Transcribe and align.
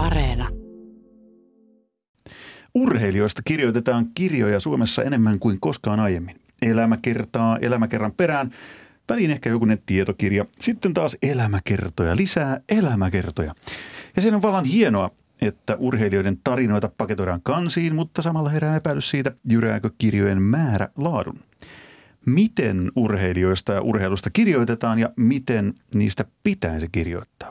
Areena. 0.00 0.48
Urheilijoista 2.74 3.42
kirjoitetaan 3.44 4.06
kirjoja 4.14 4.60
Suomessa 4.60 5.02
enemmän 5.02 5.38
kuin 5.38 5.60
koskaan 5.60 6.00
aiemmin. 6.00 6.36
Elämäkertaa 6.62 7.58
elämäkerran 7.58 8.12
perään, 8.12 8.50
väliin 9.08 9.30
ehkä 9.30 9.50
jokunen 9.50 9.78
tietokirja, 9.86 10.44
sitten 10.60 10.94
taas 10.94 11.16
elämäkertoja, 11.22 12.16
lisää 12.16 12.60
elämäkertoja. 12.68 13.54
Ja 14.16 14.22
sen 14.22 14.34
on 14.34 14.42
vallan 14.42 14.64
hienoa, 14.64 15.10
että 15.42 15.76
urheilijoiden 15.76 16.38
tarinoita 16.44 16.90
paketoidaan 16.98 17.42
kansiin, 17.42 17.94
mutta 17.94 18.22
samalla 18.22 18.50
herää 18.50 18.76
epäilys 18.76 19.10
siitä, 19.10 19.32
jyrääkö 19.50 19.90
kirjojen 19.98 20.42
määrä 20.42 20.88
laadun. 20.96 21.38
Miten 22.26 22.92
urheilijoista 22.96 23.72
ja 23.72 23.80
urheilusta 23.80 24.30
kirjoitetaan 24.30 24.98
ja 24.98 25.10
miten 25.16 25.74
niistä 25.94 26.24
pitäisi 26.42 26.88
kirjoittaa? 26.92 27.50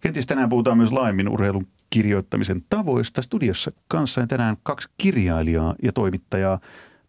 Kenties 0.00 0.26
tänään 0.26 0.48
puhutaan 0.48 0.76
myös 0.76 0.92
laajemmin 0.92 1.28
urheilun 1.28 1.66
kirjoittamisen 1.90 2.64
tavoista. 2.68 3.22
Studiossa 3.22 3.72
kanssa 3.88 4.26
tänään 4.26 4.56
kaksi 4.62 4.88
kirjailijaa 4.98 5.74
ja 5.82 5.92
toimittajaa. 5.92 6.60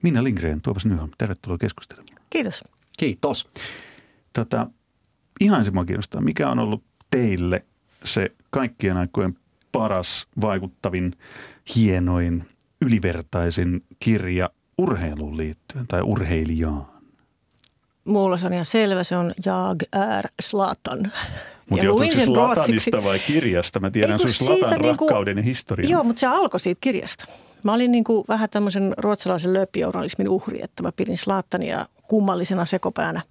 Minna 0.03 0.23
Lindgren, 0.23 0.61
Tuomas 0.61 0.85
Nyholm, 0.85 1.11
tervetuloa 1.17 1.57
keskustelemaan. 1.57 2.17
Kiitos. 2.29 2.63
Kiitos. 2.97 3.47
Tota, 4.33 4.67
ihan 5.39 5.65
se 5.65 5.71
kiinnostaa, 5.87 6.21
mikä 6.21 6.49
on 6.49 6.59
ollut 6.59 6.83
teille 7.09 7.65
se 8.03 8.31
kaikkien 8.49 8.97
aikojen 8.97 9.37
paras, 9.71 10.27
vaikuttavin, 10.41 11.13
hienoin, 11.75 12.47
ylivertaisin 12.81 13.83
kirja 13.99 14.49
urheiluun 14.77 15.37
liittyen 15.37 15.87
tai 15.87 16.01
urheilijaan? 16.01 16.87
Mulla 18.05 18.37
se 18.37 18.45
on 18.45 18.53
ihan 18.53 18.65
selvä, 18.65 19.03
se 19.03 19.17
on 19.17 19.33
Jag 19.45 19.83
är 19.91 20.27
Zlatan. 20.41 21.11
Mutta 21.69 21.85
joutuuko 21.85 22.15
se 22.15 22.25
Slatanista 22.25 23.03
vai 23.03 23.19
kirjasta? 23.19 23.79
Mä 23.79 23.91
tiedän 23.91 24.19
sun 24.19 24.29
Slatan 24.29 24.81
niinku, 24.81 25.07
rakkauden 25.07 25.37
ja 25.37 25.43
historian. 25.43 25.91
Joo, 25.91 26.03
mutta 26.03 26.19
se 26.19 26.27
alkoi 26.27 26.59
siitä 26.59 26.79
kirjasta. 26.81 27.25
Mä 27.63 27.73
olin 27.73 27.91
niinku 27.91 28.25
vähän 28.27 28.49
tämmöisen 28.49 28.93
ruotsalaisen 28.97 29.53
lööppijournalismin 29.53 30.29
uhri, 30.29 30.59
että 30.63 30.83
mä 30.83 30.91
pidin 30.91 31.17
Slatania 31.17 31.85
kummallisena 32.07 32.65
sekopäänä 32.65 33.21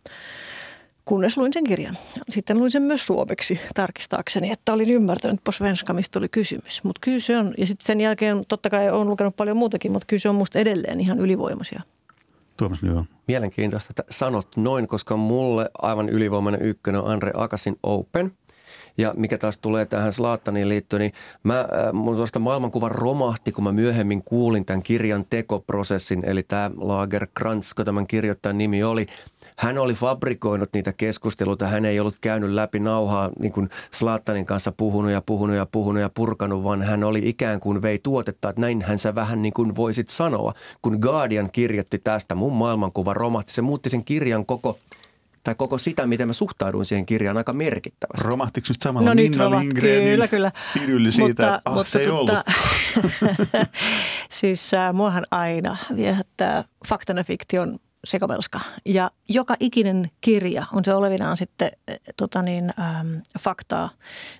kunnes 1.08 1.36
luin 1.36 1.52
sen 1.52 1.64
kirjan. 1.64 1.98
Sitten 2.28 2.58
luin 2.58 2.70
sen 2.70 2.82
myös 2.82 3.06
suomeksi 3.06 3.60
tarkistaakseni, 3.74 4.50
että 4.50 4.72
olin 4.72 4.91
ymmärtänyt 4.91 5.41
po 5.44 5.52
svenska, 5.52 5.92
mistä 5.92 6.18
oli 6.18 6.28
kysymys. 6.28 6.84
Mutta 6.84 6.98
kyllä 7.00 7.20
se 7.20 7.38
on, 7.38 7.54
ja 7.58 7.66
sitten 7.66 7.86
sen 7.86 8.00
jälkeen 8.00 8.44
totta 8.48 8.70
kai 8.70 8.91
olen 8.91 9.08
lukenut 9.08 9.36
paljon 9.36 9.56
muutakin, 9.56 9.92
mutta 9.92 10.06
kyllä 10.06 10.20
se 10.20 10.28
on 10.28 10.34
musta 10.34 10.58
edelleen 10.58 11.00
ihan 11.00 11.18
ylivoimaisia. 11.18 11.82
Tuomas 12.58 12.82
Nyholm. 12.82 13.06
Mielenkiintoista, 13.28 13.88
että 13.90 14.02
sanot 14.10 14.56
noin, 14.56 14.88
koska 14.88 15.16
mulle 15.16 15.70
aivan 15.82 16.08
ylivoimainen 16.08 16.62
ykkönen 16.62 17.00
on 17.00 17.10
Andre 17.10 17.32
Akasin 17.34 17.76
Open– 17.82 18.32
ja 18.98 19.14
mikä 19.16 19.38
taas 19.38 19.58
tulee 19.58 19.86
tähän 19.86 20.12
Slaattaniin 20.12 20.68
liittyen, 20.68 21.00
niin 21.00 21.12
mä, 21.42 21.60
äh, 21.60 21.92
mun 21.92 22.14
suorasta 22.14 22.38
maailmankuva 22.38 22.88
romahti, 22.88 23.52
kun 23.52 23.64
mä 23.64 23.72
myöhemmin 23.72 24.22
kuulin 24.24 24.64
tämän 24.64 24.82
kirjan 24.82 25.24
tekoprosessin, 25.30 26.24
eli 26.26 26.42
tämä 26.42 26.70
Lager 26.76 27.26
Kransko 27.34 27.84
tämän 27.84 28.06
kirjoittajan 28.06 28.58
nimi 28.58 28.82
oli. 28.82 29.06
Hän 29.56 29.78
oli 29.78 29.94
fabrikoinut 29.94 30.68
niitä 30.72 30.92
keskusteluita, 30.92 31.66
hän 31.66 31.84
ei 31.84 32.00
ollut 32.00 32.16
käynyt 32.20 32.50
läpi 32.50 32.78
nauhaa 32.78 33.30
niin 33.38 33.52
kuin 33.52 33.68
Slaattanin 33.91 34.46
kanssa 34.46 34.72
puhunut 34.72 35.10
ja 35.12 35.22
puhunut 35.22 35.56
ja 35.56 35.66
puhunut 35.66 36.02
ja 36.02 36.10
purkanut, 36.14 36.64
vaan 36.64 36.82
hän 36.82 37.04
oli 37.04 37.28
ikään 37.28 37.60
kuin 37.60 37.82
vei 37.82 37.98
tuotetta, 37.98 38.48
että 38.48 38.60
näinhän 38.60 38.98
sä 38.98 39.14
vähän 39.14 39.42
niin 39.42 39.52
kuin 39.52 39.76
voisit 39.76 40.08
sanoa. 40.08 40.52
Kun 40.82 40.98
Guardian 41.00 41.50
kirjoitti 41.52 41.98
tästä, 41.98 42.34
mun 42.34 42.52
maailmankuva 42.52 43.14
romahti, 43.14 43.52
se 43.52 43.62
muutti 43.62 43.91
sen 43.91 44.04
kirjan 44.04 44.46
koko 44.46 44.78
tai 45.44 45.54
koko 45.54 45.78
sitä, 45.78 46.06
miten 46.06 46.26
mä 46.26 46.32
suhtauduin 46.32 46.84
siihen 46.84 47.06
kirjaan 47.06 47.36
aika 47.36 47.52
merkittävästi. 47.52 48.28
Romahtiko 48.28 48.66
nyt 48.69 48.82
samalla 48.82 49.08
no 49.08 49.14
Minna 49.14 49.50
Lindgrenin 49.50 50.10
kyllä, 50.10 50.28
kyllä. 50.28 50.52
idylli 50.84 51.12
siitä, 51.12 51.28
mutta, 51.28 51.56
että 51.56 51.62
ah, 51.64 51.74
mutta, 51.74 51.91
se 51.91 52.00
ei 52.00 52.12
mutta, 52.12 52.44
ollut? 52.44 53.28
siis 54.30 54.74
äh, 54.74 54.94
muahan 54.94 55.24
aina 55.30 55.76
viehättää 55.96 56.64
faktana 56.88 57.24
fiktion 57.24 57.78
sekamelska. 58.04 58.60
Ja 58.86 59.10
joka 59.28 59.56
ikinen 59.60 60.10
kirja, 60.20 60.66
on 60.72 60.84
se 60.84 60.94
olevinaan 60.94 61.36
sitten 61.36 61.70
äh, 61.91 61.97
tota 62.16 62.42
niin, 62.42 62.72
ähm, 62.81 63.14
faktaa, 63.41 63.91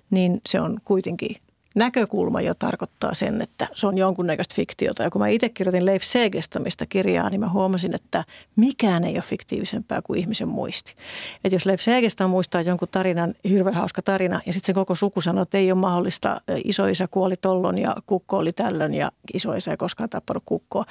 niin 0.09 0.41
se 0.45 0.61
on 0.61 0.77
kuitenkin 0.85 1.35
näkökulma 1.75 2.41
jo 2.41 2.53
tarkoittaa 2.53 3.13
sen, 3.13 3.41
että 3.41 3.67
se 3.73 3.87
on 3.87 3.97
jonkunnäköistä 3.97 4.55
fiktiota. 4.55 5.03
Ja 5.03 5.09
kun 5.09 5.21
mä 5.21 5.27
itse 5.27 5.49
kirjoitin 5.49 5.85
Leif 5.85 6.03
Segestamista 6.03 6.85
kirjaa, 6.85 7.29
niin 7.29 7.39
mä 7.39 7.49
huomasin, 7.49 7.95
että 7.95 8.23
mikään 8.55 9.03
ei 9.03 9.13
ole 9.13 9.21
fiktiivisempää 9.21 10.01
kuin 10.01 10.19
ihmisen 10.19 10.47
muisti. 10.47 10.95
Että 11.43 11.55
jos 11.55 11.65
Leif 11.65 11.81
Segestam 11.81 12.29
muistaa 12.29 12.61
jonkun 12.61 12.87
tarinan, 12.91 13.33
hirveän 13.49 13.75
hauska 13.75 14.01
tarina, 14.01 14.41
ja 14.45 14.53
sitten 14.53 14.67
se 14.67 14.73
koko 14.73 14.95
suku 14.95 15.21
sanoo, 15.21 15.41
että 15.41 15.57
ei 15.57 15.71
ole 15.71 15.79
mahdollista, 15.79 16.41
isoisä 16.63 17.07
kuoli 17.07 17.35
tollon 17.35 17.77
ja 17.77 17.95
kukko 18.05 18.37
oli 18.37 18.53
tällön 18.53 18.93
ja 18.93 19.11
isoisä 19.33 19.71
ei 19.71 19.77
koskaan 19.77 20.09
tappanut 20.09 20.43
kukkoa, 20.45 20.85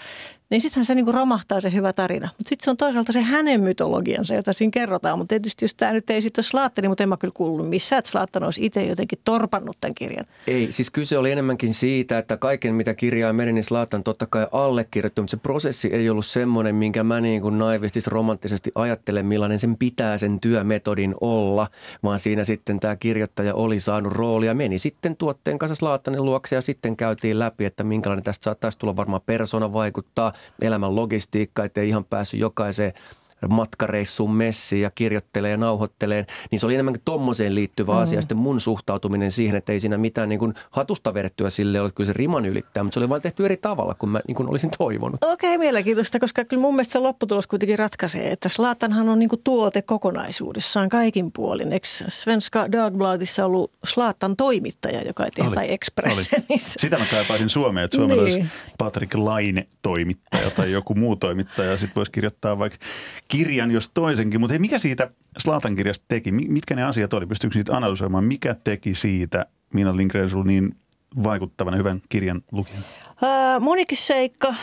niin 0.51 0.61
sittenhän 0.61 0.87
se 0.87 0.95
niinku 0.95 1.13
romahtaa 1.13 1.61
se 1.61 1.73
hyvä 1.73 1.93
tarina. 1.93 2.29
Mutta 2.39 2.49
sitten 2.49 2.65
se 2.65 2.71
on 2.71 2.77
toisaalta 2.77 3.13
se 3.13 3.21
hänen 3.21 3.61
mytologiansa, 3.61 4.35
jota 4.35 4.53
siinä 4.53 4.71
kerrotaan. 4.71 5.19
Mutta 5.19 5.29
tietysti 5.29 5.65
jos 5.65 5.75
tämä 5.75 5.93
nyt 5.93 6.11
ei 6.11 6.23
sitten 6.23 6.43
ole 6.43 6.47
Slaattani, 6.47 6.89
mutta 6.89 7.03
en 7.03 7.09
mä 7.09 7.17
kyllä 7.17 7.33
kuullut 7.37 7.69
missään, 7.69 7.99
että 7.99 8.11
Slaattan 8.11 8.45
olisi 8.45 8.65
itse 8.67 8.85
jotenkin 8.85 9.19
torpannut 9.25 9.77
tämän 9.81 9.95
kirjan. 9.95 10.25
Ei, 10.47 10.73
siis 10.73 10.91
kyse 10.91 11.19
oli 11.19 11.33
enemmänkin 11.33 11.75
siitä, 11.75 12.19
että 12.19 12.37
kaiken 12.37 12.75
mitä 12.75 12.95
kirjaa 12.95 13.33
meni, 13.33 13.53
niin 13.53 13.65
Slaattan 13.65 14.05
totta 14.05 14.27
kai 14.27 14.47
allekirjoittu, 14.53 15.23
mutta 15.23 15.31
se 15.31 15.37
prosessi 15.37 15.89
ei 15.89 16.11
ollut 16.11 16.27
semmoinen, 16.27 16.75
minkä 16.75 17.05
mä 17.05 17.21
niin 17.21 17.43
kuin 17.43 17.59
naivisti 17.59 18.01
romanttisesti 18.07 18.73
ajattelen, 18.75 19.27
millainen 19.27 19.59
sen 19.59 19.77
pitää 19.77 20.19
sen 20.19 20.41
työmetodin 20.41 21.15
olla, 21.21 21.67
vaan 22.03 22.19
siinä 22.19 22.45
sitten 22.45 22.81
tämä 22.81 22.97
kirjoittaja 22.97 23.55
oli 23.55 23.81
saanut 23.81 24.13
roolia, 24.13 24.55
meni 24.55 24.79
sitten 24.79 25.17
tuotteen 25.17 25.59
kanssa 25.59 25.75
Slaattanin 25.75 26.25
luokse 26.25 26.57
ja 26.57 26.61
sitten 26.61 26.97
käytiin 26.97 27.39
läpi, 27.39 27.65
että 27.65 27.85
minkälainen 27.85 28.25
tästä 28.25 28.45
saattaisi 28.45 28.79
tulla 28.79 28.97
varmaan 28.97 29.23
persona 29.27 29.73
vaikuttaa, 29.73 30.33
elämän 30.63 30.97
logistiikka, 30.97 31.65
ettei 31.65 31.89
ihan 31.89 32.05
päässyt 32.05 32.41
jokaiseen 32.41 32.93
matkareissuun 33.49 34.31
messiin 34.31 34.83
ja 34.83 34.91
kirjoittelee 34.91 35.51
ja 35.51 35.57
nauhoittelee, 35.57 36.27
niin 36.51 36.61
se 36.61 36.67
oli 36.67 36.75
enemmänkin 36.75 37.03
tommoseen 37.05 37.55
liittyvä 37.55 37.93
mm. 37.93 37.99
asia. 37.99 38.21
Sitten 38.23 38.37
mun 38.37 38.61
suhtautuminen 38.61 39.33
siihen, 39.33 39.57
että 39.57 39.73
ei 39.73 39.81
siinä 39.81 39.99
mitään 39.99 40.29
niin 40.29 40.39
kuin 40.39 40.55
hatusta 40.71 41.15
vedettyä 41.15 41.51
sille 41.51 41.81
ole, 41.81 41.91
kyllä 41.95 42.07
se 42.07 42.13
riman 42.13 42.47
ylittää, 42.47 42.83
mutta 42.83 42.95
se 42.95 43.01
oli 43.01 43.09
vain 43.09 43.23
tehty 43.23 43.45
eri 43.45 43.57
tavalla 43.57 43.95
kuin 43.95 44.11
mä 44.11 44.21
niin 44.29 44.35
kuin 44.35 44.51
olisin 44.51 44.71
toivonut. 44.79 45.25
Okei, 45.25 45.55
okay, 45.55 45.59
mielenkiintoista, 45.59 46.21
koska 46.21 46.45
kyllä 46.45 46.61
mun 46.61 46.75
mielestä 46.75 46.93
se 46.93 46.99
lopputulos 46.99 47.47
kuitenkin 47.47 47.79
ratkaisee, 47.79 48.31
että 48.33 48.49
Slaatanhan 48.49 49.09
on 49.09 49.19
niin 49.19 49.29
kuin 49.29 49.41
tuote 49.45 49.83
kokonaisuudessaan 49.83 50.89
kaikin 50.89 51.33
puolin. 51.33 51.73
Eikö 51.73 51.87
Svenska 52.09 52.73
Dagbladissa 52.73 53.45
ollut 53.47 53.73
Slaatan 53.85 54.37
toimittaja, 54.37 55.03
joka 55.03 55.25
ei 55.25 55.31
tehdä 55.31 55.51
tai 55.51 55.73
Expressenissä? 55.73 56.75
Sitä 56.79 56.99
mä 56.99 57.05
kaipaisin 57.11 57.49
Suomeen, 57.49 57.85
että 57.85 57.97
Suomella 57.97 58.25
niin. 58.25 58.35
olisi 58.35 58.53
Patrick 58.79 59.15
Laine 59.15 59.67
toimittaja 59.83 60.51
tai 60.51 60.73
joku 60.73 60.95
muu 60.95 61.17
toimittaja. 61.17 61.77
Sitten 61.77 61.95
voisi 61.97 62.13
kirjoittaa 62.13 62.59
vaikka 62.59 62.79
kirjan 63.29 63.71
jos 63.71 63.91
toisenkin, 63.95 64.41
mutta 64.41 64.53
hei, 64.53 64.59
mikä 64.59 64.79
siitä 64.79 65.11
Slaatan 65.39 65.75
kirjasta 65.77 66.05
teki? 66.09 66.33
Mitkä 66.33 66.75
ne 66.77 66.85
asiat 66.85 67.13
oli? 67.13 67.27
Pystyykö 67.27 67.59
niitä 67.59 67.77
analysoimaan? 67.77 68.25
Mikä 68.25 68.57
teki 68.65 68.95
siitä 68.95 69.47
Miina 69.75 69.97
Lindgren 69.97 70.31
niin 70.45 70.77
vaikuttavan 71.23 71.79
hyvän 71.79 72.03
kirjan 72.09 72.43
lukijan? 72.53 72.85
Monikin 73.61 73.99
seikka. 73.99 74.55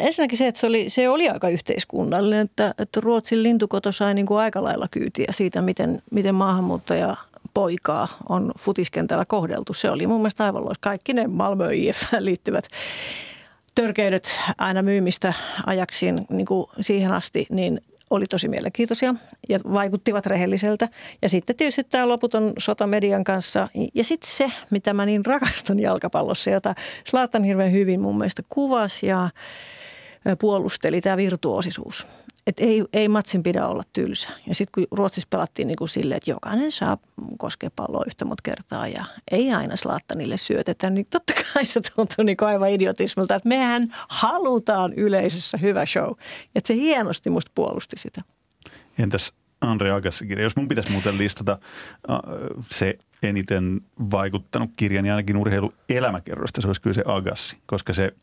Ensinnäkin 0.00 0.38
se, 0.38 0.46
että 0.46 0.60
se 0.60 0.66
oli, 0.66 0.88
se 0.88 1.08
oli 1.08 1.28
aika 1.28 1.48
yhteiskunnallinen, 1.48 2.44
että, 2.44 2.74
että 2.78 3.00
Ruotsin 3.00 3.42
lintukoto 3.42 3.92
sai 3.92 4.14
niin 4.14 4.26
kuin 4.26 4.40
aika 4.40 4.62
lailla 4.62 4.88
kyytiä 4.90 5.26
siitä, 5.30 5.62
miten, 5.62 6.02
miten 6.10 6.34
maahanmuuttaja 6.34 7.16
poikaa 7.54 8.08
on 8.28 8.52
futiskentällä 8.58 9.24
kohdeltu. 9.24 9.74
Se 9.74 9.90
oli 9.90 10.06
mun 10.06 10.20
mielestä 10.20 10.44
aivan 10.44 10.64
lois. 10.64 10.78
Kaikki 10.78 11.12
ne 11.12 11.26
Malmö 11.26 11.72
IF 11.72 12.02
liittyvät 12.18 12.68
törkeydet 13.74 14.40
aina 14.58 14.82
myymistä 14.82 15.32
ajaksiin 15.66 16.18
niin 16.30 16.46
kuin 16.46 16.66
siihen 16.80 17.12
asti, 17.12 17.46
niin 17.50 17.80
oli 18.10 18.26
tosi 18.26 18.48
mielenkiintoisia 18.48 19.14
ja 19.48 19.58
vaikuttivat 19.72 20.26
rehelliseltä. 20.26 20.88
Ja 21.22 21.28
sitten 21.28 21.56
tietysti 21.56 21.84
tämä 21.84 22.08
loputon 22.08 22.52
sota 22.58 22.86
median 22.86 23.24
kanssa. 23.24 23.68
Ja 23.94 24.04
sitten 24.04 24.30
se, 24.30 24.52
mitä 24.70 24.94
mä 24.94 25.06
niin 25.06 25.26
rakastan 25.26 25.78
jalkapallossa, 25.80 26.50
jota 26.50 26.74
Slaatan 27.06 27.44
hirveän 27.44 27.72
hyvin 27.72 28.00
mun 28.00 28.18
mielestä 28.18 28.42
kuvasi 28.48 29.06
ja 29.06 29.30
puolusteli, 30.38 31.00
tämä 31.00 31.16
virtuosisuus 31.16 32.06
että 32.46 32.64
ei, 32.64 32.84
ei 32.92 33.08
matsin 33.08 33.42
pidä 33.42 33.66
olla 33.66 33.82
tylsä. 33.92 34.28
Ja 34.46 34.54
sitten 34.54 34.72
kun 34.88 34.98
Ruotsissa 34.98 35.28
pelattiin 35.30 35.68
niin 35.68 35.76
kuin 35.76 35.88
silleen, 35.88 36.16
että 36.16 36.30
jokainen 36.30 36.72
saa 36.72 36.98
koskea 37.38 37.70
palloa 37.76 38.04
yhtä 38.06 38.24
monta 38.24 38.42
kertaa 38.42 38.88
ja 38.88 39.04
ei 39.30 39.52
aina 39.52 39.76
Slaattanille 39.76 40.36
syötetä, 40.36 40.90
niin 40.90 41.06
totta 41.10 41.32
kai 41.54 41.64
se 41.64 41.80
tuntuu 41.80 42.24
niin 42.24 42.36
aivan 42.40 42.70
idiotismilta, 42.70 43.34
että 43.34 43.48
mehän 43.48 43.94
halutaan 44.08 44.92
yleisössä 44.92 45.56
hyvä 45.56 45.86
show. 45.86 46.10
Että 46.54 46.68
se 46.68 46.74
hienosti 46.74 47.30
musta 47.30 47.52
puolusti 47.54 47.96
sitä. 47.98 48.22
Entäs 48.98 49.32
Andre 49.60 49.92
Agassi? 49.92 50.26
Jos 50.42 50.56
mun 50.56 50.68
pitäisi 50.68 50.92
muuten 50.92 51.18
listata 51.18 51.58
se 52.70 52.98
eniten 53.22 53.80
vaikuttanut 54.10 54.70
kirja, 54.76 55.02
niin 55.02 55.12
ainakin 55.12 55.36
urheiluelämäkerrosta 55.36 56.60
se 56.60 56.66
olisi 56.66 56.80
kyllä 56.80 56.94
se 56.94 57.02
Agassi, 57.06 57.56
koska 57.66 57.92
se, 57.92 58.14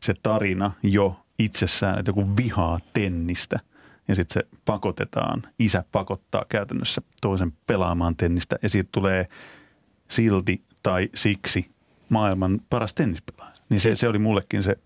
se 0.00 0.14
tarina 0.22 0.70
jo 0.82 1.25
itsessään, 1.38 1.98
että 1.98 2.10
joku 2.10 2.36
vihaa 2.36 2.78
tennistä 2.92 3.60
ja 4.08 4.14
sitten 4.14 4.34
se 4.34 4.58
pakotetaan, 4.64 5.42
isä 5.58 5.84
pakottaa 5.92 6.44
käytännössä 6.48 7.02
toisen 7.20 7.52
pelaamaan 7.66 8.16
tennistä 8.16 8.56
ja 8.62 8.68
siitä 8.68 8.88
tulee 8.92 9.28
silti 10.10 10.62
tai 10.82 11.08
siksi 11.14 11.70
maailman 12.08 12.60
paras 12.70 12.94
tennispelaaja. 12.94 13.52
Niin 13.68 13.80
se, 13.80 13.96
se 13.96 14.08
oli 14.08 14.18
mullekin 14.18 14.62
se 14.62 14.76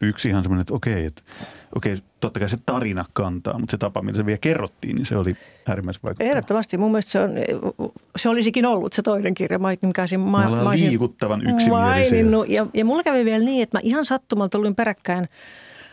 yksi 0.00 0.28
ihan 0.28 0.42
semmoinen, 0.42 0.60
että 0.60 0.74
okei, 0.74 1.06
että 1.06 1.22
okei, 1.74 1.96
totta 2.20 2.40
kai 2.40 2.50
se 2.50 2.58
tarina 2.66 3.04
kantaa, 3.12 3.58
mutta 3.58 3.70
se 3.70 3.78
tapa, 3.78 4.02
millä 4.02 4.16
se 4.16 4.26
vielä 4.26 4.38
kerrottiin, 4.38 4.96
niin 4.96 5.06
se 5.06 5.16
oli 5.16 5.36
äärimmäisen 5.68 6.02
vaikuttava. 6.02 6.30
Ehdottomasti. 6.30 6.78
Mun 6.78 6.90
mielestä 6.90 7.10
se, 7.10 7.20
on, 7.20 7.30
se 8.16 8.28
olisikin 8.28 8.66
ollut 8.66 8.92
se 8.92 9.02
toinen 9.02 9.34
kirja, 9.34 9.58
mikä 9.82 10.06
siinä 10.06 10.24
ma- 10.24 10.46
ollaan 10.46 10.80
liikuttavan 10.80 11.50
yksimielisiä. 11.50 12.18
Ja, 12.48 12.66
ja 12.74 12.84
mulla 12.84 13.02
kävi 13.02 13.24
vielä 13.24 13.44
niin, 13.44 13.62
että 13.62 13.78
mä 13.78 13.80
ihan 13.82 14.04
sattumalta 14.04 14.58
luin 14.58 14.74
peräkkäin 14.74 15.28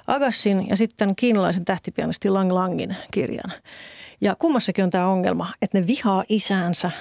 Agassin 0.09 0.67
ja 0.67 0.77
sitten 0.77 1.15
kiinalaisen 1.15 1.65
tähtipianisti 1.65 2.29
Lang 2.29 2.51
Langin 2.51 2.95
kirjan. 3.11 3.51
Ja 4.21 4.35
kummassakin 4.35 4.83
on 4.83 4.89
tämä 4.89 5.07
ongelma, 5.07 5.53
että 5.61 5.79
ne 5.79 5.87
vihaa 5.87 6.23
isäänsä. 6.29 6.91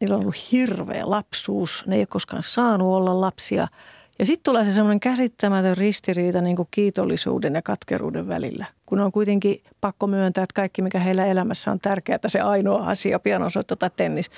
Niillä 0.00 0.16
on 0.16 0.22
ollut 0.22 0.52
hirveä 0.52 1.02
lapsuus. 1.06 1.84
Ne 1.86 1.96
ei 1.96 2.00
ole 2.00 2.06
koskaan 2.06 2.42
saanut 2.42 2.94
olla 2.94 3.20
lapsia– 3.20 3.68
ja 4.18 4.26
sitten 4.26 4.44
tulee 4.44 4.64
se 4.64 4.72
semmoinen 4.72 5.00
käsittämätön 5.00 5.76
ristiriita 5.76 6.40
niin 6.40 6.56
kuin 6.56 6.68
kiitollisuuden 6.70 7.54
ja 7.54 7.62
katkeruuden 7.62 8.28
välillä. 8.28 8.66
Kun 8.86 9.00
on 9.00 9.12
kuitenkin 9.12 9.62
pakko 9.80 10.06
myöntää, 10.06 10.44
että 10.44 10.54
kaikki 10.54 10.82
mikä 10.82 10.98
heillä 10.98 11.26
elämässä 11.26 11.70
on 11.70 11.80
tärkeää, 11.80 12.16
että 12.16 12.28
se 12.28 12.40
ainoa 12.40 12.86
asia, 12.86 13.18
pianosoitto 13.18 13.76
tai 13.76 13.90
tennis, 13.96 14.30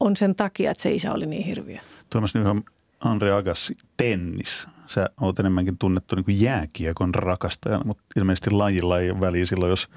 on 0.00 0.16
sen 0.16 0.34
takia, 0.34 0.70
että 0.70 0.82
se 0.82 0.90
isä 0.90 1.12
oli 1.12 1.26
niin 1.26 1.46
hirviö. 1.46 1.78
Tuomas 2.10 2.34
Nyhön, 2.34 2.62
Andre 3.00 3.32
Agassi, 3.32 3.76
tennis. 3.96 4.66
Sä 4.94 5.10
oot 5.20 5.38
enemmänkin 5.38 5.78
tunnettu 5.78 6.16
niin 6.16 6.24
kuin 6.24 6.40
jääkiekon 6.40 7.14
rakastajana, 7.14 7.84
mutta 7.84 8.02
ilmeisesti 8.16 8.50
lajilla 8.50 8.98
ei 8.98 9.10
ole 9.10 9.20
väliä 9.20 9.46
silloin, 9.46 9.70
jos 9.70 9.88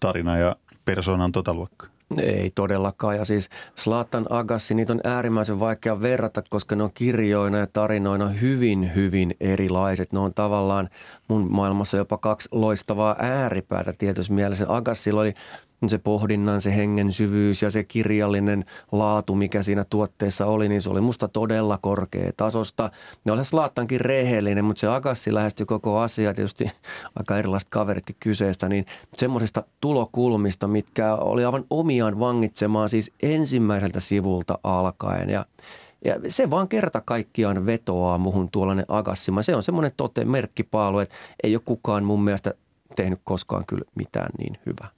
tarina 0.00 0.36
ja 0.36 0.56
persona 0.84 1.24
on 1.24 1.32
tota 1.32 1.54
luokkaa. 1.54 1.88
Ei 2.16 2.50
todellakaan. 2.54 3.16
Ja 3.16 3.24
siis 3.24 3.48
Slatan 3.74 4.26
Agassi, 4.30 4.74
niitä 4.74 4.92
on 4.92 5.00
äärimmäisen 5.04 5.60
vaikea 5.60 6.02
verrata, 6.02 6.42
koska 6.50 6.76
ne 6.76 6.82
on 6.82 6.90
kirjoina 6.94 7.58
ja 7.58 7.66
tarinoina 7.66 8.28
hyvin, 8.28 8.94
hyvin 8.94 9.34
erilaiset. 9.40 10.12
Ne 10.12 10.18
on 10.18 10.34
tavallaan 10.34 10.88
mun 11.28 11.52
maailmassa 11.52 11.96
jopa 11.96 12.18
kaksi 12.18 12.48
loistavaa 12.52 13.16
ääripäätä 13.18 13.92
tietysti 13.98 14.32
mielessä. 14.32 14.66
Agassilla 14.68 15.20
oli 15.20 15.34
se 15.86 15.98
pohdinnan, 15.98 16.60
se 16.60 16.76
hengen 16.76 17.12
syvyys 17.12 17.62
ja 17.62 17.70
se 17.70 17.84
kirjallinen 17.84 18.64
laatu, 18.92 19.34
mikä 19.34 19.62
siinä 19.62 19.84
tuotteessa 19.84 20.46
oli, 20.46 20.68
niin 20.68 20.82
se 20.82 20.90
oli 20.90 21.00
musta 21.00 21.28
todella 21.28 21.78
korkea 21.78 22.30
tasosta. 22.36 22.90
Ne 23.26 23.32
oli 23.32 23.44
Slaattankin 23.44 24.00
rehellinen, 24.00 24.64
mutta 24.64 24.80
se 24.80 24.86
Agassi 24.86 25.34
lähestyi 25.34 25.66
koko 25.66 25.98
asia, 25.98 26.34
tietysti 26.34 26.70
aika 27.16 27.38
erilaiset 27.38 27.68
kaveritkin 27.68 28.16
kyseestä, 28.20 28.68
niin 28.68 28.86
semmoisista 29.12 29.64
tulokulmista, 29.80 30.68
mitkä 30.68 31.14
oli 31.14 31.44
aivan 31.44 31.64
omiaan 31.70 32.18
vangitsemaan 32.20 32.88
siis 32.88 33.10
ensimmäiseltä 33.22 34.00
sivulta 34.00 34.58
alkaen 34.64 35.30
ja 35.30 35.44
ja 36.04 36.14
se 36.28 36.50
vaan 36.50 36.68
kerta 36.68 37.00
kaikkiaan 37.00 37.66
vetoaa 37.66 38.18
muhun 38.18 38.50
tuollainen 38.50 38.84
agassima. 38.88 39.42
Se 39.42 39.56
on 39.56 39.62
semmoinen 39.62 39.92
tote 39.96 40.24
merkkipaalu, 40.24 40.98
että 40.98 41.14
ei 41.42 41.56
ole 41.56 41.62
kukaan 41.64 42.04
mun 42.04 42.24
mielestä 42.24 42.54
tehnyt 42.96 43.20
koskaan 43.24 43.64
kyllä 43.68 43.84
mitään 43.94 44.30
niin 44.38 44.58
hyvää. 44.66 44.88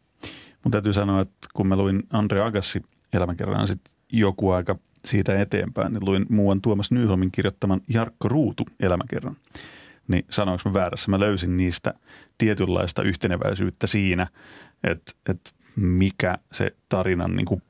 Mun 0.64 0.72
täytyy 0.72 0.92
sanoa, 0.92 1.20
että 1.20 1.48
kun 1.54 1.66
mä 1.66 1.76
luin 1.76 2.02
Andre 2.12 2.40
Agassi 2.40 2.82
elämänkerran 3.14 3.68
sitten 3.68 3.94
joku 4.12 4.50
aika 4.50 4.78
siitä 5.04 5.40
eteenpäin, 5.40 5.92
niin 5.92 6.04
luin 6.04 6.26
muuan 6.28 6.60
Tuomas 6.60 6.90
Nyholmin 6.90 7.32
kirjoittaman 7.32 7.80
Jarkko 7.88 8.28
Ruutu 8.28 8.66
elämäkerran. 8.80 9.36
Niin 10.08 10.24
sanoinko 10.30 10.62
mä 10.68 10.72
väärässä, 10.72 11.10
mä 11.10 11.20
löysin 11.20 11.56
niistä 11.56 11.94
tietynlaista 12.38 13.02
yhteneväisyyttä 13.02 13.86
siinä, 13.86 14.26
että, 14.84 15.12
että 15.28 15.50
mikä 15.76 16.38
se 16.52 16.76
tarinan 16.88 17.36
niin 17.36 17.46
kuin 17.46 17.62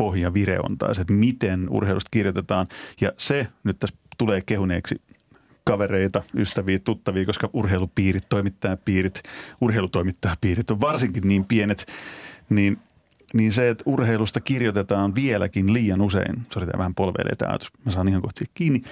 peruspohjavire 0.00 0.58
on 0.60 0.78
taas, 0.78 0.98
että 0.98 1.12
miten 1.12 1.66
urheilusta 1.70 2.08
kirjoitetaan. 2.10 2.66
Ja 3.00 3.12
se 3.16 3.46
nyt 3.64 3.78
tässä 3.78 3.96
tulee 4.18 4.40
kehuneeksi 4.46 5.02
kavereita, 5.64 6.22
ystäviä, 6.36 6.78
tuttavia, 6.78 7.26
koska 7.26 7.50
urheilupiirit, 7.52 8.28
toimittajapiirit, 8.28 9.22
urheilutoimittajapiirit 9.60 10.70
on 10.70 10.80
varsinkin 10.80 11.28
niin 11.28 11.44
pienet, 11.44 11.86
niin 12.50 12.78
niin 13.34 13.52
se, 13.52 13.68
että 13.68 13.84
urheilusta 13.86 14.40
kirjoitetaan 14.40 15.14
vieläkin 15.14 15.72
liian 15.72 16.00
usein, 16.00 16.42
sori 16.52 16.66
tämä 16.66 16.78
vähän 16.78 16.94
polveilee 16.94 17.36
tämä 17.36 17.50
ajatus, 17.50 17.70
mä 17.84 17.92
saan 17.92 18.08
ihan 18.08 18.22
kohti 18.22 18.44
kiinni, 18.54 18.82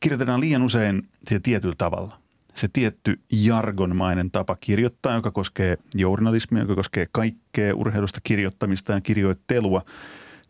kirjoitetaan 0.00 0.40
liian 0.40 0.62
usein 0.62 1.08
se 1.28 1.40
tietyllä 1.40 1.74
tavalla. 1.78 2.20
Se 2.54 2.68
tietty 2.68 3.20
jargonmainen 3.32 4.30
tapa 4.30 4.56
kirjoittaa, 4.56 5.14
joka 5.14 5.30
koskee 5.30 5.76
journalismia, 5.94 6.62
joka 6.62 6.74
koskee 6.74 7.06
kaikkea 7.12 7.74
urheilusta 7.74 8.20
kirjoittamista 8.22 8.92
ja 8.92 9.00
kirjoittelua, 9.00 9.82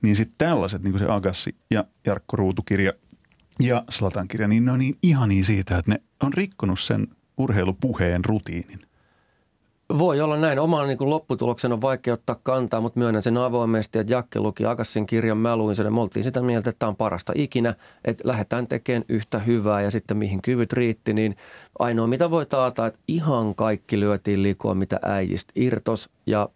niin 0.03 0.17
sitten 0.17 0.35
tällaiset, 0.39 0.83
niin 0.83 0.93
kuin 0.93 1.01
se 1.01 1.07
Agassi 1.09 1.57
ja 1.71 1.85
Jarkko 2.07 2.37
Ruutukirja– 2.37 2.93
ja 3.61 3.85
Slatan 3.91 4.29
kirja, 4.29 4.49
niin 4.49 4.65
ne 4.65 4.73
on 4.73 4.79
niin 4.79 4.99
ihania 5.03 5.45
siitä, 5.45 5.79
että 5.79 5.91
ne 5.91 6.03
on 6.23 6.33
rikkonut 6.33 6.81
sen 6.81 7.07
urheilupuheen 7.39 8.25
rutiinin. 8.25 8.81
Voi 9.99 10.21
olla 10.21 10.37
näin. 10.37 10.59
Oman 10.59 10.89
niin 10.89 11.11
lopputuloksen 11.11 11.73
on 11.73 11.81
vaikea 11.81 12.15
ottaa 12.15 12.41
kantaa, 12.43 12.81
mutta 12.81 12.99
myönnän 12.99 13.23
sen 13.23 13.37
avoimesti, 13.37 13.99
että 13.99 14.13
Jakke 14.13 14.41
luki 14.41 14.67
Akassin 14.67 15.07
kirjan, 15.07 15.39
mä 15.39 15.57
luin 15.57 15.77
sen 15.77 15.85
ja 15.85 15.91
me 15.91 16.01
oltiin 16.01 16.25
sitä 16.25 16.43
mieltä, 16.43 16.71
että 16.71 16.79
tämä 16.79 16.89
on 16.89 16.97
parasta 16.97 17.33
ikinä, 17.37 17.75
että 18.05 18.29
lähdetään 18.29 18.67
tekemään 18.67 19.05
yhtä 19.09 19.39
hyvää 19.39 19.83
ja 19.83 19.91
sitten 19.91 20.17
mihin 20.17 20.43
kyvyt 20.43 20.73
riitti, 20.73 21.13
niin 21.13 21.37
ainoa 21.79 22.07
mitä 22.07 22.31
voi 22.31 22.47
taata, 22.47 22.87
että 22.87 23.01
ihan 23.09 23.55
kaikki 23.55 24.01
lyötiin 24.01 24.43
likoa, 24.43 24.75
mitä 24.75 25.01
äijistä 25.03 25.53
irtos 25.57 26.11
ja 26.27 26.49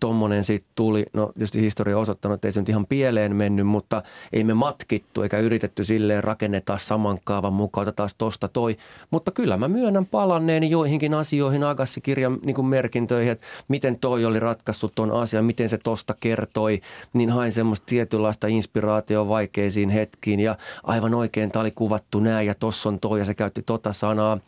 tuommoinen 0.00 0.44
sitten 0.44 0.72
tuli. 0.74 1.06
No 1.12 1.32
tietysti 1.34 1.60
historia 1.60 1.96
on 1.96 2.02
osoittanut, 2.02 2.34
että 2.34 2.48
ei 2.48 2.52
se 2.52 2.60
nyt 2.60 2.68
ihan 2.68 2.86
pieleen 2.86 3.36
mennyt, 3.36 3.66
mutta 3.66 4.02
ei 4.32 4.44
me 4.44 4.54
matkittu 4.54 5.22
eikä 5.22 5.38
yritetty 5.38 5.84
silleen 5.84 6.24
rakennetaan 6.24 6.80
saman 6.80 7.18
kaavan 7.24 7.52
mukaan, 7.52 7.94
taas 7.96 8.14
tosta 8.14 8.48
toi. 8.48 8.76
Mutta 9.10 9.30
kyllä 9.30 9.56
mä 9.56 9.68
myönnän 9.68 10.06
palanneeni 10.06 10.70
joihinkin 10.70 11.14
asioihin 11.14 11.64
Agassi-kirjan 11.64 12.38
niin 12.44 12.66
merkintöihin, 12.66 13.32
että 13.32 13.46
miten 13.68 13.98
toi 13.98 14.24
oli 14.24 14.40
ratkaissut 14.40 14.94
ton 14.94 15.10
asian, 15.12 15.44
miten 15.44 15.68
se 15.68 15.78
tosta 15.78 16.14
kertoi, 16.20 16.80
niin 17.12 17.30
hain 17.30 17.52
semmoista 17.52 17.86
tietynlaista 17.86 18.46
inspiraatioa 18.46 19.28
vaikeisiin 19.28 19.90
hetkiin 19.90 20.40
ja 20.40 20.56
aivan 20.82 21.14
oikein 21.14 21.50
tämä 21.50 21.60
oli 21.60 21.70
kuvattu 21.70 22.20
näin 22.20 22.46
ja 22.46 22.54
tossa 22.54 22.88
on 22.88 23.00
toi 23.00 23.18
ja 23.18 23.24
se 23.24 23.34
käytti 23.34 23.62
tota 23.62 23.92
sanaa. 23.92 24.38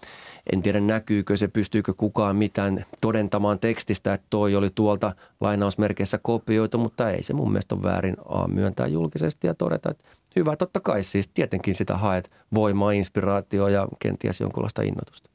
En 0.52 0.62
tiedä 0.62 0.80
näkyykö 0.80 1.36
se, 1.36 1.48
pystyykö 1.48 1.94
kukaan 1.96 2.36
mitään 2.36 2.84
todentamaan 3.00 3.58
tekstistä, 3.58 4.14
että 4.14 4.26
toi 4.30 4.56
oli 4.56 4.70
tuolta 4.74 5.12
lainausmerkeissä 5.40 6.18
kopioitu, 6.22 6.78
mutta 6.78 7.10
ei 7.10 7.22
se 7.22 7.32
mun 7.32 7.52
mielestä 7.52 7.74
ole 7.74 7.82
väärin 7.82 8.16
A, 8.28 8.48
myöntää 8.48 8.86
julkisesti 8.86 9.46
ja 9.46 9.54
todeta, 9.54 9.90
että 9.90 10.04
hyvä 10.36 10.56
totta 10.56 10.80
kai 10.80 11.02
siis 11.02 11.28
tietenkin 11.28 11.74
sitä 11.74 11.96
haet 11.96 12.30
voimaa, 12.54 12.92
inspiraatioa 12.92 13.70
ja 13.70 13.88
kenties 13.98 14.40
jonkunlaista 14.40 14.82
innotusta. 14.82 15.30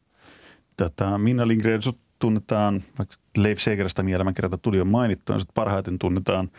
Tätä 0.77 1.17
Minna 1.17 1.47
Lindgren, 1.47 1.81
sut 1.81 1.97
tunnetaan, 2.19 2.83
vaikka 2.99 3.15
Leif 3.37 3.59
Segerasta 3.59 4.03
elämänkerta 4.11 4.57
tuli 4.57 4.77
jo 4.77 4.85
mainittua, 4.85 5.35
niin 5.35 5.45
parhaiten 5.53 5.99
tunnetaan 5.99 6.49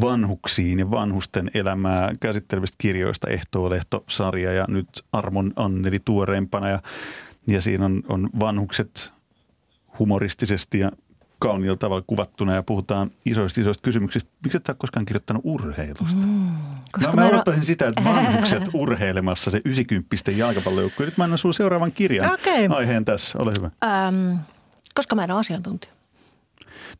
vanhuksiin 0.00 0.78
ja 0.78 0.90
vanhusten 0.90 1.50
elämää 1.54 2.12
käsittelevistä 2.20 2.74
kirjoista 2.78 3.30
Ehtoo-lehto-sarja 3.30 4.52
ja 4.52 4.64
nyt 4.68 4.88
Armon 5.12 5.52
Anneli 5.56 5.98
tuoreempana. 6.04 6.68
Ja 6.68 6.78
ja 7.46 7.62
siinä 7.62 7.84
on, 7.84 8.02
on 8.08 8.30
vanhukset 8.40 9.12
humoristisesti 9.98 10.78
ja 10.78 10.92
kauniilla 11.38 11.76
tavalla 11.76 12.04
kuvattuna 12.06 12.54
ja 12.54 12.62
puhutaan 12.62 13.10
isoista 13.26 13.60
isoista 13.60 13.82
kysymyksistä. 13.82 14.30
Miksi 14.42 14.56
et 14.56 14.68
ole 14.68 14.76
koskaan 14.78 15.06
kirjoittanut 15.06 15.42
urheilusta? 15.44 16.26
Mm, 16.26 16.48
koska 16.92 17.10
no, 17.10 17.16
mä, 17.16 17.22
mä 17.22 17.28
odottaisin 17.28 17.60
en... 17.60 17.66
sitä, 17.66 17.88
että 17.88 18.04
vanhukset 18.14 18.62
urheilemassa 18.72 19.50
se 19.50 19.60
90 19.64 20.30
jalkapallojoukkue. 20.30 21.06
Nyt 21.06 21.16
mä 21.16 21.24
annan 21.24 21.38
sinulle 21.38 21.56
seuraavan 21.56 21.92
kirjan 21.92 22.34
okay. 22.34 22.66
aiheen 22.68 23.04
tässä. 23.04 23.38
Ole 23.38 23.52
hyvä. 23.58 23.70
Ähm, 23.84 24.36
koska 24.94 25.16
mä 25.16 25.24
en 25.24 25.30
ole 25.30 25.40
asiantuntija. 25.40 25.92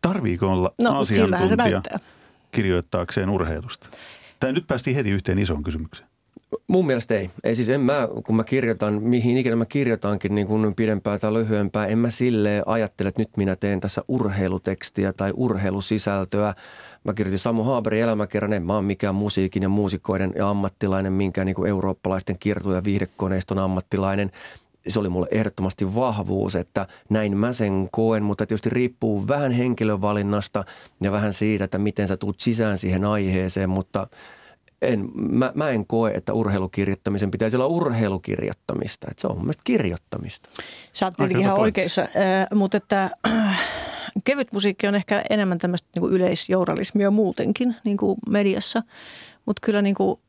Tarviiko 0.02 0.52
olla 0.52 0.74
no, 0.78 1.00
asiantuntija 1.00 1.82
kirjoittaakseen 2.52 3.30
urheilusta? 3.30 3.88
Tai 4.40 4.52
nyt 4.52 4.66
päästiin 4.66 4.96
heti 4.96 5.10
yhteen 5.10 5.38
isoon 5.38 5.62
kysymykseen. 5.62 6.08
Mun 6.68 6.86
mielestä 6.86 7.14
ei. 7.14 7.30
Ei 7.44 7.56
siis 7.56 7.68
en 7.68 7.80
mä, 7.80 8.08
kun 8.26 8.36
mä 8.36 8.44
kirjoitan, 8.44 9.02
mihin 9.02 9.36
ikinä 9.36 9.56
mä 9.56 9.66
kirjoitankin 9.66 10.34
niin 10.34 10.46
kuin 10.46 10.74
pidempää 10.74 11.18
tai 11.18 11.32
lyhyempää, 11.32 11.86
en 11.86 11.98
mä 11.98 12.10
silleen 12.10 12.62
ajattele, 12.66 13.08
että 13.08 13.20
nyt 13.20 13.36
minä 13.36 13.56
teen 13.56 13.80
tässä 13.80 14.02
urheilutekstiä 14.08 15.12
tai 15.12 15.32
urheilusisältöä. 15.36 16.54
Mä 17.04 17.14
kirjoitin 17.14 17.38
Samu 17.38 17.62
Haaberin 17.62 18.02
elämäkerran, 18.02 18.52
en 18.52 18.66
mä 18.66 18.74
ole 18.76 18.82
mikään 18.82 19.14
musiikin 19.14 19.62
ja 19.62 19.68
muusikoiden 19.68 20.32
ja 20.36 20.50
ammattilainen, 20.50 21.12
minkään 21.12 21.46
niin 21.46 21.54
kuin 21.54 21.68
eurooppalaisten 21.68 22.38
kierto- 22.38 22.74
ja 22.74 22.84
viihdekoneiston 22.84 23.58
ammattilainen 23.58 24.30
se 24.88 25.00
oli 25.00 25.08
mulle 25.08 25.26
ehdottomasti 25.30 25.94
vahvuus, 25.94 26.56
että 26.56 26.86
näin 27.10 27.36
mä 27.36 27.52
sen 27.52 27.88
koen, 27.92 28.22
mutta 28.22 28.46
tietysti 28.46 28.70
riippuu 28.70 29.28
vähän 29.28 29.52
henkilövalinnasta 29.52 30.64
ja 31.02 31.12
vähän 31.12 31.32
siitä, 31.32 31.64
että 31.64 31.78
miten 31.78 32.08
sä 32.08 32.16
tuut 32.16 32.40
sisään 32.40 32.78
siihen 32.78 33.04
aiheeseen, 33.04 33.70
mutta– 33.70 34.06
en, 34.84 35.08
mä, 35.14 35.52
mä 35.54 35.70
en 35.70 35.86
koe, 35.86 36.10
että 36.10 36.32
urheilukirjoittamisen 36.32 37.30
pitäisi 37.30 37.56
olla 37.56 37.66
urheilukirjoittamista. 37.66 39.06
Että 39.10 39.20
se 39.20 39.26
on 39.26 39.36
mun 39.36 39.44
mielestä 39.44 39.62
kirjoittamista. 39.64 40.48
Sä 40.92 41.06
oot 41.06 41.14
tietenkin 41.16 41.40
ihan 41.40 41.58
oikeassa, 41.58 42.02
äh, 42.02 42.08
mutta 42.54 42.76
että 42.76 43.10
äh, 43.28 43.60
kevyt 44.24 44.52
musiikki 44.52 44.86
on 44.86 44.94
ehkä 44.94 45.22
enemmän 45.30 45.58
tämmöistä 45.58 45.88
niin 45.96 46.12
yleisjournalismia 46.12 47.10
muutenkin 47.10 47.76
niin 47.84 47.96
kuin 47.96 48.18
mediassa. 48.28 48.82
Mutta 49.46 49.60
kyllä 49.66 49.82
niin 49.82 49.94
kuin 49.94 50.20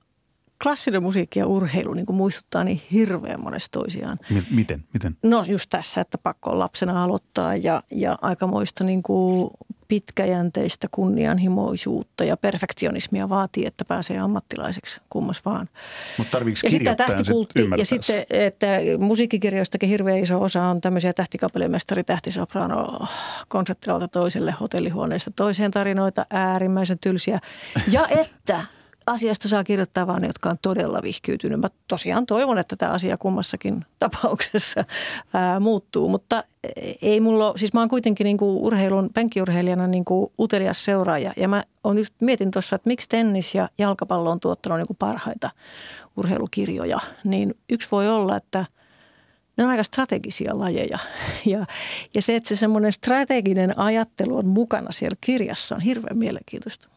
klassinen 0.64 1.04
musiikki 1.04 1.40
ja 1.40 1.48
urheilu 1.48 1.94
niin 1.94 2.06
kuin 2.06 2.16
muistuttaa 2.16 2.64
niin 2.64 2.82
hirveän 2.92 3.42
monesta 3.42 3.80
toisiaan. 3.80 4.18
M- 4.30 4.56
miten? 4.56 4.84
miten? 4.94 5.18
No 5.24 5.44
just 5.48 5.70
tässä, 5.70 6.02
että 6.02 6.18
pakko 6.18 6.52
on 6.52 6.60
lapsena 6.60 7.04
aloittaa 7.04 7.56
ja, 7.56 7.84
ja 7.92 8.18
aikamoista 8.22 8.84
niin 8.84 9.04
kuin 9.04 9.52
pitkäjänteistä 9.88 10.88
kunnianhimoisuutta 10.92 12.24
ja 12.24 12.38
perfektionismia 12.38 13.30
vaatii, 13.30 13.66
että 13.66 13.86
pääsee 13.86 14.18
ammattilaiseksi 14.18 15.02
kummas 15.10 15.46
vaan. 15.46 15.70
Mutta 16.18 16.32
tarviiko 16.32 16.60
Ja 16.64 16.72
sitten 16.72 16.98
tämä 16.98 17.08
tähtikultti 17.08 17.70
ja 17.78 17.86
sitten, 17.86 18.26
että 18.30 18.68
musiikkikirjoistakin 19.00 19.90
hirveän 19.90 20.20
iso 20.20 20.42
osa 20.42 20.64
on 20.64 20.82
tämmöisiä 20.82 21.14
tähtikapellimestari, 21.14 22.04
tähtisoprano, 22.04 23.08
konserttilalta 23.48 24.08
toiselle, 24.08 24.56
hotellihuoneesta 24.60 25.32
toiseen 25.36 25.72
tarinoita, 25.72 26.26
äärimmäisen 26.30 27.00
tylsiä. 27.00 27.40
Ja 27.92 28.08
että 28.08 28.62
asiasta 29.08 29.48
saa 29.48 29.64
kirjoittaa 29.64 30.08
vaan 30.08 30.22
ne, 30.22 30.28
jotka 30.28 30.50
on 30.50 30.58
todella 30.62 31.02
vihkyytynyt. 31.02 31.60
Mä 31.60 31.68
tosiaan 31.88 32.26
toivon, 32.26 32.58
että 32.58 32.76
tämä 32.76 32.92
asia 32.92 33.18
kummassakin 33.18 33.86
tapauksessa 34.00 34.86
ää, 35.34 35.60
muuttuu, 35.60 36.10
mutta 36.10 36.44
ei 37.02 37.20
mulla, 37.20 37.54
siis 37.58 37.74
mä 37.74 37.80
oon 37.80 37.90
kuitenkin 37.90 38.26
niin 38.26 38.38
kuin 38.38 38.58
urheilun, 38.58 39.10
penkkiurheilijana 39.14 39.88
niin 39.88 40.06
kuin 40.06 40.32
utelias 40.40 40.86
seuraaja 40.86 41.34
ja 41.38 41.48
mä 41.48 41.64
on 41.84 41.98
just 41.98 42.14
mietin 42.22 42.52
tuossa, 42.52 42.76
että 42.76 42.90
miksi 42.90 43.10
tennis 43.10 43.56
ja 43.56 43.70
jalkapallo 43.78 44.32
on 44.32 44.40
tuottanut 44.40 44.78
niin 44.78 44.88
kuin 44.88 44.98
parhaita 44.98 45.50
urheilukirjoja, 46.18 47.00
niin 47.24 47.54
yksi 47.70 47.88
voi 47.92 48.10
olla, 48.10 48.38
että 48.38 48.66
ne 49.58 49.64
on 49.64 49.70
aika 49.70 49.84
strategisia 49.84 50.60
lajeja. 50.60 51.00
Ja, 51.46 51.66
ja 52.16 52.22
se, 52.22 52.36
että 52.36 52.48
se 52.48 52.56
semmoinen 52.56 52.92
strateginen 52.92 53.80
ajattelu 53.80 54.38
on 54.38 54.48
mukana 54.48 54.92
siellä 54.92 55.18
kirjassa 55.22 55.76
on 55.76 55.82
hirveän 55.82 56.18
mielenkiintoista. 56.18 56.90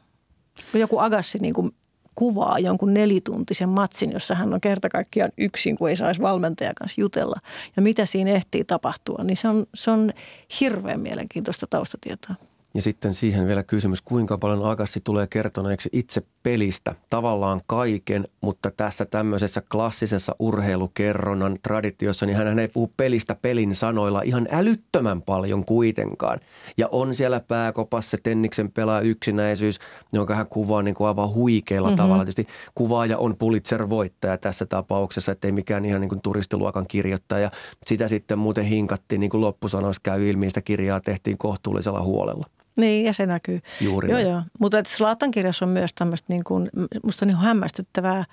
Joku 0.74 0.98
Agassi 0.98 1.38
niin 1.38 1.54
kuin 1.54 1.70
kuvaa 2.18 2.58
jonkun 2.58 2.94
nelituntisen 2.94 3.68
matsin, 3.68 4.12
jossa 4.12 4.34
hän 4.34 4.54
on 4.54 4.60
kerta 4.60 4.88
kaikkiaan 4.88 5.30
yksin, 5.38 5.76
kun 5.76 5.88
ei 5.88 5.96
saisi 5.96 6.22
valmentajan 6.22 6.74
kanssa 6.74 7.00
jutella. 7.00 7.40
Ja 7.76 7.82
mitä 7.82 8.06
siinä 8.06 8.30
ehtii 8.30 8.64
tapahtua, 8.64 9.24
niin 9.24 9.36
se 9.36 9.48
on, 9.48 9.66
se 9.74 9.90
on 9.90 10.12
hirveän 10.60 11.00
mielenkiintoista 11.00 11.66
taustatietoa. 11.70 12.47
Ja 12.78 12.82
sitten 12.82 13.14
siihen 13.14 13.46
vielä 13.46 13.62
kysymys, 13.62 14.02
kuinka 14.02 14.38
paljon 14.38 14.70
Agassi 14.70 15.00
tulee 15.04 15.26
kertoneeksi 15.26 15.88
itse 15.92 16.22
pelistä, 16.42 16.94
tavallaan 17.10 17.60
kaiken, 17.66 18.24
mutta 18.40 18.70
tässä 18.70 19.04
tämmöisessä 19.04 19.62
klassisessa 19.72 20.34
urheilukerronnan 20.38 21.56
traditiossa, 21.62 22.26
niin 22.26 22.36
hän 22.36 22.58
ei 22.58 22.68
puhu 22.68 22.92
pelistä 22.96 23.36
pelin 23.42 23.74
sanoilla 23.74 24.22
ihan 24.22 24.48
älyttömän 24.50 25.20
paljon 25.20 25.64
kuitenkaan. 25.64 26.40
Ja 26.76 26.88
on 26.92 27.14
siellä 27.14 27.40
pääkopassa 27.40 28.10
se 28.10 28.18
Tenniksen 28.22 28.72
pelaa 28.72 29.00
yksinäisyys, 29.00 29.78
jonka 30.12 30.34
hän 30.34 30.46
kuvaa 30.46 30.82
niin 30.82 30.94
kuin 30.94 31.08
aivan 31.08 31.34
huikealla 31.34 31.88
mm-hmm. 31.88 31.96
tavalla. 31.96 32.24
Tietysti 32.24 32.46
kuvaaja 32.74 33.18
on 33.18 33.36
Pulitzer-voittaja 33.36 34.38
tässä 34.40 34.66
tapauksessa, 34.66 35.32
ettei 35.32 35.52
mikään 35.52 35.84
ihan 35.84 36.00
niin 36.00 36.08
kuin 36.08 36.22
turistiluokan 36.22 36.86
kirjoittaja. 36.86 37.50
Sitä 37.86 38.08
sitten 38.08 38.38
muuten 38.38 38.64
hinkattiin, 38.64 39.20
niin 39.20 39.30
kuin 39.30 39.40
loppusanoissa 39.40 40.00
käy 40.02 40.28
ilmi, 40.28 40.48
sitä 40.48 40.60
kirjaa 40.60 41.00
tehtiin 41.00 41.38
kohtuullisella 41.38 42.02
huolella. 42.02 42.46
Niin, 42.78 43.06
ja 43.06 43.12
se 43.12 43.26
näkyy. 43.26 43.60
Juuri 43.80 44.10
joo, 44.10 44.18
näin. 44.18 44.30
joo. 44.30 44.42
Mutta 44.60 44.76
Slatan 44.86 45.30
kirjassa 45.30 45.64
on 45.64 45.68
myös 45.68 45.94
tämmöistä, 45.94 46.26
niin 46.28 46.44
kuin, 46.44 46.70
musta 47.02 47.24
on 47.24 47.28
niin 47.28 47.38
hämmästyttävää, 47.38 48.24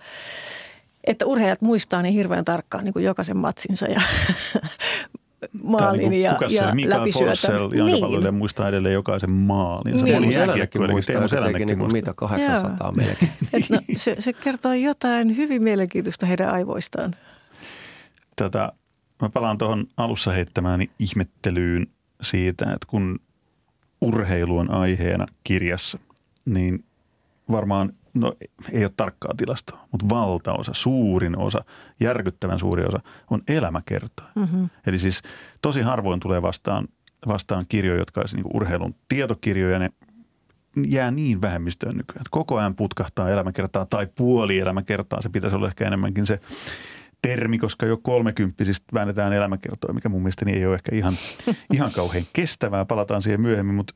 että 1.04 1.26
urheilijat 1.26 1.62
muistaa 1.62 2.02
niin 2.02 2.14
hirveän 2.14 2.46
tarkkaan 2.46 2.84
niin 2.84 2.94
kuin 2.94 3.06
jokaisen 3.06 3.38
matsinsa 3.38 3.86
ja 3.86 4.02
maalin 5.64 6.10
niin 6.10 6.22
ja, 6.22 6.34
kuka 6.34 6.50
se 6.50 6.56
ja? 6.56 6.76
Mikael 6.76 7.00
läpisyötä. 7.00 7.76
Jalkapalloille 7.76 8.32
niin. 8.32 8.38
muistaa 8.38 8.68
edelleen 8.68 8.94
jokaisen 8.94 9.32
maalin. 9.32 9.94
Niin. 9.96 10.06
Teemu 10.06 10.20
Teemu 10.20 10.32
Selännekin 10.32 10.92
muistaa, 10.92 11.28
se 11.28 11.42
teki 11.42 11.66
niin 11.66 11.80
kuin 11.80 11.92
mitä 11.92 12.14
800 12.14 12.92
melkein. 12.92 13.32
Et 13.54 13.70
no, 13.70 13.80
se, 13.96 14.16
se 14.20 14.34
kertoo 14.34 14.74
jotain 14.74 15.38
hyvin 15.38 15.64
mielenkiintoista 15.64 16.26
heidän 16.26 16.50
aivoistaan. 16.50 17.16
Tätä, 18.36 18.72
mä 19.22 19.30
palaan 19.30 19.58
tuohon 19.58 19.86
alussa 19.98 20.32
heittämään 20.32 20.82
ihmettelyyn 21.00 21.88
siitä, 22.22 22.66
että 22.66 22.88
kun 22.88 23.20
urheilu 24.02 24.58
on 24.58 24.72
aiheena 24.72 25.26
kirjassa, 25.44 26.00
niin 26.46 26.86
varmaan, 27.52 27.94
no 28.14 28.34
ei 28.72 28.84
ole 28.84 28.92
tarkkaa 28.98 29.34
tilastoa, 29.38 29.88
mutta 29.92 30.10
valtaosa, 30.10 30.74
suurin 30.74 31.38
osa, 31.38 31.66
järkyttävän 32.00 32.60
suuri 32.60 32.86
osa 32.86 33.00
on 33.32 33.42
elämäkertoja. 33.48 34.30
Mm-hmm. 34.36 34.70
Eli 34.88 35.00
siis 35.00 35.22
tosi 35.62 35.82
harvoin 35.82 36.20
tulee 36.20 36.42
vastaan, 36.42 36.88
vastaan 37.28 37.66
kirjoja, 37.70 38.00
jotka 38.00 38.22
olisi 38.22 38.36
niin 38.36 38.46
urheilun 38.54 38.96
tietokirjoja, 39.10 39.80
ne 39.80 39.90
jää 40.88 41.12
niin 41.12 41.42
vähemmistöön 41.42 41.98
nykyään. 41.98 42.22
Että 42.22 42.30
koko 42.32 42.58
ajan 42.58 42.76
putkahtaa 42.76 43.30
elämäkertaa 43.30 43.86
tai 43.86 44.08
puoli 44.16 44.60
elämäkertaa, 44.60 45.22
se 45.22 45.30
pitäisi 45.30 45.56
olla 45.56 45.68
ehkä 45.68 45.88
enemmänkin 45.88 46.26
se 46.26 46.40
termi, 47.28 47.58
koska 47.58 47.86
jo 47.86 47.98
kolmekymppisistä 47.98 48.86
väännetään 48.94 49.34
elämäkertoa, 49.34 49.94
mikä 49.94 50.10
mun 50.10 50.22
mielestäni 50.22 50.52
ei 50.52 50.66
ole 50.66 50.76
ehkä 50.76 50.96
ihan, 50.96 51.14
ihan 51.74 51.92
kauhean 51.92 52.26
kestävää. 52.34 52.86
Palataan 52.86 53.22
siihen 53.22 53.42
myöhemmin, 53.42 53.76
mutta 53.76 53.94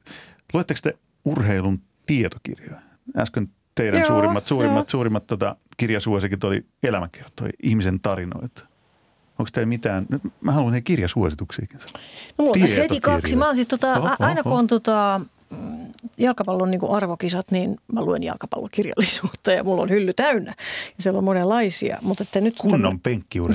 luetteko 0.54 0.80
te 0.84 0.98
urheilun 1.26 1.82
tietokirjoja? 2.06 2.82
Äsken 3.18 3.50
teidän 3.76 4.00
Joo, 4.00 4.08
suurimmat, 4.08 4.48
suurimmat, 4.48 4.88
joo. 4.88 4.92
suurimmat 4.92 5.28
tota, 5.28 5.56
kirjasuosikit 5.78 6.44
oli 6.44 6.66
elämäkertoja, 6.84 7.52
ihmisen 7.64 8.00
tarinoita. 8.00 8.70
Onko 9.40 9.50
teillä 9.54 9.70
mitään, 9.70 10.06
nyt 10.10 10.22
mä 10.42 10.52
haluan 10.52 10.74
ne 10.74 10.82
kirjasuosituksiakin. 10.82 11.80
No 12.38 12.46
mulla 12.46 12.82
heti 12.82 13.00
kaksi. 13.00 13.36
Mä 13.36 13.46
oon 13.46 13.56
siis 13.56 13.68
tota, 13.68 13.94
Oho, 13.94 14.10
aina 14.20 14.42
oho. 14.42 14.50
kun 14.50 14.60
on 14.60 14.68
tota, 14.68 15.22
mm, 15.24 15.30
jalkapallon 16.18 16.72
niin 16.72 16.80
kuin 16.80 16.92
arvokisat, 16.92 17.52
niin 17.52 17.78
mä 17.94 18.02
luen 18.02 18.24
jalkapallokirjallisuutta 18.24 19.52
ja 19.52 19.64
mulla 19.64 19.82
on 19.82 19.90
hylly 19.90 20.14
täynnä. 20.14 20.54
Ja 20.98 21.04
siellä 21.04 21.18
on 21.18 21.24
monenlaisia. 21.24 21.98
Mutta 22.02 22.24
että 22.24 22.42
nyt 22.42 22.56
Kunnon 22.58 23.00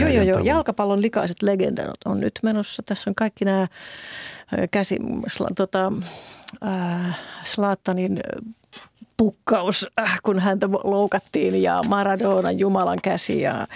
Joo, 0.01 0.09
joo, 0.09 0.23
joo. 0.23 0.33
tavoin. 0.33 0.47
Jalkapallon 0.47 1.03
likaiset 1.03 1.43
legendat 1.43 1.95
on 2.05 2.21
nyt 2.21 2.39
menossa. 2.43 2.83
Tässä 2.83 3.11
on 3.11 3.15
kaikki 3.15 3.45
nämä 3.45 3.69
käsi, 4.71 4.99
sla, 5.27 5.49
tota, 5.57 5.93
äh, 6.67 7.19
Slaattanin 7.45 8.21
pukkaus, 9.17 9.89
äh, 10.01 10.19
kun 10.23 10.39
häntä 10.39 10.69
loukattiin 10.85 11.63
ja 11.63 11.81
Maradonan 11.89 12.59
Jumalan 12.59 12.99
käsi 13.03 13.41
ja, 13.41 13.67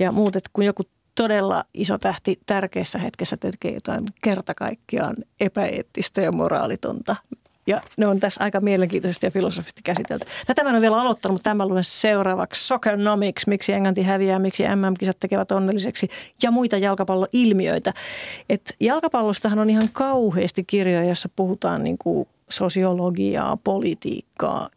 ja 0.00 0.12
muut. 0.12 0.36
Että 0.36 0.50
kun 0.52 0.64
joku 0.64 0.82
todella 1.14 1.64
iso 1.74 1.98
tähti 1.98 2.40
tärkeässä 2.46 2.98
hetkessä 2.98 3.36
tekee 3.36 3.74
jotain 3.74 4.04
kerta 4.22 4.54
kaikkiaan 4.54 5.16
epäeettistä 5.40 6.20
ja 6.20 6.32
moraalitonta. 6.32 7.16
Ja 7.66 7.80
ne 7.96 8.06
on 8.06 8.20
tässä 8.20 8.44
aika 8.44 8.60
mielenkiintoisesti 8.60 9.26
ja 9.26 9.30
filosofisesti 9.30 9.80
käsitelty. 9.84 10.26
Tätä 10.46 10.62
mä 10.62 10.68
en 10.68 10.74
ole 10.74 10.82
vielä 10.82 11.00
aloittanut, 11.00 11.34
mutta 11.34 11.50
tämä 11.50 11.66
luen 11.66 11.84
seuraavaksi. 11.84 12.66
Soccernomics, 12.66 13.46
miksi 13.46 13.72
Englanti 13.72 14.02
häviää, 14.02 14.38
miksi 14.38 14.62
MM-kisat 14.62 15.16
tekevät 15.20 15.52
onnelliseksi 15.52 16.08
ja 16.42 16.50
muita 16.50 16.76
jalkapalloilmiöitä. 16.76 17.92
Et 18.48 18.76
jalkapallostahan 18.80 19.58
on 19.58 19.70
ihan 19.70 19.88
kauheasti 19.92 20.64
kirjoja, 20.66 21.04
joissa 21.04 21.28
puhutaan 21.36 21.84
niin 21.84 21.98
kuin 21.98 22.28
sosiologiaa, 22.50 23.58
politiikkaa, 23.64 24.68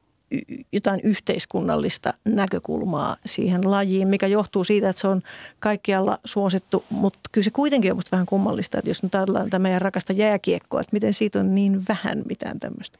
jotain 0.72 1.00
yhteiskunnallista 1.04 2.14
näkökulmaa 2.26 3.18
siihen 3.26 3.72
lajiin, 3.72 4.08
mikä 4.08 4.28
johtuu 4.28 4.64
siitä, 4.64 4.90
että 4.90 5.00
se 5.00 5.08
on 5.08 5.22
kaikkialla 5.60 6.20
suosittu, 6.26 6.84
mutta 6.90 7.20
kyllä 7.32 7.46
se 7.46 7.52
kuitenkin 7.52 7.92
on 7.92 7.98
musta 7.98 8.12
vähän 8.12 8.26
kummallista, 8.26 8.78
että 8.78 8.90
jos 8.90 9.04
nyt 9.04 9.16
ajatellaan 9.16 9.46
tätä 9.46 9.60
meidän 9.60 9.82
rakasta 9.82 10.14
jääkiekkoa, 10.14 10.82
että 10.82 10.94
miten 10.94 11.14
siitä 11.14 11.40
on 11.40 11.56
niin 11.56 11.82
vähän 11.90 12.24
mitään 12.26 12.60
tämmöistä. 12.60 12.98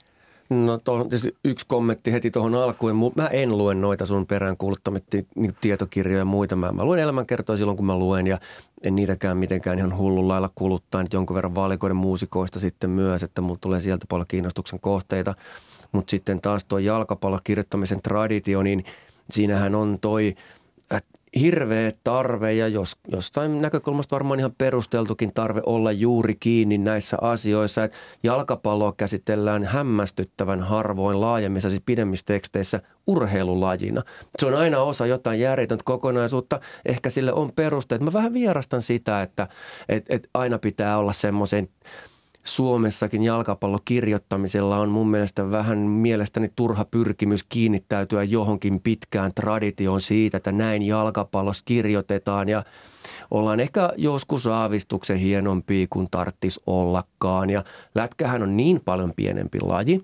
No 0.50 0.78
tuohon 0.78 1.10
tietysti 1.10 1.36
yksi 1.46 1.66
kommentti 1.68 2.12
heti 2.14 2.32
tuohon 2.32 2.56
alkuun. 2.56 3.14
Mä 3.16 3.28
en 3.28 3.58
lue 3.58 3.74
noita 3.74 4.06
sun 4.06 4.28
perään 4.28 4.58
kuuluttamia 4.58 5.02
niin 5.36 5.56
tietokirjoja 5.62 6.20
ja 6.20 6.26
muita. 6.26 6.56
Mä, 6.56 6.72
mä 6.72 6.86
luen 6.86 7.00
elämänkertoja 7.00 7.58
silloin, 7.58 7.78
kun 7.78 7.86
mä 7.86 7.98
luen 7.98 8.28
ja 8.28 8.38
en 8.84 8.96
niitäkään 8.96 9.38
mitenkään 9.38 9.78
ihan 9.78 9.98
hullun 9.98 10.28
lailla 10.28 10.50
kuluttaa. 10.56 11.04
Nyt 11.04 11.14
jonkun 11.14 11.36
verran 11.36 11.56
valikoiden 11.56 11.98
muusikoista 11.98 12.60
sitten 12.60 12.90
myös, 12.90 13.24
että 13.24 13.42
mulla 13.42 13.58
tulee 13.62 13.82
sieltä 13.82 14.06
paljon 14.10 14.28
kiinnostuksen 14.28 14.80
kohteita. 14.80 15.34
Mutta 15.92 16.12
sitten 16.12 16.42
taas 16.42 16.66
tuo 16.66 16.80
jalkapallokirjoittamisen 16.80 18.02
traditio, 18.02 18.64
niin 18.64 18.86
siinähän 19.30 19.76
on 19.76 19.98
toi 20.02 20.36
äh, 20.94 21.02
hirveä 21.40 21.92
tarve 22.04 22.54
ja 22.54 22.68
jos, 22.68 22.98
jostain 23.12 23.62
näkökulmasta 23.62 24.16
varmaan 24.16 24.40
ihan 24.40 24.52
perusteltukin 24.58 25.34
tarve 25.34 25.62
olla 25.66 25.92
juuri 25.92 26.36
kiinni 26.36 26.78
näissä 26.78 27.18
asioissa. 27.22 27.84
Että 27.84 27.98
jalkapalloa 28.24 28.94
käsitellään 28.98 29.66
hämmästyttävän 29.66 30.62
harvoin 30.62 31.22
laajemmissa, 31.22 31.70
siis 31.70 31.82
pidemmissä 31.86 32.26
teksteissä 32.26 32.82
urheilulajina. 33.08 34.04
Se 34.40 34.46
on 34.46 34.54
aina 34.54 34.80
osa 34.80 35.06
jotain 35.06 35.40
järjetöntä 35.40 35.84
kokonaisuutta. 35.86 36.60
Ehkä 36.86 37.10
sille 37.10 37.34
on 37.34 37.52
perusteet. 37.56 38.02
Mä 38.02 38.14
vähän 38.14 38.34
vierastan 38.34 38.82
sitä, 38.82 39.22
että 39.22 39.48
et, 39.90 40.06
et 40.10 40.30
aina 40.34 40.60
pitää 40.60 40.98
olla 40.98 41.14
semmoisen 41.14 41.68
Suomessakin 42.48 43.24
jalkapallokirjoittamisella 43.24 44.78
on 44.78 44.90
mun 44.90 45.10
mielestä 45.10 45.52
vähän 45.52 45.78
mielestäni 45.78 46.50
turha 46.56 46.86
pyrkimys 46.86 47.44
kiinnittäytyä 47.44 48.24
johonkin 48.24 48.82
pitkään 48.82 49.32
traditioon 49.36 50.02
siitä, 50.02 50.38
että 50.38 50.52
näin 50.52 50.82
jalkapallossa 50.82 51.64
kirjoitetaan 51.66 52.50
ja 52.50 52.64
ollaan 53.32 53.60
ehkä 53.60 53.90
joskus 53.98 54.48
aavistuksen 54.48 55.18
hienompia 55.18 55.88
kuin 55.90 56.08
tarttis 56.12 56.62
ollakaan. 56.68 57.50
Ja 57.50 57.64
lätkähän 57.96 58.44
on 58.44 58.58
niin 58.58 58.82
paljon 58.86 59.14
pienempi 59.16 59.62
laji, 59.62 60.00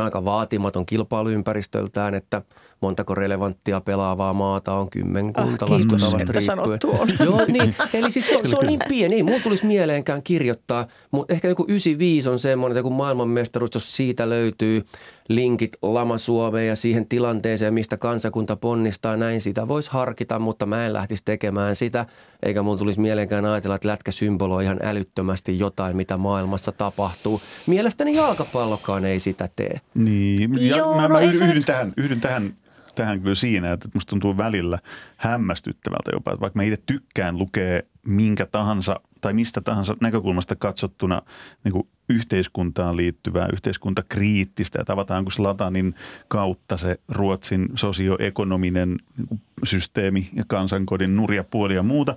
aika 0.00 0.24
vaatimaton 0.24 0.86
kilpailuympäristöltään, 0.86 2.14
että 2.14 2.42
montako 2.80 3.14
relevanttia 3.14 3.80
pelaavaa 3.80 4.32
maata 4.32 4.74
on 4.74 4.90
kymmenkunta 4.90 5.64
Ah, 5.64 5.76
kiitos, 5.76 6.02
laskutavasta 6.12 6.32
riippuen. 6.54 6.78
tuon. 6.78 7.08
Joo, 7.26 7.40
niin, 7.48 7.74
eli 7.94 8.10
siis 8.10 8.28
se, 8.28 8.36
on- 8.36 8.48
se 8.48 8.56
on 8.58 8.66
niin 8.66 8.80
pieni, 8.88 9.16
ei 9.16 9.22
mulla 9.22 9.40
tulisi 9.42 9.66
mieleenkään 9.66 10.22
kirjoittaa, 10.22 10.86
mutta 11.10 11.34
ehkä 11.34 11.48
joku 11.48 11.64
95 11.68 12.28
on 12.28 12.38
semmoinen, 12.38 12.72
että 12.72 12.78
joku 12.78 12.90
maailmanmestaruus, 12.90 13.70
jos 13.74 13.96
siitä 13.96 14.28
löytyy 14.28 14.84
linkit 15.28 15.76
lama 15.82 16.18
Suomeen 16.18 16.68
ja 16.68 16.76
siihen 16.76 17.06
tilanteeseen, 17.08 17.74
mistä 17.74 17.96
kansakunta 17.96 18.56
ponnistaa, 18.56 19.16
näin 19.16 19.40
sitä 19.40 19.68
voisi 19.68 19.90
harkita, 19.92 20.38
mutta 20.38 20.66
mä 20.66 20.86
en 20.86 20.92
lähtisi 20.92 21.22
tekemään 21.24 21.76
sitä, 21.76 22.06
eikä 22.42 22.62
mulla 22.62 22.78
tulisi 22.78 23.00
mieleenkään 23.00 23.44
ajatella, 23.44 23.74
että 23.74 23.88
lätkä 23.88 24.12
symboloi 24.12 24.64
ihan 24.64 24.78
älyttömästi 24.82 25.58
jotain, 25.58 25.96
mitä 25.96 26.16
maailmassa 26.16 26.72
tapahtuu. 26.72 27.40
Mielestäni 27.66 28.14
jalkapallokaan 28.16 29.04
ei 29.04 29.20
sitä 29.20 29.48
tee. 29.56 29.80
Niin, 29.94 30.50
ja 30.68 30.76
Joo, 30.76 30.96
mä, 30.96 31.02
no 31.02 31.08
mä 31.08 31.20
yhdyn, 31.20 31.48
yhdyn, 31.48 31.64
tähän, 31.64 31.92
yhdyn 31.96 32.20
tähän, 32.20 32.54
tähän 32.96 33.20
kyllä 33.20 33.34
siinä, 33.34 33.72
että 33.72 33.88
musta 33.94 34.10
tuntuu 34.10 34.36
välillä 34.36 34.78
hämmästyttävältä 35.16 36.10
jopa, 36.12 36.32
että 36.32 36.40
vaikka 36.40 36.58
mä 36.58 36.62
itse 36.62 36.82
tykkään 36.86 37.38
lukea 37.38 37.82
minkä 38.06 38.46
tahansa 38.46 39.00
tai 39.20 39.32
mistä 39.32 39.60
tahansa 39.60 39.96
näkökulmasta 40.00 40.56
katsottuna 40.56 41.22
niin 41.64 41.72
kuin 41.72 41.88
yhteiskuntaan 42.08 42.96
liittyvää, 42.96 43.48
yhteiskuntakriittistä 43.52 44.78
ja 44.78 44.84
tavataan 44.84 45.24
kuin 45.24 45.32
Slatanin 45.32 45.94
kautta 46.28 46.76
se 46.76 47.00
Ruotsin 47.08 47.68
sosioekonominen 47.74 48.96
niin 49.16 49.28
kuin 49.28 49.40
systeemi 49.64 50.28
ja 50.32 50.44
kansankodin 50.46 51.16
nurja 51.16 51.44
puoli 51.44 51.74
ja 51.74 51.82
muuta. 51.82 52.16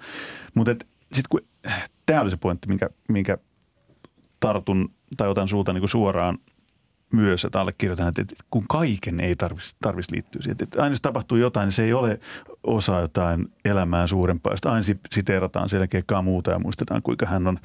Mutta 0.54 0.72
sitten 1.12 1.30
kun, 1.30 1.42
tämä 2.06 2.22
oli 2.22 2.30
se 2.30 2.38
pointti, 2.38 2.68
minkä, 2.68 2.90
minkä 3.08 3.38
tartun 4.40 4.92
tai 5.18 5.28
otan 5.28 5.48
sulta 5.48 5.74
niin 5.74 5.82
kuin 5.82 5.90
suoraan 5.90 6.38
myös, 7.14 7.46
että 7.46 7.62
allekirjoitan, 7.62 8.08
että, 8.08 8.36
kun 8.52 8.66
kaiken 8.68 9.20
ei 9.20 9.36
tarvitsisi 9.36 9.76
tarvis 9.82 10.12
liittyä 10.12 10.42
siihen. 10.42 10.58
Että 10.62 10.84
aina 10.84 10.94
jos 10.94 11.02
tapahtuu 11.02 11.38
jotain, 11.38 11.66
niin 11.66 11.74
se 11.74 11.84
ei 11.84 11.94
ole 11.94 12.20
osa 12.64 13.00
jotain 13.00 13.48
elämää 13.66 14.08
suurempaa. 14.08 14.56
Sitten 14.56 14.72
aina 14.72 14.84
si- 14.84 15.00
siteerataan 15.12 15.70
sen 15.70 15.78
jälkeen 15.78 16.24
muuta 16.24 16.52
ja 16.52 16.60
muistetaan, 16.60 17.02
kuinka 17.02 17.26
hän 17.26 17.48
on 17.48 17.60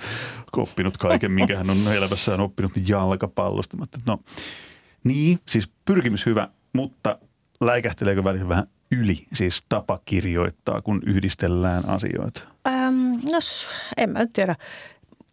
oppinut 0.57 0.97
kaiken, 0.97 1.33
minkä 1.33 1.57
hän 1.57 1.71
on 1.71 1.93
elämässään 1.93 2.41
oppinut 2.41 2.73
jalkapallosta. 2.89 3.77
No, 4.07 4.19
niin, 5.05 5.39
siis 5.49 5.71
pyrkimys 5.85 6.27
hyvä, 6.27 6.49
mutta 6.73 7.19
läikähteleekö 7.61 8.25
välillä 8.25 8.49
vähän 8.49 8.67
yli, 8.93 9.27
siis 9.35 9.65
tapa 9.69 10.01
kirjoittaa, 10.05 10.83
kun 10.83 11.03
yhdistellään 11.07 11.89
asioita? 11.89 12.43
Ähm, 12.69 13.13
no 13.33 13.39
en 13.97 14.11
mä 14.11 14.19
nyt 14.19 14.33
tiedä. 14.33 14.57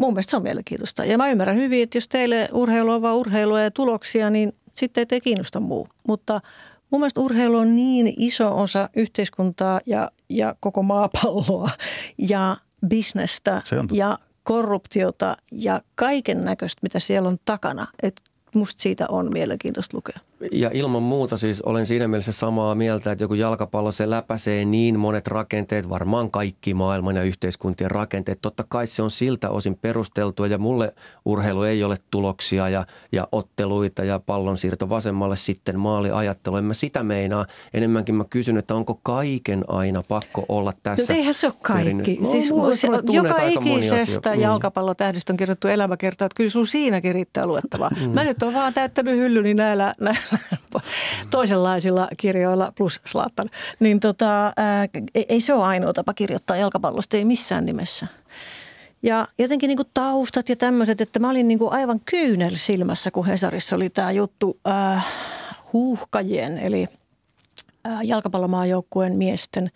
Mun 0.02 0.14
mielestä 0.14 0.32
se 0.32 0.38
on 0.38 0.44
mielenkiintoista. 0.44 1.06
Ja 1.06 1.18
mä 1.18 1.30
ymmärrän 1.30 1.56
hyvin, 1.56 1.84
että 1.84 1.98
jos 1.98 2.08
teille 2.08 2.50
urheilu 2.54 2.92
on 2.92 3.02
vaan 3.02 3.16
urheilua 3.16 3.62
ja 3.62 3.72
tuloksia, 3.72 4.30
niin 4.30 4.54
sitten 4.74 5.06
ei 5.12 5.22
kiinnosta 5.22 5.60
muu. 5.60 5.88
Mutta 6.08 6.42
mun 6.90 7.02
mielestä 7.02 7.20
urheilu 7.20 7.58
on 7.58 7.76
niin 7.76 8.14
iso 8.18 8.62
osa 8.62 8.90
yhteiskuntaa 8.96 9.80
ja, 9.86 10.12
ja 10.30 10.56
koko 10.60 10.84
maapalloa 10.84 11.70
ja 12.18 12.58
bisnestä 12.88 13.62
ja 13.92 14.20
korruptiota 14.44 15.38
ja 15.52 15.82
kaiken 15.96 16.46
näköistä, 16.46 16.80
mitä 16.84 17.00
siellä 17.00 17.30
on 17.30 17.38
takana. 17.46 17.88
Että 18.04 18.22
musta 18.56 18.82
siitä 18.82 19.06
on 19.10 19.32
mielenkiintoista 19.34 19.98
lukea. 19.98 20.20
Ja 20.52 20.70
ilman 20.74 21.04
muuta 21.04 21.38
siis 21.38 21.62
olen 21.62 21.86
siinä 21.86 22.08
mielessä 22.08 22.32
samaa 22.32 22.76
mieltä, 22.76 23.12
että 23.12 23.24
joku 23.24 23.34
jalkapallo 23.34 23.92
se 23.92 24.10
läpäisee 24.10 24.66
niin 24.66 25.00
monet 25.00 25.28
rakenteet, 25.28 25.90
varmaan 25.90 26.32
kaikki 26.32 26.74
maailman 26.74 27.16
ja 27.16 27.24
yhteiskuntien 27.24 27.92
rakenteet. 27.92 28.42
Totta 28.42 28.64
kai 28.70 28.88
se 28.88 29.02
on 29.02 29.12
siltä 29.12 29.50
osin 29.50 29.78
perusteltua 29.78 30.48
ja 30.48 30.58
mulle 30.58 30.94
urheilu 31.26 31.64
ei 31.64 31.84
ole 31.84 31.98
tuloksia 32.12 32.70
ja, 32.70 32.86
ja 33.12 33.28
otteluita 33.32 34.04
ja 34.04 34.20
pallonsiirto 34.20 34.90
vasemmalle 34.90 35.38
sitten 35.38 35.80
maaliajattelu. 35.80 36.58
En 36.58 36.66
mä 36.66 36.74
sitä 36.74 37.04
meinaa. 37.04 37.46
Enemmänkin 37.74 38.16
mä 38.16 38.26
kysyn, 38.30 38.58
että 38.58 38.76
onko 38.76 39.00
kaiken 39.04 39.64
aina 39.68 40.04
pakko 40.04 40.46
olla 40.50 40.74
tässä. 40.84 41.02
Mutta 41.02 41.14
eihän 41.14 41.34
se 41.34 41.48
ole 41.48 41.54
kaikki. 41.62 42.18
No, 42.22 42.32
siis, 42.32 42.50
mulla 42.50 42.76
se, 42.76 42.88
joka 43.12 43.48
ikisestä. 43.48 44.36
Mm. 44.36 44.42
jalkapallotähdistä 44.42 45.34
on 45.34 45.38
kirjoittu 45.38 45.68
elämäkertaa, 45.68 46.26
että 46.26 46.38
kyllä 46.38 46.50
sun 46.50 46.68
siinäkin 46.68 47.14
riittää 47.14 47.46
luettavaa. 47.46 47.90
Mm. 48.02 48.10
Mä 48.10 48.24
nyt 48.24 48.44
oon 48.44 48.54
vaan 48.54 48.74
täyttänyt 48.74 49.18
hyllyni 49.18 49.54
näillä, 49.54 49.96
näillä 50.00 50.22
toisenlaisilla 51.32 52.08
kirjoilla 52.18 52.74
plus 52.78 53.00
Slaattan. 53.06 53.50
Niin 53.80 54.00
tota, 54.00 54.54
ää, 54.58 54.88
ei, 55.30 55.42
se 55.42 55.54
ole 55.54 55.66
ainoa 55.66 55.94
tapa 55.94 56.14
kirjoittaa 56.14 56.58
jalkapallosta, 56.58 57.18
ei 57.18 57.26
missään 57.26 57.66
nimessä. 57.66 58.08
Ja 59.04 59.28
jotenkin 59.38 59.68
niin 59.68 59.78
kuin 59.78 59.90
taustat 59.94 60.50
ja 60.50 60.56
tämmöiset, 60.56 61.02
että 61.02 61.20
mä 61.20 61.30
olin 61.30 61.48
niin 61.48 61.60
kuin 61.60 61.74
aivan 61.74 62.00
kyynel 62.00 62.56
silmässä, 62.56 63.12
kun 63.12 63.26
Hesarissa 63.26 63.76
oli 63.76 63.90
tämä 63.90 64.12
juttu 64.12 64.60
äh, 64.68 65.06
huuhkajien, 65.74 66.58
eli 66.58 66.88
äh, 67.88 68.00
jalkapallomaajoukkueen 68.04 69.18
miesten 69.18 69.72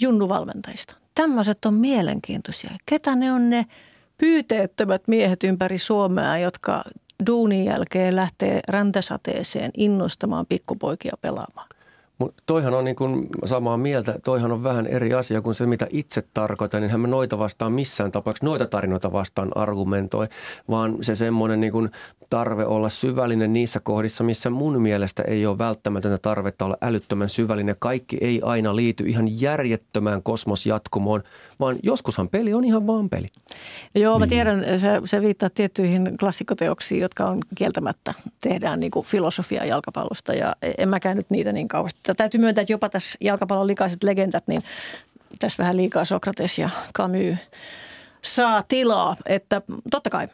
junnuvalmentajista. 0.00 0.96
Tämmöiset 1.14 1.64
on 1.64 1.74
mielenkiintoisia. 1.74 2.70
Ketä 2.86 3.16
ne 3.16 3.32
on 3.32 3.50
ne 3.50 3.66
pyyteettömät 4.18 5.02
miehet 5.08 5.44
ympäri 5.44 5.78
Suomea, 5.78 6.38
jotka 6.38 6.84
duunin 7.26 7.64
jälkeen 7.64 8.16
lähtee 8.16 8.60
räntäsateeseen 8.68 9.70
innostamaan 9.76 10.46
pikkupoikia 10.46 11.14
pelaamaan? 11.20 11.68
Mutta 12.18 12.42
toihan 12.46 12.74
on 12.74 12.84
niin 12.84 12.96
kuin 12.96 13.28
samaa 13.44 13.76
mieltä, 13.76 14.14
toihan 14.24 14.52
on 14.52 14.64
vähän 14.64 14.86
eri 14.86 15.14
asia 15.14 15.42
kuin 15.42 15.54
se, 15.54 15.66
mitä 15.66 15.86
itse 15.90 16.22
tarkoitan. 16.34 16.82
Niin 16.82 16.90
hän 16.90 17.00
me 17.00 17.08
noita 17.08 17.38
vastaan 17.38 17.72
missään 17.72 18.12
tapauksessa, 18.12 18.46
noita 18.46 18.66
tarinoita 18.66 19.12
vastaan 19.12 19.48
argumentoi, 19.54 20.28
vaan 20.70 20.98
se 21.00 21.14
semmoinen 21.14 21.60
niin 21.60 21.72
kuin 21.72 21.90
tarve 22.30 22.66
olla 22.66 22.88
syvällinen 22.88 23.52
niissä 23.52 23.80
kohdissa, 23.80 24.24
missä 24.24 24.50
mun 24.50 24.82
mielestä 24.82 25.22
ei 25.22 25.46
ole 25.46 25.58
välttämätöntä 25.58 26.18
tarvetta 26.18 26.64
olla 26.64 26.76
älyttömän 26.82 27.28
syvällinen. 27.28 27.76
Kaikki 27.78 28.18
ei 28.20 28.40
aina 28.44 28.76
liity 28.76 29.04
ihan 29.04 29.40
järjettömään 29.40 30.22
kosmosjatkumoon, 30.22 31.22
vaan 31.60 31.76
joskushan 31.82 32.28
peli 32.28 32.54
on 32.54 32.64
ihan 32.64 32.86
vaan 32.86 33.08
peli. 33.08 33.26
Joo, 33.94 34.18
mä 34.18 34.26
tiedän, 34.26 34.64
se, 34.80 34.88
se 35.04 35.20
viittaa 35.20 35.50
tiettyihin 35.50 36.16
klassikkoteoksiin, 36.20 37.00
jotka 37.00 37.26
on 37.26 37.42
kieltämättä, 37.54 38.14
tehdään 38.40 38.80
niin 38.80 38.90
kuin 38.90 39.06
filosofiaa 39.06 39.64
jalkapallosta 39.64 40.34
ja 40.34 40.56
en 40.78 40.88
mäkään 40.88 41.16
nyt 41.16 41.30
niitä 41.30 41.52
niin 41.52 41.68
kauheasti. 41.68 42.00
Täytyy 42.14 42.40
myöntää, 42.40 42.62
että 42.62 42.72
jopa 42.72 42.88
tässä 42.88 43.18
jalkapallon 43.20 43.66
likaiset 43.66 44.02
legendat, 44.02 44.44
niin 44.46 44.62
tässä 45.38 45.62
vähän 45.62 45.76
liikaa 45.76 46.04
Sokrates 46.04 46.58
ja 46.58 46.70
Camus 46.94 47.38
saa 48.24 48.62
tilaa, 48.68 49.16
että 49.26 49.62
totta 49.90 50.10
kai 50.10 50.28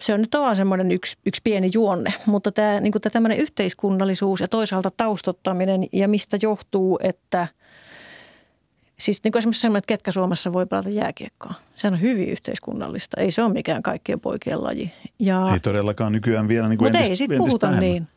se 0.00 0.14
on 0.14 0.20
nyt 0.20 0.34
vaan 0.34 0.56
semmoinen 0.56 0.92
yksi, 0.92 1.18
yksi 1.26 1.40
pieni 1.44 1.70
juonne, 1.74 2.14
mutta 2.26 2.52
tämä 2.52 2.80
niin 2.80 2.92
tämä 2.92 3.10
tämmöinen 3.12 3.38
yhteiskunnallisuus 3.38 4.40
ja 4.40 4.48
toisaalta 4.48 4.90
taustottaminen 4.96 5.82
ja 5.92 6.08
mistä 6.08 6.36
johtuu, 6.42 6.98
että 7.02 7.48
Siis 8.98 9.24
niin 9.24 9.32
kuin 9.32 9.40
esimerkiksi 9.40 9.60
semmoinen, 9.60 9.78
että 9.78 9.88
ketkä 9.88 10.10
Suomessa 10.10 10.52
voi 10.52 10.66
pelata 10.66 10.88
jääkiekkoa. 10.88 11.54
Se 11.74 11.86
on 11.86 12.00
hyvin 12.00 12.28
yhteiskunnallista. 12.28 13.20
Ei 13.20 13.30
se 13.30 13.42
ole 13.42 13.52
mikään 13.52 13.82
kaikkien 13.82 14.20
poikien 14.20 14.64
laji. 14.64 14.92
Ja, 15.18 15.50
Ei 15.52 15.60
todellakaan 15.60 16.12
nykyään 16.12 16.48
vielä 16.48 16.68
niin 16.68 16.78
kuin 16.78 16.86
mutta 16.86 16.98
entistä, 16.98 17.12
ei 17.12 17.16
siitä 17.16 17.36
puhuta 17.36 17.66
vähemmän. 17.66 17.90
niin. 17.90 18.08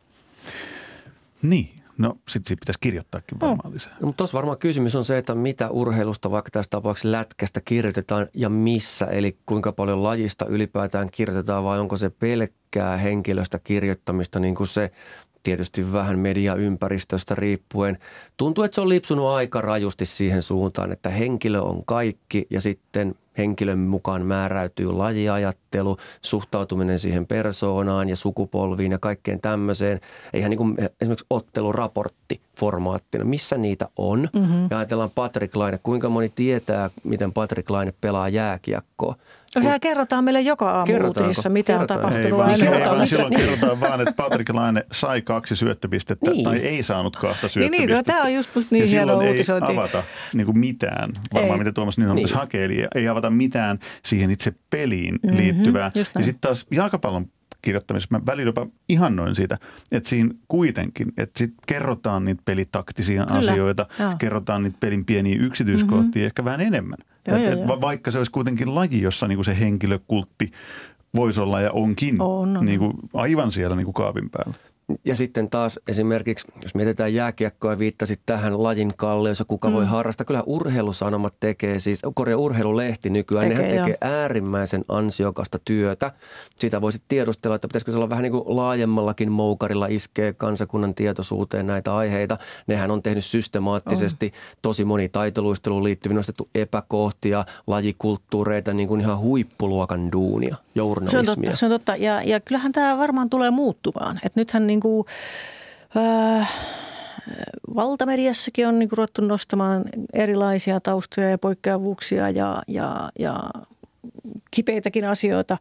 Niin, 1.41 1.69
no 2.00 2.10
sitten 2.28 2.48
siitä 2.48 2.60
pitäisi 2.60 2.80
kirjoittaakin 2.80 3.40
varmaan 3.40 3.74
lisää. 3.74 3.92
No, 4.00 4.06
mutta 4.06 4.18
tuossa 4.18 4.36
varmaan 4.36 4.58
kysymys 4.58 4.96
on 4.96 5.04
se, 5.04 5.18
että 5.18 5.36
mitä 5.36 5.70
urheilusta 5.70 6.32
vaikka 6.32 6.52
tässä 6.52 6.70
tapauksessa 6.70 7.12
lätkästä 7.12 7.62
kirjoitetaan 7.62 8.28
ja 8.34 8.50
missä. 8.50 9.06
Eli 9.06 9.38
kuinka 9.46 9.72
paljon 9.72 10.04
lajista 10.04 10.46
ylipäätään 10.46 11.10
kirjoitetaan 11.12 11.64
vai 11.64 11.80
onko 11.80 11.98
se 11.98 12.10
pelkkää 12.10 12.98
henkilöstä 12.98 13.60
kirjoittamista 13.60 14.40
niin 14.40 14.56
kuin 14.56 14.68
se 14.68 14.92
tietysti 15.43 15.93
vähän 15.93 16.19
mediaympäristöstä 16.19 17.36
riippuen. 17.36 17.97
Tuntuu, 18.38 18.63
että 18.63 18.75
se 18.75 18.82
on 18.82 18.89
lipsunut 18.89 19.28
aika 19.28 19.62
rajusti 19.62 20.06
siihen 20.06 20.43
suuntaan, 20.43 20.91
että 20.91 21.10
henkilö 21.10 21.62
on 21.62 21.86
kaikki 21.86 22.47
ja 22.49 22.62
sitten 22.62 23.15
henkilön 23.38 23.80
mukaan 23.80 24.25
määräytyy 24.25 24.91
lajiajattelu, 24.91 25.97
suhtautuminen 26.21 26.99
siihen 26.99 27.28
persoonaan 27.28 28.10
ja 28.10 28.15
sukupolviin 28.15 28.91
ja 28.91 28.99
kaikkeen 28.99 29.41
tämmöiseen. 29.41 29.99
Eihän 30.34 30.49
niin 30.49 30.58
kuin 30.58 30.75
esimerkiksi 31.02 31.25
otteluraportti 31.30 32.41
formaattina, 32.58 33.25
missä 33.25 33.58
niitä 33.58 33.89
on. 33.97 34.30
Mm-hmm. 34.34 34.67
Ja 34.71 34.78
ajatellaan 34.78 35.12
Patrick 35.15 35.56
Laine, 35.56 35.80
kuinka 35.84 36.10
moni 36.10 36.30
tietää, 36.30 36.89
miten 37.04 37.34
Patrick 37.34 37.69
Laine 37.69 37.93
pelaa 38.02 38.30
jääkiekkoa. 38.30 39.15
No, 39.56 39.62
sehän 39.62 39.80
kerrotaan 39.80 40.24
meille 40.24 40.42
joka 40.42 40.72
aamu 40.72 40.86
Kerrotaanko? 40.86 41.22
uutisissa, 41.22 41.50
mitä 41.50 41.74
on 41.74 41.88
Kerrotaan. 41.88 42.00
Ei 42.00 42.24
tapahtunut 42.24 42.40
vaan, 42.40 42.74
ei 42.84 42.90
vaan 42.98 43.08
silloin 43.08 43.36
kerrotaan 43.36 43.80
vaan, 43.80 44.02
että 44.02 44.14
Patrick 44.14 44.50
Laine 44.54 44.86
sai 44.92 45.22
kaksi 45.22 45.56
syöttöpistettä 45.56 46.32
Niin. 46.32 46.44
tai 46.44 46.58
ei 46.58 46.84
saanut 46.84 47.16
kahta 47.16 47.40
Niin, 47.48 47.52
syöttöpistettä. 47.52 47.88
niin, 47.88 47.98
no, 47.98 48.04
tämä 48.04 48.22
on 48.24 48.34
just 48.34 48.50
niin 48.72 48.82
ja 48.82 48.88
hienoa 48.88 49.08
silloin 49.08 49.30
uutisointia. 49.30 49.70
ei 49.70 49.78
avata 49.78 50.04
niin 50.34 50.46
kuin 50.46 50.60
mitään, 50.60 51.10
varmaan 51.34 51.54
Ei. 51.54 51.60
mitä 51.60 51.72
Tuomas 51.72 51.98
Nyholm 51.98 52.16
Niin. 52.16 52.26
niin. 52.26 52.36
hakee, 52.36 52.66
eli 52.66 52.86
ei 52.96 53.08
avata 53.08 53.30
mitään 53.30 53.80
siihen 54.06 54.32
itse 54.32 54.54
peliin 54.70 55.16
mm-hmm, 55.24 55.38
liittyvää. 55.38 55.92
Ja 55.96 56.04
sitten 56.06 56.36
taas 56.42 56.66
jalkapallon 56.72 57.26
kirjoittamisessa 57.62 58.18
mä 58.18 58.26
välillä 58.26 58.50
jopa 58.50 58.68
ihannoin 58.90 59.36
siitä, 59.36 59.58
että 59.92 60.10
siinä 60.10 60.34
kuitenkin, 60.48 61.08
että 61.18 61.38
sit 61.40 61.54
kerrotaan 61.68 62.26
niitä 62.26 62.42
pelitaktisia 62.46 63.26
Kyllä, 63.26 63.40
asioita, 63.40 63.86
joo. 64.00 64.14
kerrotaan 64.20 64.64
niitä 64.64 64.78
pelin 64.80 65.06
pieniä 65.06 65.38
yksityiskohtia 65.40 66.04
mm-hmm. 66.04 66.26
ehkä 66.26 66.46
vähän 66.46 66.62
enemmän. 66.62 66.98
Joo, 67.28 67.38
Et, 67.38 67.44
joo, 67.44 67.54
et 67.54 67.60
joo. 67.60 67.68
va- 67.68 67.82
vaikka 67.82 68.12
se 68.12 68.18
olisi 68.18 68.32
kuitenkin 68.32 68.76
laji, 68.76 69.02
jossa 69.02 69.28
niinku 69.28 69.44
se 69.44 69.60
henkilökultti 69.60 70.52
voisi 71.16 71.40
olla 71.42 71.62
ja 71.62 71.72
onkin 71.72 72.22
On, 72.22 72.58
on. 72.58 72.66
Niinku 72.66 72.94
aivan 73.14 73.52
siellä 73.52 73.76
niinku 73.76 73.94
kaapin 73.94 74.30
päällä. 74.30 74.54
Ja 75.06 75.15
sitten 75.15 75.49
taas 75.49 75.80
esimerkiksi, 75.88 76.47
jos 76.63 76.75
mietitään 76.75 77.13
jääkiekkoa 77.13 77.71
ja 77.71 77.80
viittasit 77.80 78.19
tähän 78.25 78.63
lajin 78.63 78.93
kalleus 78.97 79.39
ja 79.39 79.45
kuka 79.45 79.67
mm. 79.67 79.73
voi 79.73 79.86
harrastaa. 79.86 80.25
Kyllä 80.25 80.43
urheilusanomat 80.45 81.34
tekee 81.39 81.80
siis, 81.80 82.02
Korea 82.15 82.38
urheilulehti 82.38 83.10
nykyään, 83.10 83.49
tekee, 83.49 83.63
nehän 83.63 83.86
tekee 83.86 83.97
jo. 84.02 84.08
äärimmäisen 84.13 84.86
ansiokasta 84.88 85.60
työtä. 85.65 86.12
Sitä 86.56 86.82
voisi 86.82 87.02
tiedustella, 87.08 87.56
että 87.56 87.67
pitäisikö 87.67 87.91
se 87.91 87.97
olla 87.97 88.10
vähän 88.10 88.23
niin 88.23 88.32
kuin 88.32 88.43
laajemmallakin 88.45 89.32
moukarilla 89.32 89.88
iskee 89.88 90.34
kansakunnan 90.34 90.95
tietoisuuteen 90.95 91.67
näitä 91.67 91.95
aiheita. 91.95 92.38
Nehän 92.67 92.91
on 92.91 93.04
tehnyt 93.04 93.25
systemaattisesti 93.25 94.25
oh. 94.25 94.58
tosi 94.62 94.86
moni 94.86 95.10
taitoluisteluun 95.10 95.84
liittyviin 95.84 96.15
nostettu 96.15 96.49
epäkohtia, 96.56 97.45
lajikulttuureita, 97.67 98.73
niin 98.73 98.88
kuin 98.88 99.02
ihan 99.02 99.19
huippuluokan 99.19 100.12
duunia, 100.12 100.56
journalismia. 100.75 101.23
Se 101.23 101.32
on 101.32 101.38
totta, 101.38 101.56
se 101.56 101.65
on 101.65 101.71
totta. 101.71 101.95
Ja, 101.95 102.21
ja 102.23 102.39
kyllähän 102.39 102.71
tämä 102.71 102.97
varmaan 102.97 103.30
tulee 103.30 103.52
muuttumaan. 103.52 104.19
Et 104.23 104.36
nythän 104.36 104.67
niin 104.67 104.79
kuin, 104.80 105.06
äh, 105.98 106.52
valtamediassakin 107.76 108.68
on 108.68 108.80
niin 108.80 108.89
kuin 108.89 108.98
ruvettu 108.98 109.22
nostamaan 109.22 109.86
erilaisia 110.13 110.80
taustoja 110.80 111.30
ja 111.30 111.38
poikkeavuuksia 111.38 112.30
ja, 112.30 112.63
ja, 112.68 113.10
ja 113.20 113.39
kipeitäkin 114.52 115.06
asioita. 115.06 115.58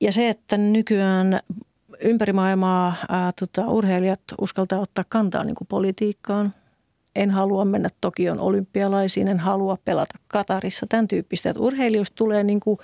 Ja 0.00 0.12
se, 0.12 0.28
että 0.28 0.56
nykyään 0.56 1.40
ympäri 2.00 2.32
maailmaa 2.32 2.94
ää, 3.08 3.32
tota, 3.40 3.66
urheilijat 3.66 4.20
uskaltaa 4.40 4.78
ottaa 4.78 5.04
kantaa 5.08 5.44
niin 5.44 5.54
kuin 5.54 5.68
politiikkaan. 5.68 6.54
En 7.16 7.30
halua 7.30 7.64
mennä 7.64 7.88
Tokion 8.00 8.40
olympialaisiin, 8.40 9.28
en 9.28 9.38
halua 9.38 9.78
pelata 9.84 10.18
Katarissa, 10.28 10.86
tämän 10.88 11.08
tyyppistä. 11.08 11.50
Että 11.50 11.62
urheilijoista 11.62 12.14
tulee 12.14 12.42
niin 12.42 12.60
kuin 12.60 12.78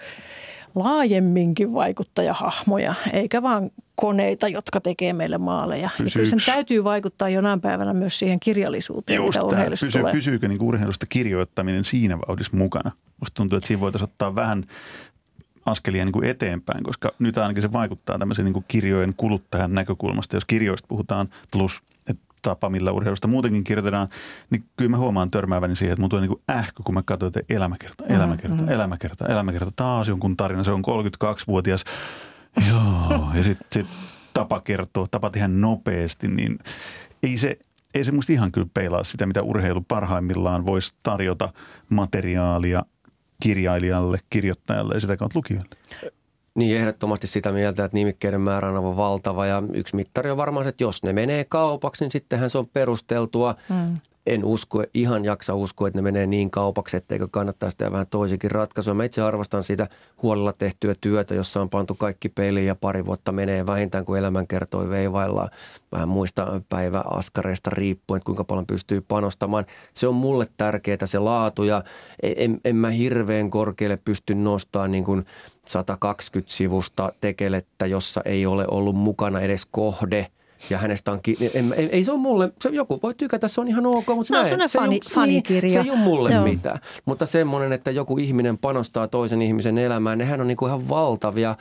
laajemminkin 0.75 1.75
vaikuttajahahmoja, 1.75 2.95
eikä 3.12 3.42
vaan 3.42 3.71
koneita, 4.03 4.49
jotka 4.49 4.81
tekee 4.81 5.12
meille 5.12 5.38
maaleja. 5.38 5.91
Pysyykö, 5.99 6.29
sen 6.29 6.38
täytyy 6.47 6.85
vaikuttaa 6.85 7.29
jonain 7.29 7.61
päivänä 7.61 7.95
myös 7.95 8.19
siihen 8.19 8.41
kirjallisuuteen, 8.41 9.17
Just 9.17 9.29
mitä 9.29 9.43
urheilusta 9.43 9.87
pysy, 9.87 9.99
tulee. 9.99 10.12
Pysyykö 10.12 10.49
niin 10.49 10.62
urheilusta 10.62 11.07
kirjoittaminen 11.09 11.85
siinä 11.85 12.19
vauhdissa 12.19 12.57
mukana? 12.57 12.91
Musta 13.21 13.35
tuntuu, 13.35 13.57
että 13.57 13.67
siinä 13.67 13.81
voitaisiin 13.81 14.11
ottaa 14.11 14.35
vähän 14.35 14.65
askelia 15.67 16.05
niin 16.05 16.12
kuin 16.12 16.25
eteenpäin, 16.25 16.85
koska 16.85 17.12
nyt 17.19 17.38
ainakin 17.38 17.62
se 17.62 17.73
vaikuttaa 17.73 18.19
tämmöisen 18.19 18.45
niin 18.45 18.53
kuin 18.53 18.65
kirjojen 18.69 19.15
kuluttajan 19.17 19.75
näkökulmasta. 19.75 20.37
Jos 20.37 20.45
kirjoista 20.45 20.88
puhutaan 20.88 21.29
plus 21.51 21.83
tapa, 22.43 22.71
millä 22.71 22.93
urheilusta 22.93 23.29
muutenkin 23.29 23.65
kirjoitetaan, 23.65 24.09
niin 24.51 24.65
kyllä 24.77 24.91
mä 24.91 24.97
huomaan 24.97 25.31
törmääväni 25.31 25.77
siihen, 25.77 25.93
että 25.93 26.01
mun 26.01 26.11
tulee 26.11 26.21
niin 26.21 26.37
kuin 26.37 26.43
ähky, 26.51 26.83
kun 26.83 26.95
mä 26.95 27.03
katsoin, 27.03 27.33
että 27.37 27.55
elämäkerta, 27.55 28.05
elämäkerta, 28.09 28.57
mm-hmm. 28.57 28.73
elämäkerta, 28.73 29.27
elämäkerta, 29.27 29.71
taas 29.77 30.09
jonkun 30.09 30.37
tarina, 30.37 30.65
se 30.65 30.71
on 30.71 30.83
32-vuotias. 30.85 31.85
Joo, 32.71 33.29
ja 33.35 33.43
sitten 33.43 33.67
sit 33.73 33.87
tapa 34.35 34.61
kertoo, 34.61 35.07
tapa 35.11 35.31
tehdä 35.31 35.49
nopeasti, 35.49 36.29
niin 36.29 36.59
ei 37.23 37.38
se, 37.38 37.59
ei 37.95 38.05
se 38.05 38.12
musta 38.12 38.33
ihan 38.33 38.53
kyllä 38.53 38.67
peilaa 38.75 39.05
sitä, 39.05 39.27
mitä 39.27 39.43
urheilu 39.43 39.81
parhaimmillaan 39.88 40.67
voisi 40.67 40.95
tarjota 41.03 41.53
materiaalia 41.88 42.85
kirjailijalle, 43.43 44.19
kirjoittajalle 44.31 44.95
ja 44.95 45.01
sitä 45.01 45.17
kautta 45.17 45.38
lukijalle. 45.38 45.77
Niin 46.55 46.77
ehdottomasti 46.77 47.27
sitä 47.27 47.53
mieltä, 47.53 47.85
että 47.85 47.97
nimikkeiden 47.97 48.41
määrä 48.41 48.69
on 48.69 48.77
aivan 48.77 48.97
valtava 48.97 49.47
ja 49.47 49.62
yksi 49.75 49.97
mittari 49.97 50.31
on 50.31 50.37
varmaan 50.37 50.65
se, 50.65 50.69
että 50.69 50.85
jos 50.85 51.03
ne 51.03 51.12
menee 51.12 51.45
kaupaksi, 51.45 52.05
niin 52.05 52.12
sittenhän 52.12 52.51
se 52.51 52.59
on 52.59 52.69
perusteltua. 52.69 53.55
Mm 53.69 53.99
en 54.27 54.45
usko, 54.45 54.85
ihan 54.95 55.25
jaksa 55.25 55.55
uskoa, 55.55 55.89
että 55.89 55.99
ne 55.99 56.03
menee 56.03 56.27
niin 56.27 56.51
kaupaksi, 56.51 56.97
etteikö 56.97 57.29
kannattaisi 57.31 57.77
tehdä 57.77 57.93
vähän 57.93 58.07
toisikin 58.07 58.51
ratkaisuja. 58.51 58.95
Mä 58.95 59.05
itse 59.05 59.23
arvostan 59.23 59.63
sitä 59.63 59.89
huolella 60.23 60.53
tehtyä 60.53 60.95
työtä, 61.01 61.35
jossa 61.35 61.61
on 61.61 61.69
pantu 61.69 61.95
kaikki 61.95 62.29
peliin 62.29 62.67
ja 62.67 62.75
pari 62.75 63.07
vuotta 63.07 63.33
menee 63.33 63.67
vähintään, 63.67 64.05
kun 64.05 64.19
elämän 64.19 64.47
kertoi 64.47 64.89
veivaillaan 64.89 65.51
vähän 65.93 66.09
muista 66.09 66.63
päiväaskareista 66.69 67.71
riippuen, 67.71 68.17
että 68.17 68.27
kuinka 68.27 68.45
paljon 68.45 68.67
pystyy 68.67 69.01
panostamaan. 69.01 69.67
Se 69.95 70.09
on 70.09 70.15
mulle 70.15 70.47
tärkeää 70.57 71.07
se 71.07 71.19
laatu 71.19 71.63
ja 71.63 71.85
en, 72.23 72.61
en 72.65 72.77
mä 72.77 72.91
hirveän 72.91 73.51
korkealle 73.51 73.99
pysty 74.05 74.35
nostamaan 74.35 74.91
niin 74.91 75.05
kuin 75.05 75.25
120 75.67 76.55
sivusta 76.55 77.13
tekelettä, 77.21 77.87
jossa 77.87 78.21
ei 78.25 78.47
ole 78.47 78.65
ollut 78.71 78.97
mukana 78.97 79.41
edes 79.41 79.67
kohde– 79.71 80.27
ja 80.70 80.79
hänestä 80.79 81.12
on, 81.12 81.18
ki- 81.22 81.37
ei, 81.40 81.64
ei, 81.77 81.88
ei 81.92 82.05
se 82.05 82.12
ole 82.12 82.20
mulle, 82.20 82.53
se, 82.61 82.68
joku 82.68 82.98
voi 83.03 83.14
tykätä, 83.14 83.48
se 83.48 83.61
on 83.61 83.68
ihan 83.68 83.87
ok, 83.87 84.07
mutta 84.14 84.44
se 84.44 84.55
on 84.55 84.68
se, 84.68 84.79
fani, 84.79 84.94
ei, 84.94 85.01
fanikirja. 85.14 85.72
se 85.72 85.81
ei 85.81 85.90
ole 85.90 85.98
mulle 85.98 86.31
Joo. 86.31 86.44
mitään. 86.44 86.79
Mutta 87.05 87.27
semmoinen, 87.27 87.72
että 87.72 87.90
joku 87.90 88.18
ihminen 88.18 88.59
panostaa 88.59 89.09
toisen 89.09 89.42
ihmisen 89.42 89.79
elämään, 89.79 90.18
nehän 90.18 90.40
on 90.40 90.46
niinku 90.46 90.66
ihan 90.66 90.88
valtavia 90.88 91.57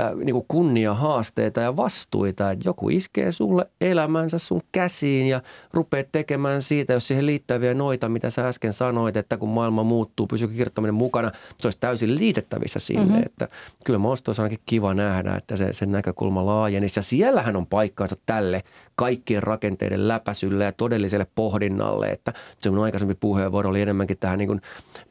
äh, 0.00 0.14
niin 0.14 0.32
kuin 0.32 0.44
kunnia-haasteita 0.48 1.60
ja 1.60 1.76
vastuita, 1.76 2.50
että 2.50 2.68
joku 2.68 2.88
iskee 2.88 3.32
sulle 3.32 3.66
elämänsä 3.80 4.38
sun 4.38 4.60
käsiin 4.72 5.26
ja 5.26 5.42
rupeat 5.72 6.08
tekemään 6.12 6.62
siitä, 6.62 6.92
jos 6.92 7.08
siihen 7.08 7.26
liittää 7.26 7.60
vielä 7.60 7.74
noita, 7.74 8.08
mitä 8.08 8.30
sä 8.30 8.48
äsken 8.48 8.72
sanoit, 8.72 9.16
että 9.16 9.36
kun 9.36 9.48
maailma 9.48 9.82
muuttuu, 9.82 10.26
pysyykö 10.26 10.54
kirjoittaminen 10.54 10.94
mukana, 10.94 11.30
se 11.58 11.66
olisi 11.66 11.78
täysin 11.80 12.18
liitettävissä 12.18 12.78
sinne, 12.78 13.04
mm-hmm. 13.04 13.22
että 13.26 13.48
kyllä 13.84 13.98
minusta 13.98 14.28
olisi 14.28 14.42
ainakin 14.42 14.64
kiva 14.66 14.94
nähdä, 14.94 15.34
että 15.34 15.56
se, 15.56 15.72
sen 15.72 15.92
näkökulma 15.92 16.46
laajenisi 16.46 16.98
ja 16.98 17.02
siellähän 17.02 17.56
on 17.56 17.66
paikkaansa 17.66 18.16
tälle 18.26 18.62
kaikkien 19.02 19.42
rakenteiden 19.42 20.08
läpäisylle 20.08 20.64
ja 20.64 20.72
todelliselle 20.72 21.26
pohdinnalle, 21.34 22.06
että 22.06 22.32
se 22.58 22.70
mun 22.70 22.84
aikaisempi 22.84 23.14
puheenvuoro 23.14 23.70
oli 23.70 23.80
enemmänkin 23.80 24.18
tähän 24.18 24.38
niin 24.38 24.46
kuin 24.46 24.60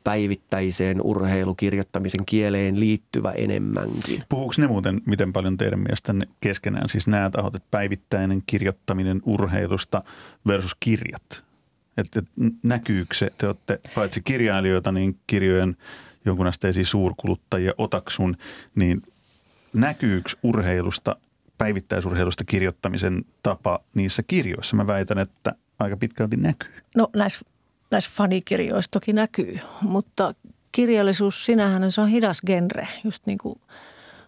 päivittäiseen 0.03 1.01
urheilukirjoittamisen 1.01 2.25
kieleen 2.25 2.79
liittyvä 2.79 3.31
enemmänkin. 3.31 4.23
Puhuuko 4.29 4.53
ne 4.57 4.67
muuten 4.67 5.01
miten 5.05 5.33
paljon 5.33 5.57
teidän 5.57 5.79
mielestänne 5.79 6.27
keskenään, 6.39 6.89
siis 6.89 7.07
nämä 7.07 7.29
tahot, 7.29 7.55
että 7.55 7.67
päivittäinen 7.71 8.43
kirjoittaminen 8.45 9.21
urheilusta 9.25 10.03
versus 10.47 10.75
kirjat? 10.79 11.43
Että 11.97 12.19
et, 12.19 12.25
näkyykö 12.63 13.15
se, 13.15 13.31
te 13.37 13.47
olette 13.47 13.79
paitsi 13.95 14.21
kirjailijoita, 14.21 14.91
niin 14.91 15.19
kirjojen 15.27 15.77
jonkun 16.25 16.47
asteisia 16.47 16.85
suurkuluttajia 16.85 17.73
otaksun, 17.77 18.37
niin 18.75 19.01
näkyykö 19.73 20.29
urheilusta 20.43 21.15
päivittäisurheilusta 21.61 22.43
kirjoittamisen 22.43 23.25
tapa 23.43 23.79
niissä 23.93 24.23
kirjoissa? 24.27 24.75
Mä 24.75 24.87
väitän, 24.87 25.17
että 25.17 25.55
aika 25.79 25.97
pitkälti 25.97 26.37
näkyy. 26.37 26.73
No 26.95 27.07
näissä, 27.15 27.45
näissä 27.91 28.11
fanikirjoissa 28.13 28.91
toki 28.91 29.13
näkyy, 29.13 29.59
mutta 29.81 30.33
kirjallisuus 30.71 31.45
sinähän 31.45 31.91
se 31.91 32.01
on 32.01 32.07
hidas 32.07 32.41
genre, 32.45 32.87
just 33.03 33.25
niin 33.25 33.37
kuin 33.37 33.59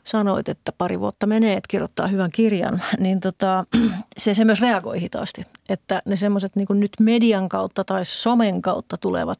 sanoit, 0.03 0.49
että 0.49 0.71
pari 0.71 0.99
vuotta 0.99 1.27
menee, 1.27 1.53
että 1.53 1.67
kirjoittaa 1.67 2.07
hyvän 2.07 2.31
kirjan, 2.31 2.81
niin 2.99 3.19
tota, 3.19 3.65
se, 4.17 4.33
se 4.33 4.45
myös 4.45 4.61
reagoi 4.61 5.01
hitaasti. 5.01 5.45
Että 5.69 6.01
ne 6.05 6.15
semmoiset 6.15 6.55
niin 6.55 6.67
nyt 6.79 6.91
median 6.99 7.49
kautta 7.49 7.83
tai 7.83 8.05
somen 8.05 8.61
kautta 8.61 8.97
tulevat 8.97 9.39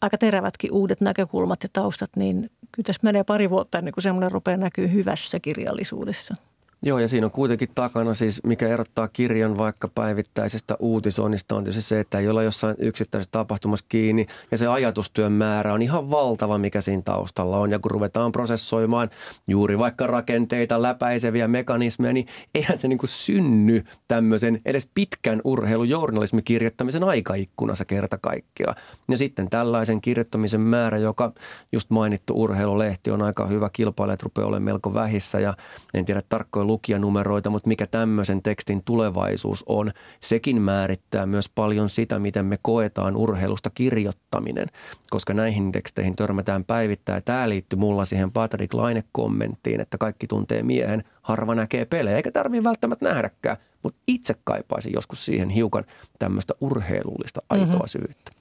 aika 0.00 0.18
terävätkin 0.18 0.72
uudet 0.72 1.00
näkökulmat 1.00 1.62
ja 1.62 1.68
taustat, 1.72 2.10
niin 2.16 2.50
kyllä 2.72 2.86
tässä 2.86 3.00
menee 3.02 3.24
pari 3.24 3.50
vuotta 3.50 3.78
ennen 3.78 3.94
kuin 3.94 4.02
semmoinen 4.02 4.32
rupeaa 4.32 4.56
näkyy 4.56 4.92
hyvässä 4.92 5.40
kirjallisuudessa. 5.40 6.34
Joo, 6.82 6.98
ja 6.98 7.08
siinä 7.08 7.26
on 7.26 7.30
kuitenkin 7.30 7.68
takana 7.74 8.14
siis, 8.14 8.40
mikä 8.44 8.68
erottaa 8.68 9.08
kirjan 9.08 9.58
vaikka 9.58 9.88
päivittäisestä 9.88 10.76
uutisoinnista, 10.78 11.56
on 11.56 11.64
tietysti 11.64 11.88
se, 11.88 12.00
että 12.00 12.18
ei 12.18 12.28
olla 12.28 12.42
jossain 12.42 12.76
yksittäisessä 12.78 13.30
tapahtumassa 13.32 13.86
kiinni. 13.88 14.26
Ja 14.50 14.58
se 14.58 14.66
ajatustyön 14.66 15.32
määrä 15.32 15.72
on 15.72 15.82
ihan 15.82 16.10
valtava, 16.10 16.58
mikä 16.58 16.80
siinä 16.80 17.02
taustalla 17.02 17.58
on. 17.58 17.70
Ja 17.70 17.78
kun 17.78 17.90
ruvetaan 17.90 18.32
prosessoimaan 18.32 19.10
juuri 19.48 19.78
vaikka 19.78 20.06
rakenteita, 20.06 20.82
läpäiseviä 20.82 21.48
mekanismeja, 21.48 22.12
niin 22.12 22.26
eihän 22.54 22.78
se 22.78 22.88
niin 22.88 22.98
kuin 22.98 23.10
synny 23.10 23.82
tämmöisen 24.08 24.60
edes 24.64 24.90
pitkän 24.94 25.40
urheilujournalismin 25.44 26.44
kirjoittamisen 26.44 27.04
aikaikkunassa 27.04 27.84
kerta 27.84 28.18
kaikkea. 28.18 28.74
Ja 29.10 29.18
sitten 29.18 29.50
tällaisen 29.50 30.00
kirjoittamisen 30.00 30.60
määrä, 30.60 30.98
joka 30.98 31.32
just 31.72 31.90
mainittu 31.90 32.42
urheilulehti 32.42 33.10
on 33.10 33.22
aika 33.22 33.46
hyvä 33.46 33.70
kilpailija, 33.72 34.14
että 34.14 34.24
rupeaa 34.24 34.48
olemaan 34.48 34.62
melko 34.62 34.94
vähissä. 34.94 35.40
Ja 35.40 35.54
en 35.94 36.04
tiedä 36.04 36.22
tarkkoin 36.28 36.65
lukijanumeroita, 36.66 37.50
mutta 37.50 37.68
mikä 37.68 37.86
tämmöisen 37.86 38.42
tekstin 38.42 38.82
tulevaisuus 38.84 39.64
on, 39.66 39.90
sekin 40.20 40.62
määrittää 40.62 41.26
myös 41.26 41.48
paljon 41.48 41.88
sitä, 41.88 42.18
miten 42.18 42.46
me 42.46 42.58
koetaan 42.62 43.16
urheilusta 43.16 43.70
kirjoittaminen, 43.70 44.66
koska 45.10 45.34
näihin 45.34 45.72
teksteihin 45.72 46.16
törmätään 46.16 46.64
päivittäin. 46.64 47.22
Tämä 47.24 47.48
liittyy 47.48 47.78
mulla 47.78 48.04
siihen 48.04 48.32
Patrick 48.32 48.74
Laine-kommenttiin, 48.74 49.80
että 49.80 49.98
kaikki 49.98 50.26
tuntee 50.26 50.62
miehen, 50.62 51.04
harva 51.22 51.54
näkee 51.54 51.84
pelejä, 51.84 52.16
eikä 52.16 52.30
tarvitse 52.30 52.64
välttämättä 52.64 53.08
nähdäkään, 53.08 53.56
mutta 53.82 54.00
itse 54.06 54.34
kaipaisin 54.44 54.92
joskus 54.92 55.24
siihen 55.24 55.50
hiukan 55.50 55.84
tämmöistä 56.18 56.54
urheilullista 56.60 57.42
aitoa 57.50 57.66
mm-hmm. 57.66 57.86
syvyyttä. 57.86 58.32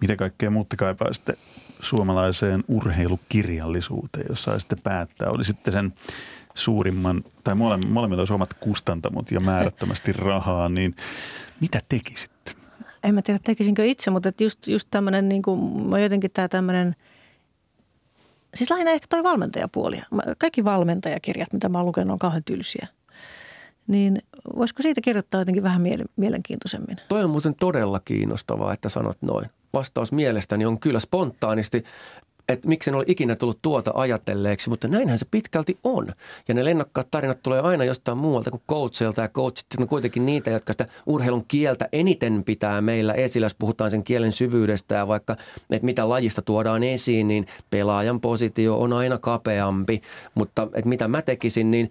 Mitä 0.00 0.16
kaikkea 0.16 0.50
muuta 0.50 0.76
kaipaisitte 0.76 1.34
suomalaiseen 1.80 2.64
urheilukirjallisuuteen, 2.68 4.26
jos 4.28 4.42
saisitte 4.42 4.76
päättää? 4.76 5.30
Oli 5.30 5.44
sitten 5.44 5.72
sen 5.72 5.92
suurimman, 6.58 7.22
tai 7.44 7.54
molemmilla 7.54 8.20
olisi 8.20 8.32
omat 8.32 8.54
kustantamot 8.54 9.30
ja 9.30 9.40
määrättömästi 9.40 10.12
rahaa, 10.12 10.68
niin 10.68 10.94
mitä 11.60 11.80
tekisitte? 11.88 12.52
En 13.02 13.14
mä 13.14 13.22
tiedä, 13.22 13.40
tekisinkö 13.44 13.84
itse, 13.84 14.10
mutta 14.10 14.30
just, 14.40 14.66
just 14.66 14.88
tämmöinen, 14.90 15.28
niin 15.28 15.42
kuin, 15.42 15.90
jotenkin 16.02 16.30
tämä 16.30 16.48
tämmöinen, 16.48 16.94
siis 18.54 18.70
lähinnä 18.70 18.90
ehkä 18.90 19.06
toi 19.10 19.22
valmentajapuoli. 19.22 20.00
Kaikki 20.38 20.64
valmentajakirjat, 20.64 21.52
mitä 21.52 21.68
mä 21.68 21.78
oon 21.78 21.86
lukenut, 21.86 22.12
on 22.12 22.18
kauhean 22.18 22.44
tylsiä. 22.44 22.86
niin 23.88 24.22
voisiko 24.56 24.82
siitä 24.82 25.00
kirjoittaa 25.00 25.40
jotenkin 25.40 25.62
vähän 25.62 25.82
mielenkiintoisemmin? 26.16 26.96
Toi 27.08 27.24
on 27.24 27.30
muuten 27.30 27.54
todella 27.54 28.00
kiinnostavaa, 28.00 28.72
että 28.72 28.88
sanot 28.88 29.22
noin. 29.22 29.46
Vastaus 29.72 30.12
mielestäni 30.12 30.66
on 30.66 30.80
kyllä 30.80 31.00
spontaanisti 31.00 31.84
että 32.48 32.68
miksi 32.68 32.90
en 32.90 32.96
ole 32.96 33.04
ikinä 33.06 33.36
tullut 33.36 33.58
tuota 33.62 33.90
ajatelleeksi, 33.94 34.70
mutta 34.70 34.88
näinhän 34.88 35.18
se 35.18 35.26
pitkälti 35.30 35.78
on. 35.84 36.12
Ja 36.48 36.54
ne 36.54 36.64
lennokkaat 36.64 37.10
tarinat 37.10 37.42
tulee 37.42 37.60
aina 37.60 37.84
jostain 37.84 38.18
muualta 38.18 38.50
kuin 38.50 38.62
coachilta 38.68 39.22
ja 39.22 39.28
coachit 39.28 39.66
on 39.78 39.88
kuitenkin 39.88 40.26
niitä, 40.26 40.50
jotka 40.50 40.72
sitä 40.72 40.86
urheilun 41.06 41.44
kieltä 41.48 41.88
eniten 41.92 42.44
pitää 42.44 42.80
meillä 42.80 43.14
esillä, 43.14 43.44
jos 43.44 43.54
puhutaan 43.54 43.90
sen 43.90 44.04
kielen 44.04 44.32
syvyydestä 44.32 44.94
ja 44.94 45.08
vaikka, 45.08 45.36
että 45.70 45.86
mitä 45.86 46.08
lajista 46.08 46.42
tuodaan 46.42 46.82
esiin, 46.82 47.28
niin 47.28 47.46
pelaajan 47.70 48.20
positio 48.20 48.76
on 48.76 48.92
aina 48.92 49.18
kapeampi, 49.18 50.02
mutta 50.34 50.62
että 50.74 50.88
mitä 50.88 51.08
mä 51.08 51.22
tekisin, 51.22 51.70
niin 51.70 51.90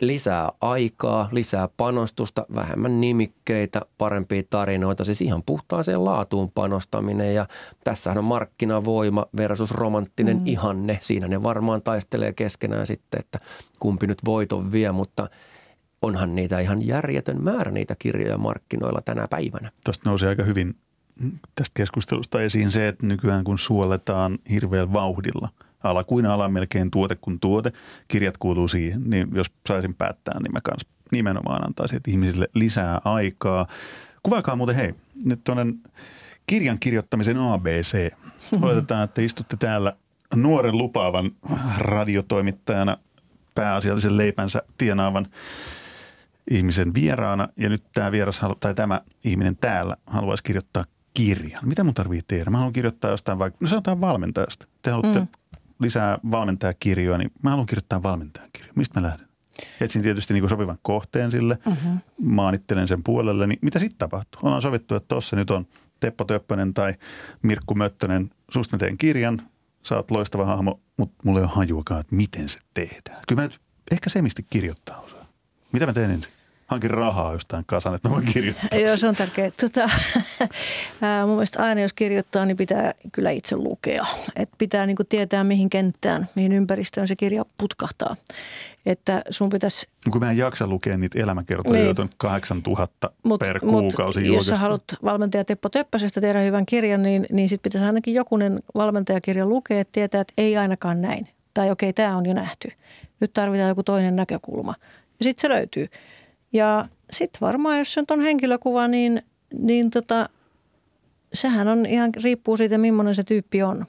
lisää 0.00 0.52
aikaa, 0.60 1.28
lisää 1.32 1.68
panostusta, 1.76 2.46
vähemmän 2.54 3.00
nimikkeitä, 3.00 3.80
parempia 3.98 4.42
tarinoita, 4.50 5.04
siis 5.04 5.20
ihan 5.20 5.42
puhtaaseen 5.46 6.04
laatuun 6.04 6.50
panostaminen 6.50 7.34
ja 7.34 7.46
tässähän 7.84 8.18
on 8.18 8.24
markkinavoima 8.24 9.26
versus 9.36 9.70
romanttinen 9.70 10.36
mm. 10.36 10.46
ihanne. 10.46 10.98
Siinä 11.02 11.28
ne 11.28 11.42
varmaan 11.42 11.82
taistelee 11.82 12.32
keskenään 12.32 12.86
sitten, 12.86 13.20
että 13.20 13.40
kumpi 13.78 14.06
nyt 14.06 14.18
voiton 14.24 14.72
vie, 14.72 14.92
mutta 14.92 15.30
onhan 16.02 16.34
niitä 16.34 16.60
ihan 16.60 16.86
järjetön 16.86 17.42
määrä 17.42 17.72
niitä 17.72 17.94
kirjoja 17.98 18.38
markkinoilla 18.38 19.00
tänä 19.04 19.28
päivänä. 19.30 19.70
Tuosta 19.84 20.10
nousi 20.10 20.26
aika 20.26 20.42
hyvin 20.42 20.76
tästä 21.54 21.72
keskustelusta 21.74 22.42
esiin 22.42 22.72
se, 22.72 22.88
että 22.88 23.06
nykyään 23.06 23.44
kun 23.44 23.58
suoletaan 23.58 24.38
hirveän 24.50 24.92
vauhdilla– 24.92 25.48
ala 25.82 26.04
kuin 26.04 26.26
ala, 26.26 26.48
melkein 26.48 26.90
tuote 26.90 27.16
kuin 27.16 27.40
tuote. 27.40 27.72
Kirjat 28.08 28.36
kuuluu 28.36 28.68
siihen, 28.68 29.10
niin 29.10 29.28
jos 29.34 29.46
saisin 29.68 29.94
päättää, 29.94 30.40
niin 30.40 30.52
mä 30.52 30.60
kans 30.60 30.86
nimenomaan 31.12 31.66
antaisin 31.66 31.96
että 31.96 32.10
ihmisille 32.10 32.48
lisää 32.54 33.00
aikaa. 33.04 33.66
Kuvaakaa 34.22 34.56
muuten, 34.56 34.76
hei, 34.76 34.94
nyt 35.24 35.44
tuonne 35.44 35.66
kirjan 36.46 36.78
kirjoittamisen 36.78 37.36
ABC. 37.36 38.12
Oletetaan, 38.62 39.04
että 39.04 39.22
istutte 39.22 39.56
täällä 39.56 39.92
nuoren 40.34 40.78
lupaavan 40.78 41.30
radiotoimittajana 41.78 42.96
pääasiallisen 43.54 44.16
leipänsä 44.16 44.62
tienaavan 44.78 45.26
ihmisen 46.50 46.94
vieraana 46.94 47.48
ja 47.56 47.68
nyt 47.68 47.84
tämä 47.94 48.12
vieras 48.12 48.40
tai 48.60 48.74
tämä 48.74 49.00
ihminen 49.24 49.56
täällä 49.56 49.96
haluaisi 50.06 50.42
kirjoittaa 50.42 50.84
kirjan. 51.14 51.68
Mitä 51.68 51.84
mun 51.84 51.94
tarvii 51.94 52.20
tehdä? 52.28 52.50
Mä 52.50 52.56
haluan 52.56 52.72
kirjoittaa 52.72 53.10
jostain 53.10 53.38
vaikka, 53.38 53.58
no 53.60 53.68
sanotaan 53.68 54.00
valmentajasta. 54.00 54.66
Te 54.82 54.90
haluatte 54.90 55.20
mm 55.20 55.26
lisää 55.78 56.18
valmentajakirjoja, 56.30 57.18
niin 57.18 57.30
mä 57.42 57.50
haluan 57.50 57.66
kirjoittaa 57.66 58.02
valmentajakirjoja. 58.02 58.72
Mistä 58.76 59.00
mä 59.00 59.06
lähden? 59.06 59.26
Etsin 59.80 60.02
tietysti 60.02 60.34
niin 60.34 60.48
sopivan 60.48 60.78
kohteen 60.82 61.30
sille, 61.30 61.58
uh-huh. 61.66 61.92
maanittelen 62.20 62.88
sen 62.88 63.02
puolelle, 63.02 63.46
niin 63.46 63.58
mitä 63.62 63.78
sitten 63.78 63.98
tapahtuu? 63.98 64.40
Ollaan 64.42 64.62
sovittu, 64.62 64.94
että 64.94 65.08
tuossa 65.08 65.36
nyt 65.36 65.50
on 65.50 65.66
Teppo 66.00 66.24
Töppönen 66.24 66.74
tai 66.74 66.94
Mirkku 67.42 67.74
Möttönen, 67.74 68.30
susta 68.50 68.76
mä 68.76 68.78
teen 68.78 68.98
kirjan, 68.98 69.42
sä 69.82 69.96
oot 69.96 70.10
loistava 70.10 70.46
hahmo, 70.46 70.80
mutta 70.96 71.16
mulla 71.24 71.38
ei 71.38 71.44
ole 71.44 71.52
hajuakaan, 71.54 72.00
että 72.00 72.14
miten 72.14 72.48
se 72.48 72.58
tehdään. 72.74 73.22
Kyllä 73.28 73.42
mä 73.42 73.46
nyt 73.46 73.60
ehkä 73.90 74.10
se, 74.10 74.22
mistä 74.22 74.42
kirjoittaa 74.50 75.00
osaa. 75.00 75.26
Mitä 75.72 75.86
mä 75.86 75.92
teen 75.92 76.10
ensin? 76.10 76.32
Hankin 76.66 76.90
rahaa 76.90 77.32
jostain 77.32 77.64
kasan, 77.66 77.94
että 77.94 78.08
mä 78.08 78.14
voin 78.14 78.24
kirjoittaa. 78.24 78.78
Joo, 78.78 78.96
se 78.96 79.08
on 79.08 79.16
tärkeää. 79.16 79.50
Tota, 79.60 79.90
mun 81.26 81.34
mielestä 81.34 81.64
aina 81.64 81.80
jos 81.80 81.92
kirjoittaa, 81.92 82.46
niin 82.46 82.56
pitää 82.56 82.94
kyllä 83.12 83.30
itse 83.30 83.56
lukea. 83.56 84.06
Et 84.36 84.50
pitää 84.58 84.86
niin 84.86 84.96
tietää, 85.08 85.44
mihin 85.44 85.70
kenttään, 85.70 86.28
mihin 86.34 86.52
ympäristöön 86.52 87.08
se 87.08 87.16
kirja 87.16 87.44
putkahtaa. 87.58 88.16
Että 88.86 89.22
sun 89.30 89.48
pitäisi... 89.48 89.86
Kun 90.10 90.20
mä 90.20 90.30
en 90.30 90.36
jaksa 90.36 90.66
lukea 90.66 90.96
niitä 90.96 91.22
elämäkertoja, 91.22 91.74
niin. 91.74 91.84
joita 91.84 92.02
on 92.02 92.08
8000 92.16 93.10
mut, 93.22 93.40
per 93.40 93.60
kuukausi 93.60 94.20
mut, 94.20 94.34
jos 94.34 94.46
sä 94.46 94.56
haluat 94.56 94.84
valmentaja 95.04 95.44
Teppo 95.44 95.68
Töppäsestä 95.68 96.20
tehdä 96.20 96.40
hyvän 96.40 96.66
kirjan, 96.66 97.02
niin, 97.02 97.26
niin 97.32 97.48
sitten 97.48 97.70
pitäisi 97.70 97.86
ainakin 97.86 98.14
jokunen 98.14 98.58
valmentajakirja 98.74 99.46
lukea, 99.46 99.80
että 99.80 99.92
tietää, 99.92 100.20
että 100.20 100.34
ei 100.38 100.56
ainakaan 100.56 101.02
näin. 101.02 101.28
Tai 101.54 101.70
okei, 101.70 101.90
okay, 101.90 102.04
tämä 102.04 102.16
on 102.16 102.26
jo 102.26 102.34
nähty. 102.34 102.68
Nyt 103.20 103.32
tarvitaan 103.32 103.68
joku 103.68 103.82
toinen 103.82 104.16
näkökulma. 104.16 104.74
Ja 105.18 105.24
sitten 105.24 105.42
se 105.42 105.48
löytyy. 105.48 105.86
Ja 106.52 106.88
sitten 107.10 107.40
varmaan, 107.40 107.78
jos 107.78 107.92
se 107.92 108.04
on 108.10 108.20
henkilökuva, 108.20 108.88
niin, 108.88 109.22
niin 109.58 109.90
tota, 109.90 110.28
sehän 111.34 111.68
on 111.68 111.86
ihan 111.86 112.10
riippuu 112.22 112.56
siitä, 112.56 112.78
millainen 112.78 113.14
se 113.14 113.22
tyyppi 113.22 113.62
on. 113.62 113.86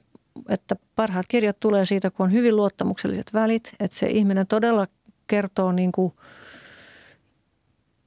Että 0.49 0.75
parhaat 0.95 1.25
kirjat 1.27 1.59
tulee 1.59 1.85
siitä, 1.85 2.11
kun 2.11 2.23
on 2.23 2.31
hyvin 2.31 2.55
luottamukselliset 2.55 3.33
välit, 3.33 3.73
että 3.79 3.97
se 3.97 4.07
ihminen 4.07 4.47
todella 4.47 4.87
kertoo 5.27 5.71
niin 5.71 5.91
kuin 5.91 6.13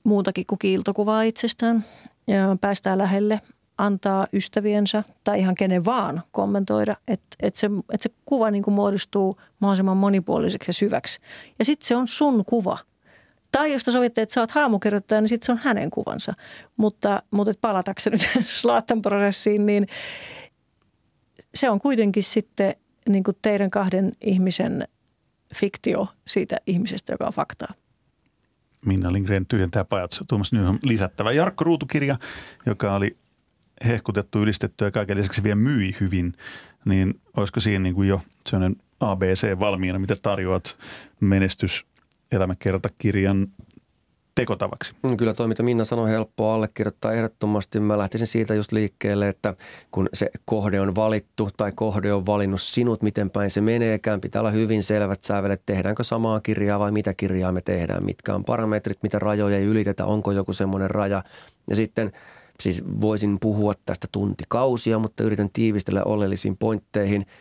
muutakin 0.05 0.47
kuin 0.47 0.59
kiiltokuvaa 0.59 1.23
itsestään 1.23 1.85
ja 2.27 2.57
päästää 2.61 2.99
lähelle, 2.99 3.41
antaa 3.79 4.27
ystäviensä 4.33 5.05
tai 5.25 5.39
ihan 5.39 5.55
kenen 5.55 5.85
vaan 5.85 6.23
kommentoida, 6.33 6.97
että, 7.09 7.37
että, 7.43 7.61
se, 7.61 7.67
että 7.93 8.03
se 8.03 8.11
kuva 8.25 8.51
niin 8.51 8.63
kuin 8.63 8.75
muodostuu 8.75 9.41
mahdollisimman 9.61 9.97
monipuoliseksi 9.97 10.69
ja 10.69 10.73
syväksi. 10.73 11.21
Ja 11.59 11.65
sitten 11.65 11.89
se 11.89 11.97
on 11.97 12.09
sun 12.09 12.45
kuva– 12.45 12.79
tai 13.53 13.73
jos 13.73 13.85
te 13.85 13.91
sovitte, 13.91 14.23
että 14.23 14.33
sä 14.33 14.41
oot 14.41 14.51
haamukirjoittaja, 14.51 15.21
niin 15.21 15.29
sitten 15.29 15.47
se 15.47 15.53
on 15.53 15.59
hänen 15.59 15.91
kuvansa. 15.91 16.35
Mutta, 16.77 17.23
mutta 17.31 17.53
palatakseni 17.61 18.19
Slaattan 18.41 19.03
prosessiin, 19.07 19.67
niin 19.67 19.87
se 21.55 21.71
on 21.71 21.79
kuitenkin 21.79 22.23
sitten 22.23 22.75
niin 23.09 23.25
kuin 23.25 23.37
teidän 23.43 23.71
kahden 23.71 24.13
ihmisen 24.21 24.89
fiktio 25.55 26.07
siitä 26.27 26.57
ihmisestä, 26.67 27.13
joka 27.13 27.27
on 27.27 27.33
faktaa. 27.33 27.75
Minna 28.87 29.13
Lindgren 29.13 29.47
tyhjentää 29.47 29.85
pajat. 29.85 30.21
Tuomas 30.29 30.53
Nyhön 30.53 30.79
lisättävä 30.83 31.33
Jarkko 31.33 31.65
Ruutukirja, 31.65 32.17
joka 32.67 32.95
oli 32.95 33.17
hehkutettu, 33.87 34.43
ylistetty 34.43 34.85
ja 34.85 34.91
kaiken 34.91 35.17
lisäksi 35.17 35.43
vielä 35.43 35.57
myi 35.57 35.97
hyvin, 36.01 36.33
niin 36.85 37.21
olisiko 37.37 37.61
siinä 37.61 37.83
niin 37.83 37.95
kuin 37.95 38.09
jo 38.09 38.21
sellainen 38.47 38.83
ABC 39.01 39.59
valmiina, 39.59 39.99
mitä 39.99 40.17
tarjoat 40.23 40.77
menestys 41.21 41.87
elämäkertakirjan 42.33 43.47
tekotavaksi. 44.35 44.95
Mm, 45.03 45.17
kyllä 45.17 45.35
toi, 45.35 45.49
mitä 45.49 45.63
Minna 45.63 45.85
sanoi, 45.85 46.11
helppoa 46.11 46.55
allekirjoittaa 46.55 47.13
ehdottomasti. 47.13 47.81
Mä 47.81 47.99
lähtisin 47.99 48.27
siitä 48.27 48.55
just 48.55 48.73
liikkeelle, 48.73 49.29
että 49.29 49.55
kun 49.91 50.09
se 50.15 50.31
kohde 50.45 50.81
on 50.81 50.95
valittu 50.95 51.49
tai 51.57 51.73
kohde 51.73 52.13
on 52.13 52.27
valinnut 52.27 52.61
sinut, 52.61 53.03
miten 53.03 53.31
päin 53.31 53.51
se 53.51 53.61
meneekään, 53.61 54.21
pitää 54.21 54.41
olla 54.41 54.51
hyvin 54.51 54.83
selvät 54.83 55.25
sävelet, 55.25 55.63
tehdäänkö 55.67 56.05
samaa 56.05 56.41
kirjaa 56.41 56.79
vai 56.79 56.93
mitä 56.93 57.15
kirjaa 57.15 57.53
me 57.53 57.61
tehdään, 57.61 58.05
mitkä 58.05 58.35
on 58.35 58.45
parametrit, 58.45 59.03
mitä 59.03 59.19
rajoja 59.19 59.57
ei 59.57 59.65
ylitetä, 59.65 60.05
onko 60.05 60.33
joku 60.33 60.53
semmoinen 60.53 60.91
raja. 60.91 61.25
Ja 61.71 61.77
sitten 61.77 62.13
siis 62.61 62.85
voisin 63.01 63.39
puhua 63.41 63.73
tästä 63.87 64.09
tuntikausia, 64.13 64.99
mutta 64.99 65.23
yritän 65.23 65.51
tiivistellä 65.53 66.03
oleellisiin 66.05 66.57
pointteihin– 66.57 67.27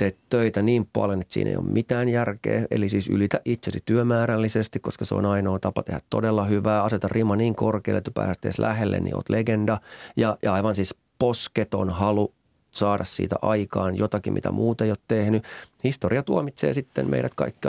teet 0.00 0.18
töitä 0.28 0.62
niin 0.62 0.88
paljon, 0.92 1.20
että 1.20 1.34
siinä 1.34 1.50
ei 1.50 1.56
ole 1.56 1.64
mitään 1.64 2.08
järkeä. 2.08 2.66
Eli 2.70 2.88
siis 2.88 3.08
ylitä 3.08 3.40
itsesi 3.44 3.82
työmäärällisesti, 3.86 4.80
koska 4.80 5.04
se 5.04 5.14
on 5.14 5.26
ainoa 5.26 5.58
tapa 5.58 5.82
tehdä 5.82 6.00
todella 6.10 6.44
hyvää. 6.44 6.82
Aseta 6.82 7.08
rima 7.08 7.36
niin 7.36 7.54
korkealle, 7.54 7.98
että 7.98 8.10
pääset 8.10 8.44
edes 8.44 8.58
lähelle, 8.58 9.00
niin 9.00 9.16
oot 9.16 9.28
legenda. 9.28 9.80
Ja, 10.16 10.38
ja 10.42 10.52
aivan 10.52 10.74
siis 10.74 10.94
posketon 11.18 11.90
halu 11.90 12.34
saada 12.70 13.04
siitä 13.04 13.36
aikaan 13.42 13.96
jotakin, 13.96 14.32
mitä 14.32 14.52
muuta 14.52 14.84
ei 14.84 14.90
ole 14.90 14.98
tehnyt. 15.08 15.44
Historia 15.84 16.22
tuomitsee 16.22 16.74
sitten 16.74 17.10
meidät 17.10 17.34
kaikki 17.34 17.68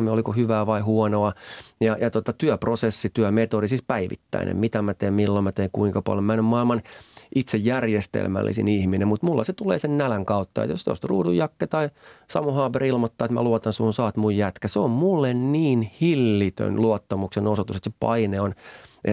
me 0.00 0.10
oliko 0.10 0.32
hyvää 0.32 0.66
vai 0.66 0.80
huonoa. 0.80 1.32
Ja, 1.80 1.96
ja 2.00 2.10
tota, 2.10 2.32
työprosessi, 2.32 3.10
työmetodi, 3.14 3.68
siis 3.68 3.82
päivittäinen, 3.82 4.56
mitä 4.56 4.82
mä 4.82 4.94
teen, 4.94 5.14
milloin 5.14 5.44
mä 5.44 5.52
teen, 5.52 5.70
kuinka 5.72 6.02
paljon. 6.02 6.24
Mä 6.24 6.32
en 6.32 6.40
ole 6.40 6.48
maailman– 6.48 6.82
itse 7.34 7.58
järjestelmällisin 7.58 8.68
ihminen, 8.68 9.08
mutta 9.08 9.26
mulla 9.26 9.44
se 9.44 9.52
tulee 9.52 9.78
sen 9.78 9.98
nälän 9.98 10.24
kautta, 10.24 10.62
että 10.62 10.72
jos 10.72 10.84
tuosta 10.84 11.08
ruudun 11.08 11.36
jakke 11.36 11.66
tai 11.66 11.90
Samu 12.28 12.50
Haber 12.50 12.84
ilmoittaa, 12.84 13.24
että 13.24 13.34
mä 13.34 13.42
luotan 13.42 13.72
sun, 13.72 13.92
saat 13.92 14.16
mun 14.16 14.36
jätkä, 14.36 14.68
se 14.68 14.78
on 14.78 14.90
mulle 14.90 15.34
niin 15.34 15.90
hillitön 16.00 16.82
luottamuksen 16.82 17.46
osoitus, 17.46 17.76
että 17.76 17.90
se 17.90 17.96
paine 18.00 18.40
on 18.40 18.54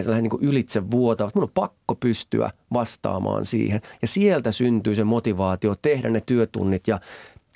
lähden 0.06 0.22
niin 0.22 0.48
ylitse 0.48 0.90
vuotavat. 0.90 1.34
Mun 1.34 1.44
on 1.44 1.50
pakko 1.54 1.94
pystyä 1.94 2.50
vastaamaan 2.72 3.46
siihen. 3.46 3.80
Ja 4.02 4.08
sieltä 4.08 4.52
syntyy 4.52 4.94
se 4.94 5.04
motivaatio 5.04 5.74
tehdä 5.82 6.10
ne 6.10 6.22
työtunnit 6.26 6.88
ja 6.88 7.00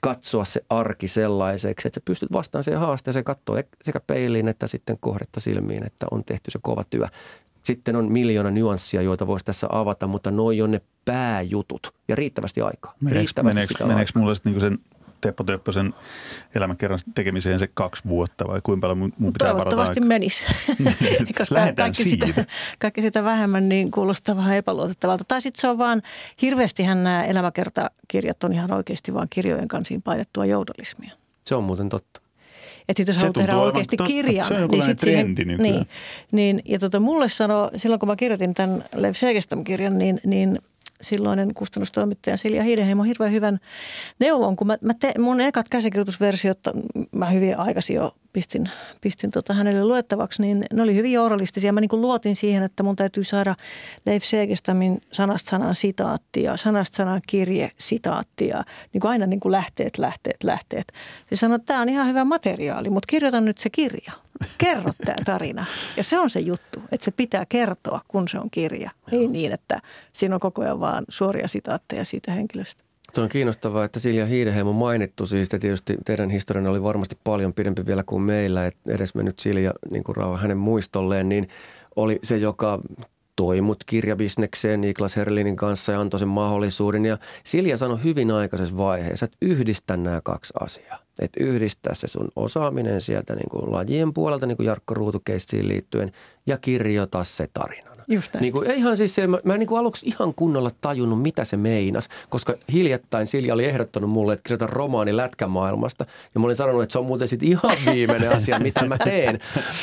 katsoa 0.02 0.44
se 0.44 0.64
arki 0.70 1.08
sellaiseksi, 1.08 1.88
että 1.88 2.00
sä 2.00 2.02
pystyt 2.04 2.32
vastaamaan 2.32 2.64
siihen 2.64 2.80
haasteeseen, 2.80 3.24
katsoa 3.24 3.56
sekä 3.82 4.00
peiliin 4.00 4.48
että 4.48 4.66
sitten 4.66 4.98
kohdetta 5.00 5.40
silmiin, 5.40 5.86
että 5.86 6.06
on 6.10 6.24
tehty 6.24 6.50
se 6.50 6.58
kova 6.62 6.84
työ. 6.90 7.08
Sitten 7.62 7.96
on 7.96 8.12
miljoona 8.12 8.50
nyanssia, 8.50 9.02
joita 9.02 9.26
voisi 9.26 9.44
tässä 9.44 9.66
avata, 9.70 10.06
mutta 10.06 10.30
noin 10.30 10.64
on 10.64 10.70
ne 10.70 10.80
pääjutut 11.04 11.94
ja 12.08 12.16
riittävästi 12.16 12.60
aikaa. 12.60 12.94
Meneekö, 13.00 13.18
riittävästi 13.20 13.54
meneekö, 13.54 13.86
meneekö 13.86 14.12
mulle 14.14 14.34
niin 14.44 14.60
sen 14.60 14.78
Teppo 15.22 15.44
Töppösen 15.44 15.94
elämänkerran 16.54 17.00
tekemiseen 17.14 17.58
se 17.58 17.66
kaksi 17.74 18.02
vuotta 18.08 18.46
vai 18.46 18.60
kuinka 18.62 18.84
paljon 18.84 18.98
mun 18.98 19.32
pitää 19.32 19.54
varata 19.54 19.70
Toivottavasti 19.70 20.00
menisi, 20.00 20.44
koska 21.38 21.54
kaikki 21.76 22.04
sitä, 22.04 22.26
kaikki 22.78 23.00
sitä 23.00 23.24
vähemmän 23.24 23.68
niin 23.68 23.90
kuulostaa 23.90 24.36
vähän 24.36 24.56
epäluotettavalta. 24.56 25.24
Tai 25.28 25.42
sitten 25.42 25.60
se 25.60 25.68
on 25.68 25.78
vaan, 25.78 26.02
hirveästihän 26.42 27.04
nämä 27.04 27.24
elämäkertakirjat 27.24 28.44
on 28.44 28.52
ihan 28.52 28.72
oikeasti 28.72 29.14
vaan 29.14 29.28
kirjojen 29.30 29.68
kansiin 29.68 30.02
painettua 30.02 30.46
journalismia. 30.46 31.12
Se 31.44 31.54
on 31.54 31.64
muuten 31.64 31.88
totta. 31.88 32.21
Että 32.88 33.02
jos 33.02 33.14
Se 33.14 33.20
haluat 33.20 33.34
tehdä 33.34 33.56
oikeasti 33.56 33.96
totta. 33.96 34.12
kirjan. 34.12 34.48
Se 34.48 34.54
on 34.54 34.60
jonkunlainen 34.60 34.98
sit 34.98 35.00
siihen- 35.00 35.28
nykyään. 35.28 35.62
Niin, 35.62 35.86
niin, 36.32 36.62
ja 36.64 36.78
tota, 36.78 37.00
mulle 37.00 37.28
sanoi, 37.28 37.70
silloin 37.76 38.00
kun 38.00 38.08
mä 38.08 38.16
kirjoitin 38.16 38.54
tämän 38.54 38.84
Lev 38.94 39.12
Segestam-kirjan, 39.14 39.98
niin, 39.98 40.20
niin 40.26 40.58
silloinen 41.00 41.54
kustannustoimittaja 41.54 42.36
Silja 42.36 42.62
Hiidenheimo 42.62 43.02
hirveän 43.02 43.32
hyvän 43.32 43.60
neuvon, 44.18 44.56
kun 44.56 44.66
mä, 44.66 44.78
mä 44.82 44.94
te, 44.94 45.12
mun 45.18 45.40
ekat 45.40 45.68
käsikirjoitusversiot, 45.68 46.58
mä 47.12 47.30
hyvin 47.30 47.58
aikaisin 47.58 47.96
jo 47.96 48.14
pistin, 48.32 48.70
pistin 49.00 49.30
tota 49.30 49.54
hänelle 49.54 49.84
luettavaksi, 49.84 50.42
niin 50.42 50.64
ne 50.72 50.82
oli 50.82 50.94
hyvin 50.94 51.12
journalistisia. 51.12 51.72
Mä 51.72 51.80
niin 51.80 51.90
luotin 51.92 52.36
siihen, 52.36 52.62
että 52.62 52.82
mun 52.82 52.96
täytyy 52.96 53.24
saada 53.24 53.56
Leif 54.06 54.24
Segestamin 54.24 55.02
sanasta 55.12 55.50
sanaan 55.50 55.74
sitaattia, 55.74 56.56
sanasta 56.56 56.96
sanaan 56.96 57.20
kirje, 57.26 57.70
sitaattia, 57.78 58.64
niin 58.92 59.00
kuin 59.00 59.10
aina 59.10 59.26
niin 59.26 59.40
kuin 59.40 59.52
lähteet, 59.52 59.98
lähteet, 59.98 60.44
lähteet. 60.44 60.92
Se 61.28 61.36
sanoi, 61.36 61.56
että 61.56 61.66
tämä 61.66 61.80
on 61.80 61.88
ihan 61.88 62.06
hyvä 62.06 62.24
materiaali, 62.24 62.90
mutta 62.90 63.06
kirjoita 63.06 63.40
nyt 63.40 63.58
se 63.58 63.70
kirja. 63.70 64.12
Kerro 64.58 64.90
tämä 65.04 65.16
tarina. 65.24 65.64
Ja 65.96 66.02
se 66.02 66.18
on 66.18 66.30
se 66.30 66.40
juttu, 66.40 66.82
että 66.92 67.04
se 67.04 67.10
pitää 67.10 67.46
kertoa, 67.48 68.00
kun 68.08 68.28
se 68.28 68.38
on 68.38 68.50
kirja. 68.50 68.90
Ei 69.12 69.28
niin, 69.28 69.52
että 69.52 69.80
siinä 70.12 70.34
on 70.34 70.40
koko 70.40 70.62
ajan 70.62 70.80
vaan 70.80 71.04
suoria 71.08 71.48
sitaatteja 71.48 72.04
siitä 72.04 72.32
henkilöstä. 72.32 72.84
Se 73.14 73.20
on 73.20 73.28
kiinnostavaa, 73.28 73.84
että 73.84 74.00
Silja 74.00 74.26
Hiideheimo 74.26 74.72
mainittu 74.72 75.26
siis, 75.26 75.48
ja 75.52 75.58
tietysti 75.58 75.96
teidän 76.04 76.30
historianne 76.30 76.70
oli 76.70 76.82
varmasti 76.82 77.18
paljon 77.24 77.54
pidempi 77.54 77.86
vielä 77.86 78.02
kuin 78.06 78.22
meillä, 78.22 78.66
että 78.66 78.92
edes 78.92 79.14
mennyt 79.14 79.38
Silja 79.38 79.72
niin 79.90 80.04
kuin 80.04 80.16
rauha 80.16 80.36
hänen 80.36 80.56
muistolleen, 80.56 81.28
niin 81.28 81.46
oli 81.96 82.18
se, 82.22 82.36
joka 82.36 82.80
toi 83.36 83.60
mut 83.60 83.84
kirjabisnekseen 83.84 84.80
Niklas 84.80 85.16
Herlinin 85.16 85.56
kanssa 85.56 85.92
ja 85.92 86.00
antoi 86.00 86.20
sen 86.20 86.28
mahdollisuuden. 86.28 87.04
Ja 87.04 87.18
Silja 87.44 87.76
sanoi 87.76 88.04
hyvin 88.04 88.30
aikaisessa 88.30 88.76
vaiheessa, 88.76 89.24
että 89.24 89.36
yhdistä 89.42 89.96
nämä 89.96 90.20
kaksi 90.24 90.52
asiaa. 90.60 90.98
Että 91.20 91.44
yhdistää 91.44 91.94
se 91.94 92.08
sun 92.08 92.28
osaaminen 92.36 93.00
sieltä 93.00 93.34
niin 93.34 93.50
kuin 93.50 93.72
lajien 93.72 94.12
puolelta, 94.12 94.46
niin 94.46 94.56
kuin 94.56 94.66
Jarkko 94.66 94.94
Ruutukeissiin 94.94 95.68
liittyen, 95.68 96.12
ja 96.46 96.58
kirjoita 96.58 97.24
se 97.24 97.48
tarinana. 98.06 98.20
Just. 98.20 98.40
Niin 98.40 98.52
kuin, 98.52 98.70
ihan 98.70 98.96
siis 98.96 99.14
se, 99.14 99.26
mä, 99.26 99.38
mä 99.44 99.52
en 99.52 99.58
niin 99.58 99.68
kuin 99.68 99.78
aluksi 99.78 100.06
ihan 100.06 100.34
kunnolla 100.34 100.70
tajunnut, 100.80 101.22
mitä 101.22 101.44
se 101.44 101.56
meinas, 101.56 102.08
koska 102.28 102.54
hiljattain 102.72 103.26
Silja 103.26 103.54
oli 103.54 103.64
ehdottanut 103.64 104.10
mulle, 104.10 104.32
että 104.32 104.42
kirjoitan 104.42 104.68
romaani 104.68 105.16
lätkämaailmasta. 105.16 106.06
Ja 106.34 106.40
mä 106.40 106.46
olin 106.46 106.56
sanonut, 106.56 106.82
että 106.82 106.92
se 106.92 106.98
on 106.98 107.06
muuten 107.06 107.28
sitten 107.28 107.48
ihan 107.48 107.76
viimeinen 107.92 108.30
asia, 108.30 108.58
mitä 108.58 108.86
mä 108.86 108.98
teen. 108.98 109.40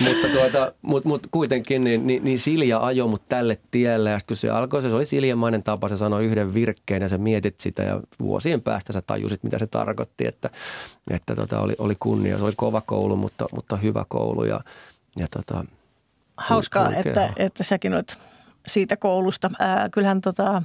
Mutta 0.07 0.27
tuota, 0.27 0.73
mut, 0.81 1.05
mut 1.05 1.27
kuitenkin 1.31 1.83
niin, 1.83 2.07
niin, 2.07 2.23
niin 2.23 2.39
Silja 2.39 2.85
ajoi 2.85 3.07
mut 3.07 3.21
tälle 3.29 3.59
tielle. 3.71 4.09
Ja 4.09 4.19
kun 4.27 4.37
se 4.37 4.49
alkoi, 4.49 4.81
se 4.81 4.87
oli 4.87 5.05
Siljamainen 5.05 5.63
tapa, 5.63 5.87
se 5.87 5.97
sanoi 5.97 6.25
yhden 6.25 6.53
virkkeen 6.53 7.01
ja 7.01 7.09
sä 7.09 7.17
mietit 7.17 7.59
sitä 7.59 7.83
ja 7.83 8.01
vuosien 8.19 8.61
päästä 8.61 8.93
sä 8.93 9.01
tajusit, 9.01 9.43
mitä 9.43 9.59
se 9.59 9.67
tarkoitti. 9.67 10.27
Että, 10.27 10.49
että 11.11 11.35
tota, 11.35 11.59
oli, 11.59 11.75
oli 11.77 11.95
kunnia, 11.99 12.37
se 12.37 12.43
oli 12.43 12.53
kova 12.55 12.81
koulu, 12.81 13.15
mutta, 13.15 13.45
mutta 13.55 13.77
hyvä 13.77 14.05
koulu 14.09 14.43
ja, 14.43 14.59
ja 15.17 15.27
tota, 15.31 15.65
Hauskaa, 16.39 16.93
että, 16.93 17.33
että 17.37 17.63
säkin 17.63 17.93
olet 17.93 18.17
siitä 18.67 18.97
koulusta. 18.97 19.51
Ää, 19.59 19.89
kyllähän 19.89 20.21
tota, 20.21 20.63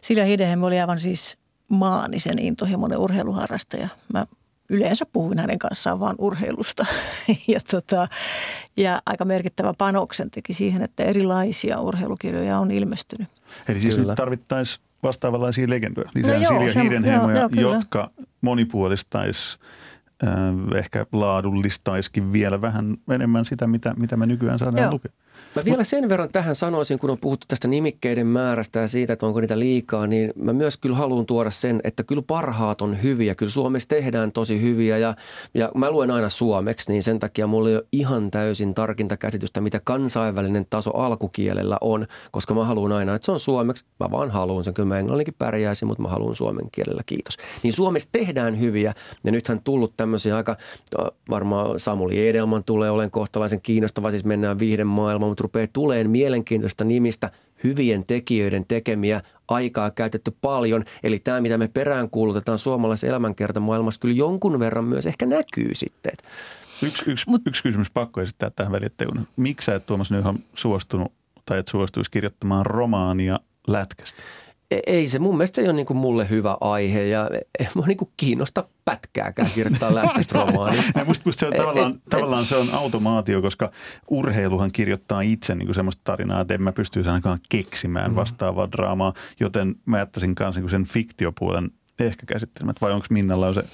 Silja 0.00 0.24
Hidehem 0.24 0.62
oli 0.62 0.80
aivan 0.80 1.00
siis 1.00 1.38
maanisen 1.68 2.38
intohimoinen 2.38 2.98
urheiluharrastaja. 2.98 3.88
Mä 4.12 4.26
yleensä 4.68 5.06
puhuin 5.12 5.38
hänen 5.38 5.58
kanssaan 5.58 6.00
vaan 6.00 6.16
urheilusta. 6.18 6.86
ja, 7.48 7.60
tota, 7.70 8.08
ja 8.76 9.02
aika 9.06 9.24
merkittävä 9.24 9.74
panoksen 9.78 10.30
teki 10.30 10.54
siihen, 10.54 10.82
että 10.82 11.02
erilaisia 11.02 11.80
urheilukirjoja 11.80 12.58
on 12.58 12.70
ilmestynyt. 12.70 13.28
Eli 13.68 13.80
siis 13.80 13.94
Kyllä. 13.94 14.12
nyt 14.12 14.16
tarvittaisiin 14.16 14.84
vastaavanlaisia 15.02 15.70
legendoja. 15.70 16.10
Lisää 16.14 16.34
No 16.34 16.42
joo, 16.42 16.68
Silja 16.68 16.82
Hiidenheimoja, 16.82 17.36
joo, 17.36 17.40
joo, 17.40 17.48
kyllä. 17.48 17.74
jotka 17.74 18.10
monipuolistaisi 18.40 19.58
ehkä 20.74 21.06
laadullistaisikin 21.12 22.32
vielä 22.32 22.60
vähän 22.60 22.96
enemmän 23.10 23.44
sitä, 23.44 23.66
mitä, 23.66 23.94
mitä 23.96 24.16
me 24.16 24.26
nykyään 24.26 24.58
saadaan 24.58 24.82
Joo. 24.82 24.92
lukea. 24.92 25.12
Mä 25.56 25.64
vielä 25.64 25.84
sen 25.84 26.08
verran 26.08 26.28
tähän 26.32 26.54
sanoisin, 26.54 26.98
kun 26.98 27.10
on 27.10 27.18
puhuttu 27.18 27.44
tästä 27.48 27.68
nimikkeiden 27.68 28.26
määrästä 28.26 28.80
ja 28.80 28.88
siitä, 28.88 29.12
että 29.12 29.26
onko 29.26 29.40
niitä 29.40 29.58
liikaa, 29.58 30.06
niin 30.06 30.32
mä 30.36 30.52
myös 30.52 30.76
kyllä 30.76 30.96
haluan 30.96 31.26
tuoda 31.26 31.50
sen, 31.50 31.80
että 31.84 32.02
kyllä 32.02 32.22
parhaat 32.22 32.80
on 32.80 33.02
hyviä. 33.02 33.34
Kyllä 33.34 33.50
Suomessa 33.50 33.88
tehdään 33.88 34.32
tosi 34.32 34.62
hyviä 34.62 34.98
ja, 34.98 35.14
ja 35.54 35.70
mä 35.74 35.90
luen 35.90 36.10
aina 36.10 36.28
suomeksi, 36.28 36.92
niin 36.92 37.02
sen 37.02 37.18
takia 37.18 37.46
mulla 37.46 37.68
ei 37.68 37.76
ole 37.76 37.84
ihan 37.92 38.30
täysin 38.30 38.74
tarkinta 38.74 39.16
käsitystä, 39.16 39.60
mitä 39.60 39.80
kansainvälinen 39.84 40.66
taso 40.70 40.96
alkukielellä 40.96 41.78
on, 41.80 42.06
koska 42.30 42.54
mä 42.54 42.64
haluan 42.64 42.92
aina, 42.92 43.14
että 43.14 43.26
se 43.26 43.32
on 43.32 43.40
suomeksi. 43.40 43.84
Mä 44.00 44.10
vaan 44.10 44.30
haluan 44.30 44.64
sen. 44.64 44.74
Kyllä 44.74 44.88
mä 44.88 44.98
englanninkin 44.98 45.34
pärjäisin, 45.38 45.88
mutta 45.88 46.02
mä 46.02 46.08
haluan 46.08 46.34
suomen 46.34 46.70
kielellä. 46.72 47.02
Kiitos. 47.06 47.36
Niin 47.62 47.72
Suomessa 47.72 48.08
tehdään 48.12 48.60
hyviä 48.60 48.94
ja 49.24 49.32
nythän 49.32 49.60
tullut 49.62 49.96
tämmöisiä 49.96 50.36
aika, 50.36 50.56
varmaan 51.30 51.80
Samuli 51.80 52.28
Edelman 52.28 52.64
tulee 52.64 52.90
olen 52.90 53.10
kohtalaisen 53.10 53.60
kiinnostava, 53.62 54.10
siis 54.10 54.24
mennään 54.24 54.58
viihden 54.58 54.86
maailmaan, 54.86 55.37
mutta 55.38 55.42
rupeaa 55.42 55.66
tuleen 55.72 56.10
mielenkiintoista 56.10 56.84
nimistä 56.84 57.30
hyvien 57.64 58.06
tekijöiden 58.06 58.64
tekemiä, 58.68 59.22
aikaa 59.48 59.90
käytetty 59.90 60.36
paljon. 60.40 60.84
Eli 61.02 61.18
tämä, 61.18 61.40
mitä 61.40 61.58
me 61.58 61.68
peräänkuulutetaan 61.68 62.58
suomalaisessa 62.58 63.06
elämänkertamaailmassa, 63.06 64.00
kyllä 64.00 64.14
jonkun 64.14 64.58
verran 64.58 64.84
myös 64.84 65.06
ehkä 65.06 65.26
näkyy 65.26 65.74
sitten. 65.74 66.12
Yksi, 66.82 67.10
yksi, 67.10 67.24
Mut, 67.28 67.42
yksi 67.46 67.62
kysymys 67.62 67.90
pakko 67.90 68.20
esittää 68.20 68.50
tähän 68.50 68.72
väliin, 68.72 68.86
että 68.86 69.04
miksi 69.36 69.66
sä 69.66 69.74
et 69.74 69.86
Tuomas 69.86 70.10
Nyhan 70.10 70.38
suostunut 70.54 71.12
tai 71.44 71.58
et 71.58 71.68
suostuisi 71.68 72.10
kirjoittamaan 72.10 72.66
romaania 72.66 73.40
lätkästä? 73.68 74.22
E- 74.70 74.80
ei 74.86 75.08
se, 75.08 75.18
mun 75.18 75.36
mielestä 75.36 75.56
se 75.56 75.60
ei 75.60 75.66
ole 75.66 75.72
niin 75.72 75.86
kuin 75.86 75.96
mulle 75.96 76.28
hyvä 76.30 76.56
aihe 76.60 77.04
ja 77.04 77.30
ei 77.58 77.68
mua 77.74 77.86
niin 77.86 77.96
kuin 77.96 78.10
kiinnosta 78.16 78.64
pätkääkään 78.84 79.50
kirjoittaa 79.54 79.94
lähtöistä 79.94 80.38
romaania. 80.38 80.82
Musta, 81.06 81.22
musta 81.24 81.40
se 81.40 81.46
on 81.46 81.54
E- 81.54 81.56
tavallaan, 81.56 81.92
e- 81.92 82.10
tavallaan 82.10 82.46
se 82.46 82.56
on 82.56 82.70
automaatio, 82.70 83.42
koska 83.42 83.72
urheiluhan 84.10 84.72
kirjoittaa 84.72 85.20
itse 85.20 85.54
niin 85.54 85.66
kuin 85.66 85.74
semmoista 85.74 86.00
tarinaa, 86.04 86.40
että 86.40 86.54
en 86.54 86.62
mä 86.62 86.72
pystyisi 86.72 87.08
ainakaan 87.08 87.38
keksimään 87.48 88.16
vastaavaa 88.16 88.72
draamaa, 88.72 89.12
joten 89.40 89.74
mä 89.86 89.98
jättäisin 89.98 90.34
kanssa 90.34 90.60
niin 90.60 90.70
sen 90.70 90.84
fiktiopuolen 90.84 91.70
ehkä 92.00 92.26
käsittelemät. 92.26 92.80
Vai 92.80 92.92
onko 92.92 93.06
Minnalla 93.10 93.46
on 93.48 93.54
se 93.54 93.64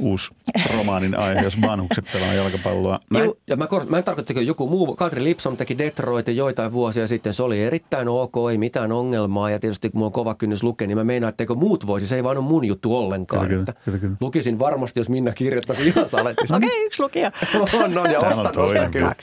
uusi 0.00 0.30
romaanin 0.76 1.18
aihe, 1.18 1.42
jos 1.42 1.60
vanhukset 1.60 2.04
pelaa 2.12 2.34
jalkapalloa? 2.34 3.00
Mä 3.10 3.18
en, 3.18 3.32
ja 3.48 3.56
mä, 3.56 3.66
kor- 3.66 3.86
mä 3.86 3.98
en 3.98 4.04
tarkoita, 4.04 4.32
että 4.32 4.42
joku 4.42 4.68
muu. 4.68 4.96
Katri 4.96 5.24
Lipsom 5.24 5.56
teki 5.56 5.78
Detroitin 5.78 6.36
joitain 6.36 6.72
vuosia 6.72 7.06
sitten. 7.06 7.34
Se 7.34 7.42
oli 7.42 7.62
erittäin 7.62 8.08
ok, 8.08 8.34
ei 8.50 8.58
mitään 8.58 8.92
ongelmaa. 8.92 9.50
Ja 9.50 9.58
tietysti 9.58 9.90
kun 9.90 9.98
mulla 9.98 10.06
on 10.06 10.12
kova 10.12 10.34
kynnys 10.34 10.62
lukea, 10.62 10.86
niin 10.86 10.98
mä 10.98 11.04
meinaan, 11.04 11.28
että 11.28 11.54
muut 11.54 11.86
voisi. 11.86 12.06
Se 12.06 12.16
ei 12.16 12.24
vaan 12.24 12.38
ole 12.38 12.46
mun 12.46 12.64
juttu 12.64 12.96
ollenkaan. 12.96 13.48
Kyllä, 13.48 13.60
että 13.60 13.74
kyllä, 13.84 13.98
kyllä. 13.98 14.16
Lukisin 14.20 14.58
varmasti, 14.58 15.00
jos 15.00 15.08
Minna 15.08 15.32
kirjoittaisi 15.32 15.88
ihan 15.88 16.08
saletista. 16.08 16.56
Okei, 16.56 16.68
okay, 16.68 16.86
yksi 16.86 17.02
lukija. 17.02 17.32
on, 17.84 17.98
on, 17.98 18.10
ja 18.10 18.18
ostan, 18.18 18.46
ostan 18.46 18.90
kyllä. 18.90 18.90
kyllä. 18.90 19.14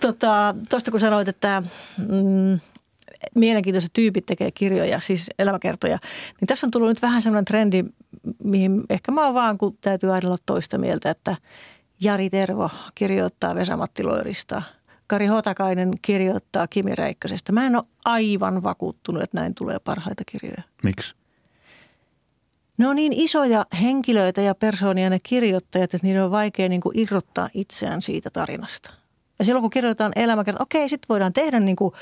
Tota, 0.00 0.54
Tuosta 0.70 0.90
kun 0.90 1.00
sanoit, 1.00 1.28
että 1.28 1.62
mm, 1.98 2.60
mielenkiintoiset 3.34 3.92
tyypit 3.92 4.26
tekee 4.26 4.50
kirjoja, 4.50 5.00
siis 5.00 5.30
elämäkertoja, 5.38 5.98
niin 6.40 6.46
tässä 6.46 6.66
on 6.66 6.70
tullut 6.70 6.88
nyt 6.88 7.02
vähän 7.02 7.22
sellainen 7.22 7.44
trendi, 7.44 7.84
mihin 8.44 8.82
ehkä 8.90 9.12
mä 9.12 9.24
oon 9.24 9.34
vaan, 9.34 9.58
kun 9.58 9.78
täytyy 9.80 10.12
aina 10.12 10.28
olla 10.28 10.38
toista 10.46 10.78
mieltä, 10.78 11.10
että 11.10 11.36
Jari 12.00 12.30
Tervo 12.30 12.70
kirjoittaa 12.94 13.54
Vesamatti 13.54 14.04
Loirista, 14.04 14.62
Kari 15.06 15.26
Hotakainen 15.26 15.90
kirjoittaa 16.02 16.66
Kimi 16.66 16.94
Räikkösestä. 16.94 17.52
Mä 17.52 17.66
en 17.66 17.76
ole 17.76 17.84
aivan 18.04 18.62
vakuuttunut, 18.62 19.22
että 19.22 19.40
näin 19.40 19.54
tulee 19.54 19.78
parhaita 19.78 20.22
kirjoja. 20.32 20.62
Miksi? 20.82 21.14
Ne 22.78 22.88
on 22.88 22.96
niin 22.96 23.12
isoja 23.12 23.66
henkilöitä 23.82 24.40
ja 24.40 24.54
persoonia 24.54 25.10
ne 25.10 25.18
kirjoittajat, 25.22 25.94
että 25.94 26.06
niiden 26.06 26.24
on 26.24 26.30
vaikea 26.30 26.68
niin 26.68 26.80
kuin 26.80 26.98
irrottaa 26.98 27.48
itseään 27.54 28.02
siitä 28.02 28.30
tarinasta. 28.30 28.90
Ja 29.38 29.44
silloin 29.44 29.62
kun 29.62 29.70
kirjoitetaan 29.70 30.12
elämäkerta, 30.16 30.62
okei, 30.62 30.88
sitten 30.88 31.08
voidaan 31.08 31.32
tehdä 31.32 31.60
niin 31.60 31.76
kuin, 31.76 31.94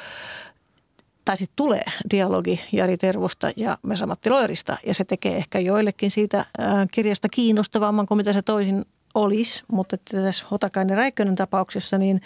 tai 1.29 1.37
sitten 1.37 1.57
tulee 1.57 1.85
dialogi 2.11 2.61
Jari 2.73 2.97
Tervosta 2.97 3.51
ja 3.57 3.79
Mesa-Matti 3.83 4.31
Loirista. 4.31 4.79
Ja 4.87 4.95
se 4.95 5.05
tekee 5.05 5.37
ehkä 5.37 5.59
joillekin 5.59 6.11
siitä 6.11 6.47
ää, 6.59 6.87
kirjasta 6.93 7.29
kiinnostavamman 7.29 8.07
kuin 8.07 8.17
mitä 8.17 8.33
se 8.33 8.43
toisin 8.43 8.85
olisi. 9.15 9.65
Mutta 9.73 9.97
tässä 9.97 10.47
Hotakainen 10.51 10.97
Räikkönen 10.97 11.37
tapauksessa, 11.37 11.99
niin 11.99 12.21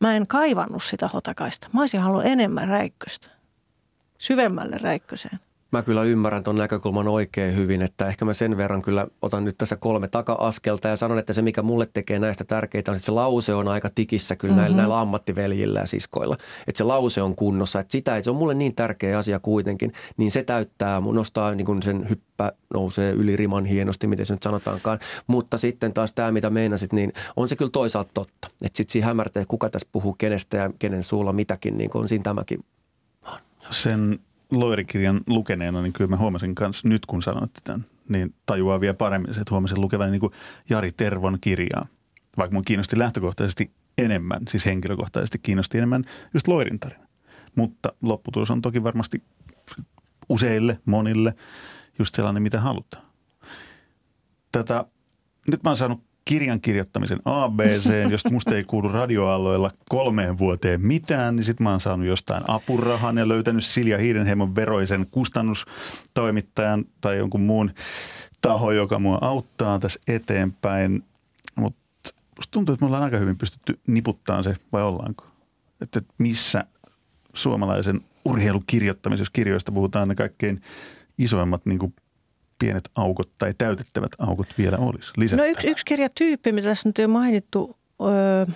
mä 0.00 0.16
en 0.16 0.26
kaivannut 0.26 0.82
sitä 0.82 1.08
Hotakaista. 1.08 1.68
Mä 1.72 1.80
olisin 1.80 2.00
halunnut 2.00 2.26
enemmän 2.26 2.68
Räikköstä, 2.68 3.30
syvemmälle 4.18 4.78
Räikköseen. 4.78 5.40
Mä 5.74 5.82
kyllä 5.82 6.02
ymmärrän 6.02 6.42
ton 6.42 6.56
näkökulman 6.56 7.08
oikein 7.08 7.56
hyvin, 7.56 7.82
että 7.82 8.06
ehkä 8.06 8.24
mä 8.24 8.34
sen 8.34 8.56
verran 8.56 8.82
kyllä 8.82 9.06
otan 9.22 9.44
nyt 9.44 9.58
tässä 9.58 9.76
kolme 9.76 10.08
taka-askelta 10.08 10.88
ja 10.88 10.96
sanon, 10.96 11.18
että 11.18 11.32
se 11.32 11.42
mikä 11.42 11.62
mulle 11.62 11.88
tekee 11.92 12.18
näistä 12.18 12.44
tärkeitä 12.44 12.90
on, 12.90 12.96
että 12.96 13.06
se 13.06 13.12
lause 13.12 13.54
on 13.54 13.68
aika 13.68 13.90
tikissä 13.94 14.36
kyllä 14.36 14.56
näillä, 14.56 14.76
näillä 14.76 15.00
ammattiveljillä 15.00 15.80
ja 15.80 15.86
siskoilla. 15.86 16.36
Että 16.66 16.78
se 16.78 16.84
lause 16.84 17.22
on 17.22 17.36
kunnossa, 17.36 17.80
että 17.80 17.92
sitä, 17.92 18.16
että 18.16 18.24
se 18.24 18.30
on 18.30 18.36
mulle 18.36 18.54
niin 18.54 18.74
tärkeä 18.74 19.18
asia 19.18 19.40
kuitenkin, 19.40 19.92
niin 20.16 20.30
se 20.30 20.42
täyttää, 20.42 21.02
nostaa 21.12 21.54
niin 21.54 21.66
kuin 21.66 21.82
sen 21.82 22.08
hyppä 22.08 22.52
nousee 22.74 23.12
yli 23.12 23.36
riman 23.36 23.64
hienosti, 23.64 24.06
miten 24.06 24.26
se 24.26 24.34
nyt 24.34 24.42
sanotaankaan. 24.42 24.98
Mutta 25.26 25.58
sitten 25.58 25.92
taas 25.92 26.12
tämä, 26.12 26.32
mitä 26.32 26.50
meinasit, 26.50 26.92
niin 26.92 27.12
on 27.36 27.48
se 27.48 27.56
kyllä 27.56 27.70
toisaalta 27.70 28.10
totta. 28.14 28.48
Että 28.62 28.76
sitten 28.76 28.92
siinä 28.92 29.06
hämärtää, 29.06 29.44
kuka 29.48 29.70
tässä 29.70 29.88
puhuu 29.92 30.12
kenestä 30.12 30.56
ja 30.56 30.70
kenen 30.78 31.02
suulla 31.02 31.32
mitäkin, 31.32 31.78
niin 31.78 31.90
kuin 31.90 32.02
on 32.02 32.08
siinä 32.08 32.22
tämäkin 32.22 32.64
Sen 33.70 34.18
loirikirjan 34.60 35.20
lukeneena, 35.26 35.82
niin 35.82 35.92
kyllä 35.92 36.10
mä 36.10 36.16
huomasin 36.16 36.54
myös 36.60 36.84
nyt, 36.84 37.06
kun 37.06 37.22
sanoitte 37.22 37.60
tämän, 37.64 37.84
niin 38.08 38.34
tajuaa 38.46 38.80
vielä 38.80 38.94
paremmin 38.94 39.34
se, 39.34 39.40
että 39.40 39.50
huomasin 39.54 39.80
lukevan 39.80 40.10
niin 40.10 40.20
kuin 40.20 40.32
Jari 40.70 40.92
Tervon 40.92 41.38
kirjaa. 41.40 41.86
vaikka 42.38 42.54
mun 42.54 42.64
kiinnosti 42.64 42.98
lähtökohtaisesti 42.98 43.70
enemmän, 43.98 44.42
siis 44.48 44.66
henkilökohtaisesti 44.66 45.38
kiinnosti 45.38 45.78
enemmän 45.78 46.04
just 46.34 46.48
Loirin 46.48 46.80
tarina. 46.80 47.06
Mutta 47.54 47.92
lopputulos 48.02 48.50
on 48.50 48.62
toki 48.62 48.82
varmasti 48.82 49.22
useille, 50.28 50.80
monille 50.84 51.34
just 51.98 52.14
sellainen, 52.14 52.42
mitä 52.42 52.60
halutaan. 52.60 53.04
Tätä, 54.52 54.84
nyt 55.50 55.62
mä 55.62 55.70
oon 55.70 55.76
saanut 55.76 56.02
kirjan 56.24 56.60
kirjoittamisen 56.60 57.18
ABC, 57.24 58.10
jos 58.10 58.24
musta 58.30 58.56
ei 58.56 58.64
kuulu 58.64 58.88
radioalloilla 58.88 59.70
kolmeen 59.88 60.38
vuoteen 60.38 60.80
mitään, 60.86 61.36
niin 61.36 61.44
sitten 61.44 61.64
mä 61.64 61.70
oon 61.70 61.80
saanut 61.80 62.06
jostain 62.06 62.44
apurahan 62.48 63.18
ja 63.18 63.28
löytänyt 63.28 63.64
Silja 63.64 63.98
Hiidenheimon 63.98 64.54
veroisen 64.54 65.06
kustannustoimittajan 65.10 66.84
tai 67.00 67.16
jonkun 67.18 67.40
muun 67.40 67.70
taho, 68.42 68.72
joka 68.72 68.98
mua 68.98 69.18
auttaa 69.20 69.78
tässä 69.78 70.00
eteenpäin. 70.08 71.04
Mutta 71.56 72.10
musta 72.36 72.50
tuntuu, 72.50 72.72
että 72.72 72.84
me 72.84 72.86
ollaan 72.86 73.02
aika 73.02 73.18
hyvin 73.18 73.38
pystytty 73.38 73.80
niputtaan 73.86 74.44
se, 74.44 74.54
vai 74.72 74.82
ollaanko? 74.82 75.26
Että 75.80 76.02
missä 76.18 76.64
suomalaisen 77.34 78.00
urheilukirjoittamisessa, 78.24 79.22
jos 79.22 79.30
kirjoista 79.30 79.72
puhutaan, 79.72 80.08
ne 80.08 80.14
kaikkein 80.14 80.62
isoimmat 81.18 81.66
niin 81.66 81.78
kuin 81.78 81.94
pienet 82.64 82.90
aukot 82.94 83.28
tai 83.38 83.54
täytettävät 83.58 84.12
aukot 84.18 84.46
vielä 84.58 84.78
olisi 84.78 85.36
No 85.36 85.44
yksi, 85.44 85.68
yksi 85.68 85.84
kirjatyyppi, 85.84 86.52
mitä 86.52 86.68
tässä 86.68 86.88
nyt 86.88 86.98
on 86.98 87.10
mainittu, 87.10 87.76
öö, 88.02 88.46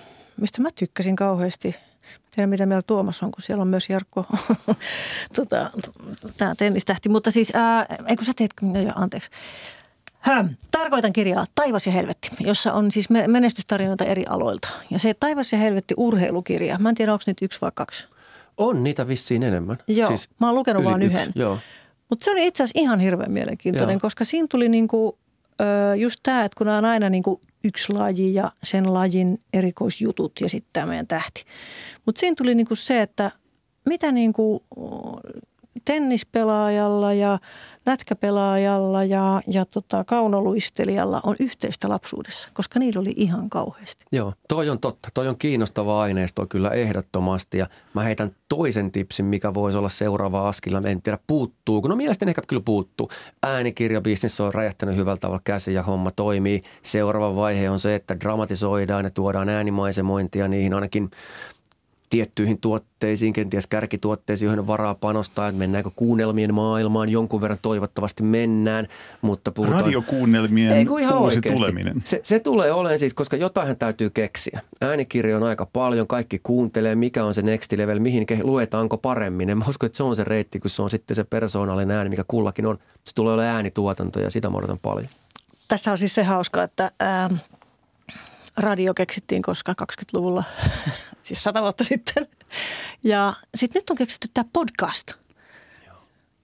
mistä 0.41 0.61
mä 0.61 0.69
tykkäsin 0.75 1.15
kauheasti. 1.15 1.75
Mä 2.01 2.29
tiedän, 2.35 2.49
mitä 2.49 2.65
meillä 2.65 2.81
Tuomas 2.87 3.23
on, 3.23 3.31
kun 3.31 3.43
siellä 3.43 3.61
on 3.61 3.67
myös 3.67 3.89
Jarkko, 3.89 4.25
tota, 5.35 5.71
tämä 6.37 6.55
tennistähti. 6.55 7.09
Mutta 7.09 7.31
siis, 7.31 7.51
ää, 7.55 7.85
eikö 8.07 8.25
sä 8.25 8.31
teet, 8.35 8.51
no, 8.61 8.79
anteeksi. 8.95 9.29
Hä, 10.19 10.45
tarkoitan 10.71 11.13
kirjaa 11.13 11.45
Taivas 11.55 11.85
ja 11.85 11.91
helvetti, 11.93 12.29
jossa 12.39 12.73
on 12.73 12.91
siis 12.91 13.09
menestystarinoita 13.27 14.05
eri 14.05 14.25
aloilta. 14.29 14.69
Ja 14.89 14.99
se 14.99 15.13
Taivas 15.13 15.53
ja 15.53 15.59
helvetti 15.59 15.93
urheilukirja, 15.97 16.79
mä 16.79 16.89
en 16.89 16.95
tiedä 16.95 17.13
onko 17.13 17.23
niitä 17.25 17.45
yksi 17.45 17.61
vai 17.61 17.71
kaksi. 17.75 18.07
On 18.57 18.83
niitä 18.83 19.07
vissiin 19.07 19.43
enemmän. 19.43 19.77
Joo, 19.87 20.07
siis 20.07 20.29
mä 20.39 20.47
oon 20.47 20.55
lukenut 20.55 20.83
vain 20.83 21.01
yhden. 21.01 21.27
Joo. 21.35 21.59
Mutta 22.09 22.23
se 22.23 22.31
oli 22.31 22.47
itse 22.47 22.63
asiassa 22.63 22.79
ihan 22.79 22.99
hirveän 22.99 23.31
mielenkiintoinen, 23.31 23.93
Joo. 23.93 23.99
koska 23.99 24.25
siinä 24.25 24.47
tuli 24.49 24.69
niinku, 24.69 25.17
just 25.97 26.19
tämä, 26.23 26.43
että 26.43 26.57
kun 26.57 26.67
on 26.67 26.85
aina 26.85 27.09
niinku 27.09 27.41
yksi 27.63 27.93
laji 27.93 28.33
ja 28.33 28.51
sen 28.63 28.93
lajin 28.93 29.41
erikoisjutut 29.53 30.31
ja 30.41 30.49
sitten 30.49 30.69
tämä 30.73 30.85
meidän 30.85 31.07
tähti. 31.07 31.43
Mutta 32.05 32.19
siinä 32.19 32.35
tuli 32.37 32.55
niinku 32.55 32.75
se, 32.75 33.01
että 33.01 33.31
mitä 33.85 34.11
niinku 34.11 34.63
tennispelaajalla 35.85 37.13
ja 37.13 37.39
lätkäpelaajalla 37.89 39.03
ja, 39.03 39.41
ja 39.47 39.65
tota, 39.65 40.03
kaunoluistelijalla 40.03 41.19
on 41.23 41.35
yhteistä 41.39 41.89
lapsuudessa, 41.89 42.49
koska 42.53 42.79
niillä 42.79 42.99
oli 42.99 43.13
ihan 43.15 43.49
kauheasti. 43.49 44.05
Joo, 44.11 44.33
toi 44.47 44.69
on 44.69 44.79
totta. 44.79 45.09
Toi 45.13 45.27
on 45.27 45.37
kiinnostava 45.37 46.01
aineisto 46.01 46.45
kyllä 46.45 46.69
ehdottomasti 46.69 47.57
ja 47.57 47.67
mä 47.93 48.03
heitän 48.03 48.31
toisen 48.49 48.91
tipsin, 48.91 49.25
mikä 49.25 49.53
voisi 49.53 49.77
olla 49.77 49.89
seuraava 49.89 50.49
askel. 50.49 50.83
En 50.85 51.01
tiedä, 51.01 51.19
puuttuu. 51.27 51.81
No 51.87 51.95
mielestäni 51.95 52.29
ehkä 52.29 52.41
kyllä 52.47 52.61
puuttuu. 52.65 53.09
Äänikirjabisnes 53.43 54.39
on 54.39 54.53
räjähtänyt 54.53 54.95
hyvällä 54.95 55.17
tavalla 55.17 55.41
käsi 55.43 55.73
ja 55.73 55.83
homma 55.83 56.11
toimii. 56.11 56.63
Seuraava 56.83 57.35
vaihe 57.35 57.69
on 57.69 57.79
se, 57.79 57.95
että 57.95 58.19
dramatisoidaan 58.19 59.05
ja 59.05 59.09
tuodaan 59.09 59.49
äänimaisemointia 59.49 60.47
niihin 60.47 60.73
ainakin 60.73 61.09
tiettyihin 62.09 62.61
tuotteisiin, 62.61 63.33
kenties 63.33 63.67
kärkituotteisiin, 63.67 64.47
joihin 64.47 64.59
on 64.59 64.67
varaa 64.67 64.95
panostaa, 64.95 65.47
että 65.47 65.59
mennäänkö 65.59 65.89
kuunnelmien 65.95 66.53
maailmaan, 66.53 67.09
jonkun 67.09 67.41
verran 67.41 67.59
toivottavasti 67.61 68.23
mennään, 68.23 68.87
mutta 69.21 69.51
puhutaan... 69.51 69.81
Radiokuunnelmien 69.81 70.71
Ei, 70.71 70.85
ihan 71.01 71.21
uusi 71.21 71.41
tuleminen. 71.41 71.95
Se, 72.03 72.21
se 72.23 72.39
tulee 72.39 72.71
olemaan 72.71 72.99
siis, 72.99 73.13
koska 73.13 73.37
jotain 73.37 73.77
täytyy 73.77 74.09
keksiä. 74.09 74.61
Äänikirja 74.81 75.37
on 75.37 75.43
aika 75.43 75.65
paljon, 75.65 76.07
kaikki 76.07 76.39
kuuntelee, 76.43 76.95
mikä 76.95 77.25
on 77.25 77.33
se 77.33 77.41
next 77.41 77.71
level, 77.71 77.99
mihin 77.99 78.25
luetaanko 78.43 78.97
paremmin. 78.97 79.49
En 79.49 79.57
mä 79.57 79.65
usko, 79.69 79.85
että 79.85 79.97
se 79.97 80.03
on 80.03 80.15
se 80.15 80.23
reitti, 80.23 80.59
kun 80.59 80.69
se 80.69 80.81
on 80.81 80.89
sitten 80.89 81.15
se 81.15 81.23
persoonallinen 81.23 81.97
ääni, 81.97 82.09
mikä 82.09 82.23
kullakin 82.27 82.65
on. 82.65 82.77
Se 83.03 83.15
tulee 83.15 83.33
olemaan 83.33 83.55
äänituotanto 83.55 84.19
ja 84.19 84.29
sitä 84.29 84.49
mä 84.49 84.57
odotan 84.57 84.77
paljon. 84.81 85.09
Tässä 85.67 85.91
on 85.91 85.97
siis 85.97 86.15
se 86.15 86.23
hauska, 86.23 86.63
että... 86.63 86.91
Ää 86.99 87.29
radio 88.57 88.93
keksittiin 88.93 89.41
koska 89.41 89.73
20-luvulla, 89.81 90.43
siis 91.23 91.43
sata 91.43 91.61
vuotta 91.61 91.83
sitten. 91.83 92.27
Ja 93.03 93.33
sitten 93.55 93.79
nyt 93.79 93.89
on 93.89 93.97
keksitty 93.97 94.29
tämä 94.33 94.49
podcast. 94.53 95.13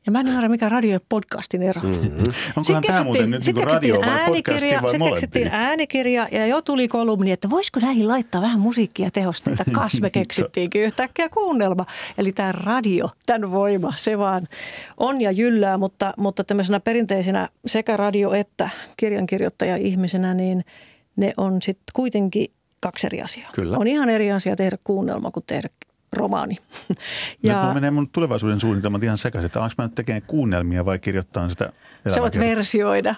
Ja 0.06 0.12
mä 0.12 0.20
en 0.20 0.28
ymmärrä, 0.28 0.50
mikä 0.50 0.70
radio 0.70 0.92
ja 0.92 1.00
podcastin 1.10 1.64
ero. 1.64 1.82
Mm-hmm. 1.82 2.34
Onkohan 2.56 2.84
tämä 2.84 3.04
muuten 3.04 3.30
nyt 3.30 3.46
niin 3.46 3.68
radio 3.68 4.02
vai 4.02 4.10
äänikirja, 4.10 4.82
vai 4.82 4.92
Sitten 4.92 5.10
keksittiin 5.10 5.48
äänikirja 5.48 6.28
ja 6.32 6.48
jo 6.48 6.62
tuli 6.62 6.88
kolumni, 6.88 7.32
että 7.32 7.50
voisiko 7.50 7.80
näihin 7.80 8.08
laittaa 8.08 8.42
vähän 8.42 8.60
musiikkia 8.60 9.12
tehosteita. 9.12 9.64
Kas 9.72 10.02
me 10.02 10.10
keksittiinkin 10.10 10.82
yhtäkkiä 10.82 11.30
kuunnelma. 11.30 11.86
Eli 12.18 12.32
tämä 12.32 12.52
radio, 12.52 13.10
tämän 13.26 13.52
voima, 13.52 13.94
se 13.96 14.18
vaan 14.18 14.44
on 14.98 15.22
ja 15.22 15.32
jyllää, 15.32 15.78
mutta, 15.78 16.14
mutta 16.18 16.44
tämmöisenä 16.44 16.80
perinteisenä 16.80 17.50
sekä 17.66 17.98
radio- 17.98 18.34
että 18.34 18.70
kirjankirjoittaja 18.98 19.76
ihmisenä, 19.76 20.34
niin– 20.34 20.64
ne 21.16 21.34
on 21.38 21.62
sitten 21.62 21.92
kuitenkin 21.94 22.52
kaksi 22.80 23.08
eri 23.08 23.22
asiaa. 23.22 23.50
Kyllä. 23.56 23.78
On 23.78 23.88
ihan 23.88 24.10
eri 24.10 24.32
asia 24.32 24.56
tehdä 24.56 24.78
kuunnelma 24.84 25.32
kuin 25.32 25.44
tehdä 25.48 25.70
romaani. 26.14 26.58
ja, 27.44 27.66
nyt 27.66 27.74
menee 27.74 27.92
mun 27.92 28.10
tulevaisuuden 28.10 28.60
suunnitelmat 28.60 29.04
ihan 29.04 29.18
sekaisin, 29.18 29.46
että 29.46 29.62
onko 29.62 29.74
mä 29.78 29.86
nyt 29.86 29.96
tekemään 29.96 30.22
kuunnelmia 30.28 30.86
vai 30.86 31.00
kirjoittaa 31.00 31.50
sitä 31.50 31.74
Sä 32.14 32.22
voit 32.22 32.40
versioida 32.40 33.16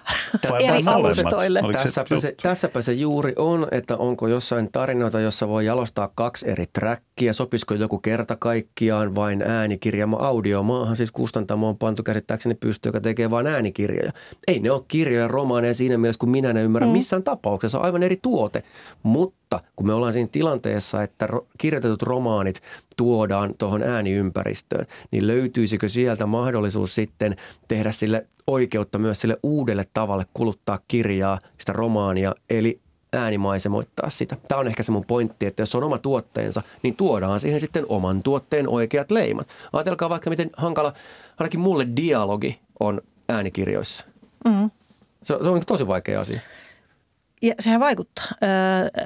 eri 0.59 0.83
alustoille. 0.85 1.61
Tässäpä 1.71 2.19
se, 2.19 2.35
tässäpä 2.43 2.81
se 2.81 2.93
juuri 2.93 3.33
on, 3.35 3.67
että 3.71 3.97
onko 3.97 4.27
jossain 4.27 4.71
tarinoita, 4.71 5.19
jossa 5.19 5.47
voi 5.47 5.65
jalostaa 5.65 6.09
kaksi 6.15 6.49
eri 6.49 6.65
trackia, 6.73 7.33
sopisiko 7.33 7.73
joku 7.73 7.99
kerta 7.99 8.35
kaikkiaan 8.35 9.15
vain 9.15 9.41
äänikirja, 9.41 10.07
audio. 10.19 10.63
Maahan 10.63 10.97
siis 10.97 11.11
kustantamo 11.11 11.69
on 11.69 11.77
pantu 11.77 12.03
käsittääkseni 12.03 12.55
pysty, 12.55 12.89
joka 12.89 13.01
tekee 13.01 13.31
vain 13.31 13.47
äänikirjoja. 13.47 14.11
Ei 14.47 14.59
ne 14.59 14.71
ole 14.71 14.83
kirjoja, 14.87 15.27
romaaneja 15.27 15.73
siinä 15.73 15.97
mielessä, 15.97 16.19
kun 16.19 16.29
minä 16.29 16.53
ne 16.53 16.63
ymmärrän 16.63 16.89
mm. 16.89 16.93
missään 16.93 17.23
tapauksessa. 17.23 17.77
Aivan 17.77 18.03
eri 18.03 18.17
tuote, 18.21 18.63
mutta 19.03 19.59
kun 19.75 19.87
me 19.87 19.93
ollaan 19.93 20.13
siinä 20.13 20.29
tilanteessa, 20.31 21.03
että 21.03 21.27
kirjoitetut 21.57 22.03
romaanit 22.03 22.61
tuodaan 22.97 23.53
tuohon 23.57 23.83
ääniympäristöön, 23.83 24.85
niin 25.11 25.27
löytyisikö 25.27 25.89
sieltä 25.89 26.25
mahdollisuus 26.25 26.95
sitten 26.95 27.35
tehdä 27.67 27.91
sille 27.91 28.27
oikeutta 28.47 28.97
myös 28.97 29.21
sille 29.21 29.37
uudelle 29.43 29.85
tavalle 29.93 30.25
kuluttaa 30.33 30.79
kirjaa, 30.87 31.39
sitä 31.57 31.73
romaania, 31.73 32.35
eli 32.49 32.79
äänimaisemoittaa 33.13 34.09
sitä. 34.09 34.37
Tämä 34.47 34.59
on 34.59 34.67
ehkä 34.67 34.83
se 34.83 34.91
mun 34.91 35.05
pointti, 35.05 35.45
että 35.45 35.61
jos 35.61 35.75
on 35.75 35.83
oma 35.83 35.97
tuotteensa, 35.97 36.61
niin 36.83 36.95
tuodaan 36.95 37.39
siihen 37.39 37.61
sitten 37.61 37.85
oman 37.89 38.23
tuotteen 38.23 38.69
oikeat 38.69 39.11
leimat. 39.11 39.47
Ajatelkaa 39.73 40.09
vaikka 40.09 40.29
miten 40.29 40.49
hankala, 40.57 40.93
ainakin 41.39 41.59
mulle 41.59 41.87
dialogi 41.95 42.59
on 42.79 43.01
äänikirjoissa. 43.29 44.05
Mm. 44.45 44.69
Se, 45.23 45.37
se 45.43 45.49
on 45.49 45.65
tosi 45.65 45.87
vaikea 45.87 46.21
asia. 46.21 46.39
Ja 47.41 47.53
sehän 47.59 47.79
vaikuttaa. 47.79 48.25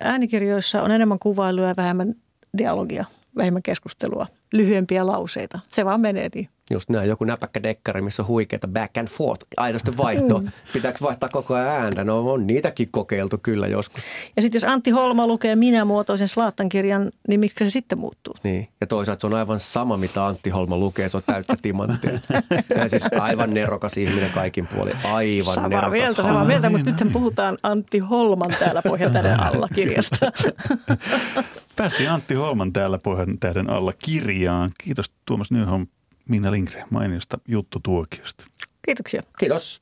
Äänikirjoissa 0.02 0.82
on 0.82 0.92
enemmän 0.92 1.20
kuvailuja 1.20 1.68
ja 1.68 1.74
vähemmän 1.78 2.16
dialogia, 2.58 3.06
vähemmän 3.38 3.64
keskustelua, 3.64 4.28
lyhyempiä 4.52 5.08
lauseita. 5.08 5.60
Se 5.70 5.86
vaan 5.86 6.02
menee 6.02 6.30
niin. 6.36 6.49
Just 6.72 6.89
näin, 6.89 7.10
joku 7.10 7.24
näpäkkä 7.24 7.64
dekkari, 7.64 8.02
missä 8.02 8.22
on 8.22 8.28
huikeita 8.28 8.68
back 8.68 8.97
and 8.97 9.08
forth, 9.08 9.45
aidosti 9.58 9.97
vaihto. 9.97 10.39
Mm. 10.39 10.47
Pitääkö 10.74 10.97
vaihtaa 11.02 11.30
koko 11.30 11.54
ajan 11.54 11.68
ääntä? 11.68 12.04
No 12.04 12.32
on 12.32 12.47
niitäkin 12.47 12.88
kokeiltu 12.91 13.38
kyllä 13.43 13.68
joskus. 13.68 14.04
Ja 14.36 14.41
sitten 14.41 14.60
jos 14.60 14.64
Antti 14.64 14.91
Holma 14.91 15.28
lukee 15.28 15.56
minä-muotoisen 15.56 16.28
Slaattan 16.28 16.70
kirjan, 16.70 17.12
niin 17.28 17.39
miksi 17.39 17.66
se 17.66 17.70
sitten 17.70 17.99
muuttuu? 17.99 18.36
Niin, 18.43 18.68
ja 18.82 18.88
toisaalta 18.88 19.22
se 19.22 19.28
on 19.28 19.34
aivan 19.34 19.60
sama, 19.60 19.97
mitä 19.97 20.26
Antti 20.26 20.49
Holma 20.49 20.78
lukee, 20.78 21.10
se 21.10 21.18
on 21.18 21.24
täyttä 21.26 21.56
timanttia. 21.62 22.12
ja 22.78 22.89
siis 22.89 23.04
aivan 23.20 23.54
nerokas 23.54 23.97
ihminen 23.97 24.32
kaikin 24.32 24.68
puolin, 24.68 24.97
aivan 25.04 25.54
samaa 25.54 25.70
nerokas. 25.70 25.91
Mieltä, 25.91 26.22
samaa 26.22 26.45
mieltä, 26.45 26.70
mutta 26.70 26.89
nyt 26.89 27.14
puhutaan 27.14 27.58
Antti 27.64 27.99
Holman 27.99 28.56
täällä 28.60 28.82
Pohjantähden 28.82 29.39
alla 29.49 29.68
kirjasta. 29.76 30.32
Päästiin 31.76 32.12
Antti 32.12 32.34
Holman 32.34 32.74
täällä 32.74 32.99
Pohjantähden 33.04 33.70
alla 33.70 33.93
kirjaan. 34.42 34.72
Kiitos 34.78 35.12
Tuomas 35.26 35.52
Nyholm 35.52 35.88
Minna 36.30 36.52
Lindgren 36.52 36.88
mainiosta 36.89 37.38
juttutuokiosta. 37.48 38.46
Kiitoksia. 38.86 39.24
Kiitos. 39.39 39.82